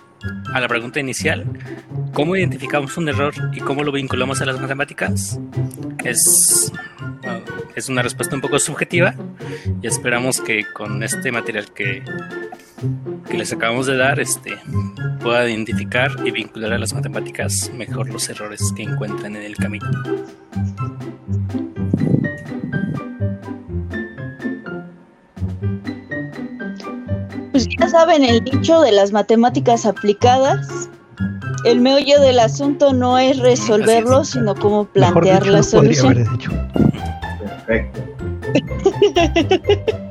a 0.53 0.59
la 0.59 0.67
pregunta 0.67 0.99
inicial, 0.99 1.45
¿cómo 2.13 2.35
identificamos 2.35 2.97
un 2.97 3.09
error 3.09 3.33
y 3.53 3.59
cómo 3.59 3.83
lo 3.83 3.91
vinculamos 3.91 4.41
a 4.41 4.45
las 4.45 4.59
matemáticas? 4.59 5.39
Es, 6.03 6.71
es 7.75 7.89
una 7.89 8.01
respuesta 8.01 8.35
un 8.35 8.41
poco 8.41 8.59
subjetiva 8.59 9.15
y 9.81 9.87
esperamos 9.87 10.41
que 10.41 10.65
con 10.73 11.03
este 11.03 11.31
material 11.31 11.71
que, 11.73 12.03
que 13.29 13.37
les 13.37 13.53
acabamos 13.53 13.87
de 13.87 13.97
dar 13.97 14.19
este, 14.19 14.57
pueda 15.21 15.49
identificar 15.49 16.11
y 16.25 16.31
vincular 16.31 16.73
a 16.73 16.79
las 16.79 16.93
matemáticas 16.93 17.71
mejor 17.73 18.09
los 18.09 18.27
errores 18.29 18.73
que 18.75 18.83
encuentran 18.83 19.35
en 19.35 19.43
el 19.43 19.55
camino. 19.55 19.89
pues 27.51 27.67
ya 27.77 27.89
saben 27.89 28.23
el 28.23 28.43
dicho 28.43 28.81
de 28.81 28.91
las 28.91 29.11
matemáticas 29.11 29.85
aplicadas. 29.85 30.89
El 31.65 31.79
meollo 31.79 32.19
del 32.21 32.39
asunto 32.39 32.93
no 32.93 33.17
es 33.17 33.37
resolverlo, 33.39 34.23
sino 34.23 34.55
cómo 34.55 34.85
plantear 34.85 35.45
la 35.47 35.63
solución. 35.63 36.25
Perfecto. 37.39 38.01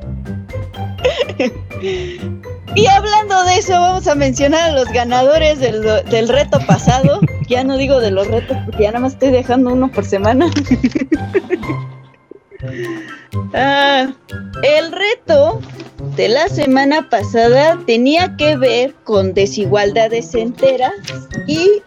Y 2.76 2.86
hablando 2.86 3.42
de 3.44 3.56
eso, 3.56 3.72
vamos 3.72 4.06
a 4.06 4.14
mencionar 4.14 4.70
a 4.70 4.72
los 4.72 4.88
ganadores 4.92 5.58
del, 5.58 5.82
del, 5.82 6.28
reto 6.28 6.60
pasado. 6.66 7.18
Ya 7.48 7.64
no 7.64 7.76
digo 7.76 8.00
de 8.00 8.12
los 8.12 8.28
retos 8.28 8.56
porque 8.64 8.84
ya 8.84 8.90
nada 8.90 9.00
más 9.00 9.14
estoy 9.14 9.30
dejando 9.30 9.72
uno 9.72 9.90
por 9.90 10.04
semana. 10.04 10.48
ah, 13.54 14.12
el 14.62 14.92
reto 14.92 15.60
de 16.16 16.28
la 16.28 16.48
semana 16.48 17.08
pasada 17.08 17.78
tenía 17.86 18.36
que 18.36 18.56
ver 18.56 18.94
con 19.04 19.34
desigualdades 19.34 20.34
enteras 20.34 20.92
y 21.46 21.82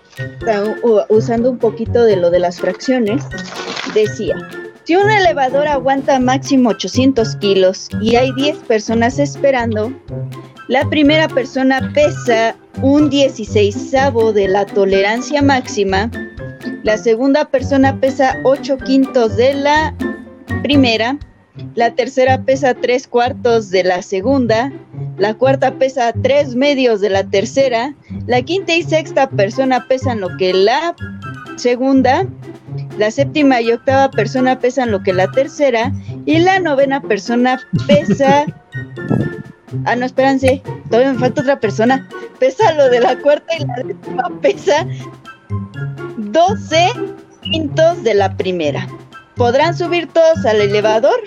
usando 1.09 1.51
un 1.51 1.57
poquito 1.57 2.03
de 2.03 2.15
lo 2.15 2.29
de 2.29 2.39
las 2.39 2.59
fracciones, 2.59 3.23
decía, 3.93 4.35
si 4.83 4.95
un 4.95 5.09
elevador 5.09 5.67
aguanta 5.67 6.19
máximo 6.19 6.69
800 6.69 7.37
kilos 7.37 7.89
y 8.01 8.15
hay 8.15 8.33
10 8.33 8.57
personas 8.59 9.17
esperando, 9.17 9.93
la 10.67 10.87
primera 10.89 11.27
persona 11.27 11.91
pesa 11.93 12.55
un 12.81 13.09
16 13.09 13.91
de 14.33 14.47
la 14.47 14.65
tolerancia 14.65 15.41
máxima, 15.41 16.11
la 16.83 16.97
segunda 16.97 17.45
persona 17.45 17.99
pesa 17.99 18.39
8 18.43 18.77
quintos 18.79 19.37
de 19.37 19.53
la 19.53 19.95
primera, 20.61 21.17
la 21.75 21.93
tercera 21.93 22.41
pesa 22.43 22.73
3 22.73 23.07
cuartos 23.07 23.69
de 23.69 23.83
la 23.83 24.01
segunda, 24.01 24.71
la 25.17 25.33
cuarta 25.35 25.75
pesa 25.75 26.13
3 26.13 26.55
medios 26.55 27.01
de 27.01 27.09
la 27.09 27.23
tercera, 27.23 27.93
la 28.25 28.41
quinta 28.41 28.73
y 28.73 28.83
sexta 28.83 29.29
persona 29.29 29.85
pesan 29.87 30.19
lo 30.19 30.35
que 30.37 30.53
la 30.53 30.95
segunda, 31.57 32.25
la 32.97 33.11
séptima 33.11 33.61
y 33.61 33.71
octava 33.71 34.09
persona 34.09 34.59
pesan 34.59 34.91
lo 34.91 35.03
que 35.03 35.13
la 35.13 35.29
tercera 35.31 35.91
y 36.25 36.39
la 36.39 36.59
novena 36.59 37.01
persona 37.01 37.59
pesa 37.87 38.45
Ah, 39.85 39.95
no, 39.95 40.05
espérense. 40.05 40.61
Todavía 40.89 41.13
me 41.13 41.19
falta 41.19 41.41
otra 41.41 41.59
persona. 41.59 42.07
Pesa 42.39 42.73
lo 42.73 42.89
de 42.89 42.99
la 42.99 43.17
cuarta 43.17 43.53
y 43.57 43.65
la 43.65 43.83
décima 43.83 44.31
pesa 44.41 44.87
12 46.17 46.89
quintos 47.41 48.03
de 48.03 48.13
la 48.13 48.35
primera. 48.35 48.87
¿Podrán 49.35 49.75
subir 49.75 50.07
todos 50.07 50.45
al 50.45 50.61
elevador? 50.61 51.19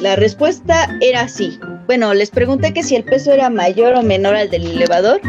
La 0.00 0.16
respuesta 0.16 0.88
era 1.00 1.28
sí. 1.28 1.60
Bueno, 1.86 2.14
les 2.14 2.30
pregunté 2.30 2.72
que 2.72 2.82
si 2.82 2.96
el 2.96 3.04
peso 3.04 3.32
era 3.32 3.50
mayor 3.50 3.94
o 3.94 4.02
menor 4.02 4.34
al 4.34 4.50
del 4.50 4.66
elevador. 4.66 5.20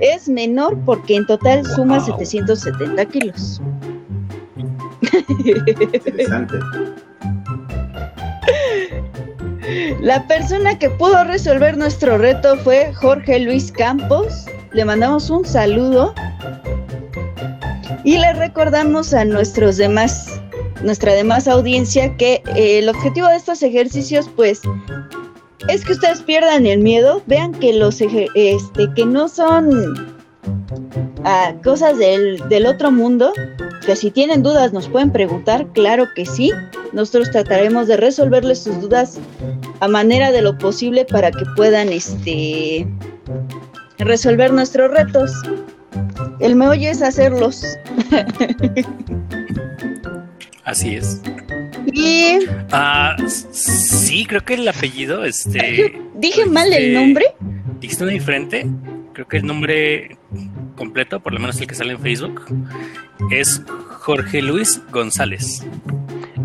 Es 0.00 0.28
menor 0.28 0.78
porque 0.84 1.16
en 1.16 1.26
total 1.26 1.64
suma 1.64 2.00
770 2.00 3.04
kilos. 3.06 3.60
Interesante. 5.38 6.56
La 10.00 10.26
persona 10.26 10.78
que 10.78 10.90
pudo 10.90 11.24
resolver 11.24 11.76
nuestro 11.76 12.18
reto 12.18 12.56
fue 12.58 12.92
Jorge 12.94 13.40
Luis 13.40 13.72
Campos. 13.72 14.46
Le 14.72 14.84
mandamos 14.84 15.28
un 15.28 15.44
saludo 15.44 16.14
y 18.06 18.18
le 18.18 18.32
recordamos 18.34 19.12
a 19.12 19.24
nuestros 19.24 19.78
demás, 19.78 20.40
nuestra 20.84 21.12
demás 21.12 21.48
audiencia 21.48 22.16
que 22.16 22.40
eh, 22.54 22.78
el 22.78 22.88
objetivo 22.88 23.26
de 23.26 23.34
estos 23.34 23.64
ejercicios, 23.64 24.30
pues, 24.36 24.60
es 25.68 25.84
que 25.84 25.94
ustedes 25.94 26.22
pierdan 26.22 26.66
el 26.66 26.78
miedo, 26.78 27.20
vean 27.26 27.50
que 27.50 27.72
los 27.72 28.00
este, 28.00 28.94
que 28.94 29.04
no 29.04 29.28
son 29.28 30.14
ah, 31.24 31.52
cosas 31.64 31.98
del, 31.98 32.48
del 32.48 32.66
otro 32.66 32.92
mundo, 32.92 33.32
que 33.84 33.96
si 33.96 34.12
tienen 34.12 34.44
dudas 34.44 34.72
nos 34.72 34.88
pueden 34.88 35.10
preguntar, 35.10 35.66
claro 35.72 36.06
que 36.14 36.26
sí. 36.26 36.52
Nosotros 36.92 37.32
trataremos 37.32 37.88
de 37.88 37.96
resolverles 37.96 38.60
sus 38.60 38.80
dudas 38.82 39.18
a 39.80 39.88
manera 39.88 40.30
de 40.30 40.42
lo 40.42 40.56
posible 40.56 41.06
para 41.06 41.32
que 41.32 41.44
puedan 41.56 41.88
este 41.88 42.86
resolver 43.98 44.52
nuestros 44.52 44.92
retos. 44.92 45.32
El 46.40 46.56
meollo 46.56 46.90
es 46.90 47.02
hacerlos. 47.02 47.64
Así 50.64 50.96
es. 50.96 51.22
Y 51.92 52.38
ah, 52.72 53.16
sí, 53.26 54.26
creo 54.26 54.44
que 54.44 54.54
el 54.54 54.68
apellido, 54.68 55.24
este. 55.24 55.98
Dije 56.16 56.44
mal 56.46 56.72
el 56.72 56.94
nombre. 56.94 57.24
Dijiste 57.80 58.04
uno 58.04 58.12
diferente. 58.12 58.66
Creo 59.12 59.28
que 59.28 59.38
el 59.38 59.46
nombre 59.46 60.18
completo, 60.76 61.20
por 61.20 61.32
lo 61.32 61.40
menos 61.40 61.60
el 61.60 61.66
que 61.66 61.74
sale 61.74 61.92
en 61.92 62.00
Facebook, 62.00 62.42
es 63.30 63.62
Jorge 64.00 64.42
Luis 64.42 64.82
González. 64.90 65.64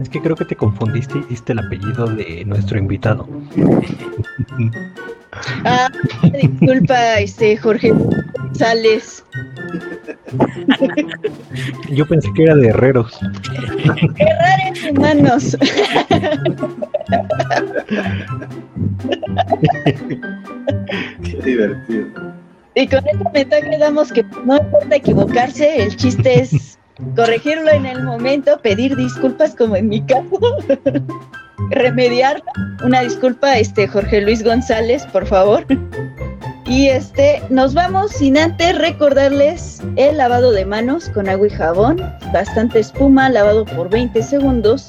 Es 0.02 0.10
que 0.10 0.22
creo 0.22 0.36
que 0.36 0.46
te 0.46 0.56
confundiste 0.56 1.20
y 1.20 1.24
diste 1.24 1.54
el 1.54 1.60
apellido 1.60 2.06
de 2.06 2.46
nuestro 2.46 2.78
invitado. 2.78 3.28
Ah, 5.64 5.90
disculpa, 6.34 7.20
este 7.20 7.56
Jorge 7.58 7.92
González. 7.92 9.24
Yo 11.90 12.06
pensé 12.08 12.30
que 12.36 12.44
era 12.44 12.56
de 12.56 12.68
herreros. 12.70 13.18
Herreros 14.18 14.84
humanos. 14.92 15.58
Qué 21.24 21.38
divertido. 21.44 22.08
Y 22.76 22.88
con 22.88 23.06
esta 23.08 23.30
meta 23.32 23.62
quedamos 23.62 24.12
que 24.12 24.24
no 24.46 24.58
importa 24.58 24.96
equivocarse, 24.96 25.84
el 25.84 25.96
chiste 25.96 26.42
es 26.42 26.80
corregirlo 27.16 27.72
en 27.72 27.86
el 27.86 28.04
momento, 28.04 28.60
pedir 28.60 28.96
disculpas 28.96 29.56
como 29.56 29.76
en 29.76 29.90
mi 29.90 30.02
caso, 30.06 30.40
remediar 31.70 32.42
una 32.84 33.02
disculpa, 33.02 33.58
este 33.58 33.88
Jorge 33.88 34.22
Luis 34.22 34.44
González, 34.44 35.06
por 35.08 35.26
favor. 35.26 35.66
Y 36.66 36.88
este, 36.88 37.42
nos 37.50 37.74
vamos 37.74 38.12
sin 38.12 38.38
antes 38.38 38.78
recordarles 38.78 39.82
el 39.98 40.18
lavado 40.18 40.52
de 40.52 40.64
manos 40.66 41.10
con 41.10 41.28
agua 41.28 41.48
y 41.48 41.50
jabón, 41.50 41.98
bastante 42.32 42.80
espuma, 42.80 43.30
lavado 43.30 43.66
por 43.66 43.90
20 43.90 44.24
segundos 44.24 44.88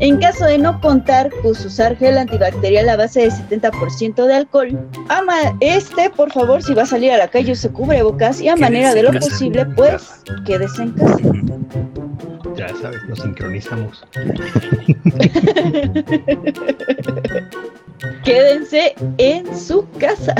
en 0.00 0.16
caso 0.16 0.46
de 0.46 0.58
no 0.58 0.80
contar, 0.80 1.30
pues 1.42 1.64
usar 1.64 1.96
gel 1.96 2.18
antibacterial 2.18 2.88
a 2.88 2.96
base 2.96 3.20
de 3.20 3.30
70% 3.30 4.26
de 4.26 4.34
alcohol. 4.34 4.88
Ama 5.08 5.56
este, 5.60 6.10
por 6.10 6.32
favor, 6.32 6.62
si 6.62 6.74
va 6.74 6.82
a 6.82 6.86
salir 6.86 7.12
a 7.12 7.18
la 7.18 7.28
calle, 7.28 7.54
se 7.54 7.70
cubre 7.70 8.02
bocas 8.02 8.40
y 8.40 8.48
a 8.48 8.56
manera 8.56 8.94
de 8.94 9.02
lo 9.02 9.12
posible, 9.12 9.66
pues 9.66 10.22
quédese 10.46 10.82
en 10.82 10.92
casa. 10.92 11.18
Ya 12.60 12.68
sabes, 12.76 13.02
nos 13.08 13.18
sincronizamos. 13.20 14.04
Quédense 18.22 18.94
en 19.16 19.58
su 19.58 19.88
casa. 19.98 20.34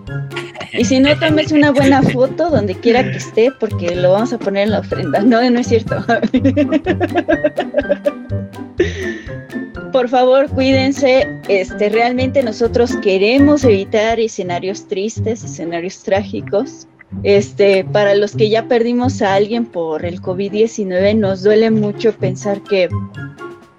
y 0.72 0.82
si 0.82 0.98
no, 0.98 1.14
tomes 1.18 1.52
una 1.52 1.70
buena 1.70 2.02
foto 2.02 2.48
donde 2.48 2.74
quiera 2.74 3.02
que 3.02 3.18
esté, 3.18 3.52
porque 3.60 3.94
lo 3.94 4.12
vamos 4.12 4.32
a 4.32 4.38
poner 4.38 4.62
en 4.62 4.70
la 4.70 4.78
ofrenda. 4.78 5.20
No, 5.20 5.50
no 5.50 5.60
es 5.60 5.66
cierto. 5.66 6.02
Por 9.92 10.08
favor, 10.08 10.48
cuídense. 10.48 11.38
Este, 11.48 11.90
realmente 11.90 12.42
nosotros 12.42 12.96
queremos 13.02 13.62
evitar 13.64 14.18
escenarios 14.18 14.88
tristes, 14.88 15.44
escenarios 15.44 16.02
trágicos. 16.02 16.88
Este, 17.22 17.84
para 17.84 18.14
los 18.14 18.34
que 18.34 18.48
ya 18.48 18.66
perdimos 18.66 19.22
a 19.22 19.34
alguien 19.34 19.66
por 19.66 20.04
el 20.04 20.20
COVID-19, 20.20 21.16
nos 21.16 21.42
duele 21.42 21.70
mucho 21.70 22.12
pensar 22.12 22.62
que 22.62 22.88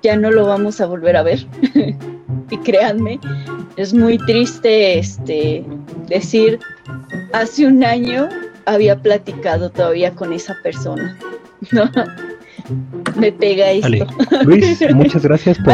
ya 0.01 0.15
no 0.15 0.31
lo 0.31 0.45
vamos 0.45 0.79
a 0.81 0.86
volver 0.86 1.17
a 1.17 1.23
ver. 1.23 1.45
y 2.49 2.57
créanme, 2.57 3.19
es 3.77 3.93
muy 3.93 4.17
triste 4.19 4.99
este 4.99 5.65
decir 6.07 6.59
hace 7.34 7.65
un 7.65 7.84
año 7.84 8.29
había 8.65 9.01
platicado 9.01 9.69
todavía 9.69 10.13
con 10.13 10.31
esa 10.31 10.55
persona. 10.63 11.17
¿no? 11.71 11.89
Me 13.16 13.32
pega 13.32 13.72
esto. 13.72 14.07
Luis, 14.43 14.84
muchas 14.93 15.24
gracias 15.24 15.57
por 15.59 15.74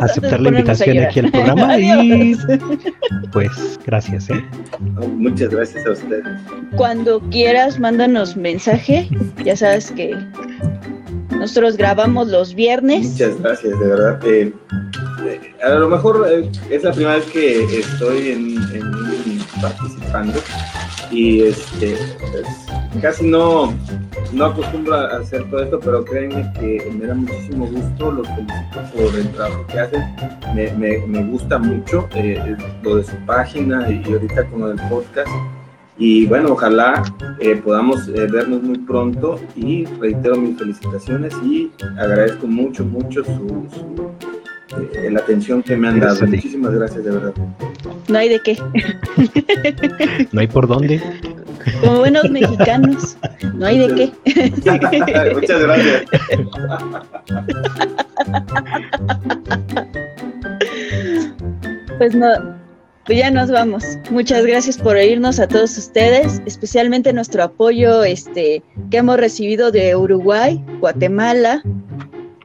aceptar 0.00 0.40
la 0.40 0.48
invitación 0.50 0.98
aquí 0.98 1.20
al 1.20 1.30
programa 1.30 1.78
y 1.78 2.36
pues 3.32 3.78
gracias. 3.86 4.30
¿eh? 4.30 4.44
muchas 5.16 5.50
gracias 5.50 5.86
a 5.86 5.92
ustedes. 5.92 6.24
Cuando 6.76 7.20
quieras, 7.30 7.78
mándanos 7.78 8.36
mensaje. 8.36 9.08
Ya 9.44 9.56
sabes 9.56 9.90
que 9.92 10.16
nosotros 11.30 11.76
grabamos 11.76 12.28
los 12.28 12.54
viernes. 12.54 13.12
Muchas 13.12 13.40
gracias, 13.40 13.78
de 13.78 13.86
verdad. 13.86 14.20
Eh, 14.26 14.52
eh, 15.24 15.54
a 15.64 15.70
lo 15.70 15.88
mejor 15.88 16.28
es 16.70 16.84
la 16.84 16.92
primera 16.92 17.16
vez 17.16 17.24
que 17.26 17.64
estoy 17.78 18.30
en, 18.30 18.56
en 18.74 19.38
participando 19.60 20.40
y 21.10 21.42
este, 21.42 21.96
pues, 22.20 22.46
casi 23.00 23.26
no, 23.26 23.74
no 24.32 24.46
acostumbro 24.46 24.94
a 24.94 25.16
hacer 25.16 25.48
todo 25.50 25.62
esto, 25.62 25.80
pero 25.80 26.04
créanme 26.04 26.52
que 26.58 26.90
me 26.98 27.06
da 27.06 27.14
muchísimo 27.14 27.66
gusto, 27.66 28.12
los 28.12 28.26
felicito 28.28 28.80
por 28.94 29.18
el 29.18 29.28
trabajo 29.32 29.66
que 29.66 29.80
hacen, 29.80 30.02
me, 30.54 30.70
me, 30.72 31.06
me 31.06 31.24
gusta 31.24 31.58
mucho 31.58 32.08
eh, 32.14 32.56
lo 32.82 32.96
de 32.96 33.04
su 33.04 33.16
página 33.26 33.90
y 33.90 34.02
ahorita 34.12 34.44
con 34.46 34.60
lo 34.60 34.68
del 34.68 34.88
podcast. 34.88 35.30
Y 36.00 36.26
bueno, 36.26 36.52
ojalá 36.52 37.02
eh, 37.40 37.56
podamos 37.56 38.06
eh, 38.08 38.28
vernos 38.30 38.62
muy 38.62 38.78
pronto 38.78 39.40
y 39.56 39.84
reitero 39.84 40.36
mis 40.36 40.56
felicitaciones 40.56 41.34
y 41.42 41.72
agradezco 41.98 42.46
mucho, 42.46 42.84
mucho 42.84 43.24
su, 43.24 43.66
su 43.72 44.12
eh, 44.76 45.10
la 45.10 45.20
atención 45.20 45.62
que 45.62 45.76
me 45.76 45.88
han 45.88 45.98
dado. 45.98 46.26
Muchísimas 46.26 46.72
gracias, 46.72 47.04
de 47.04 47.10
verdad. 47.10 47.34
No 48.08 48.18
hay 48.18 48.28
de 48.28 48.40
qué. 48.42 48.58
no 50.32 50.40
hay 50.40 50.46
por 50.46 50.66
dónde. 50.66 51.00
Como 51.80 51.98
buenos 51.98 52.30
mexicanos, 52.30 53.16
no 53.54 53.66
hay 53.66 53.78
de 53.78 53.94
qué. 53.94 54.12
Muchas 55.34 55.62
gracias. 55.62 56.04
Pues 61.98 62.14
no, 62.14 62.28
pues 63.06 63.18
ya 63.18 63.30
nos 63.30 63.50
vamos. 63.50 63.84
Muchas 64.10 64.44
gracias 64.44 64.76
por 64.76 64.96
oírnos 64.96 65.40
a 65.40 65.48
todos 65.48 65.76
ustedes, 65.78 66.42
especialmente 66.46 67.12
nuestro 67.12 67.42
apoyo 67.42 68.04
este, 68.04 68.62
que 68.90 68.98
hemos 68.98 69.16
recibido 69.16 69.70
de 69.72 69.96
Uruguay, 69.96 70.62
Guatemala, 70.78 71.62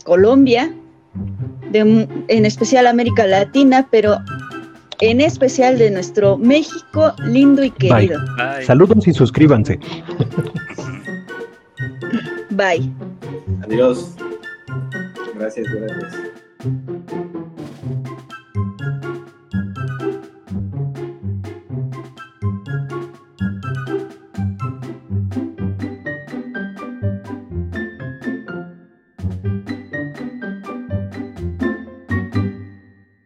Colombia, 0.06 0.74
de, 1.72 2.08
en 2.28 2.46
especial 2.46 2.88
América 2.88 3.28
Latina, 3.28 3.88
pero 3.92 4.20
en 5.10 5.20
especial 5.20 5.78
de 5.78 5.92
nuestro 5.92 6.38
México 6.38 7.14
lindo 7.26 7.62
y 7.62 7.72
querido. 7.72 8.20
Bye. 8.38 8.56
Bye. 8.56 8.66
Saludos 8.66 9.06
y 9.06 9.14
suscríbanse. 9.14 9.78
Bye. 12.52 12.90
Adiós. 13.64 14.16
Gracias, 15.36 15.68
gracias. 15.68 17.03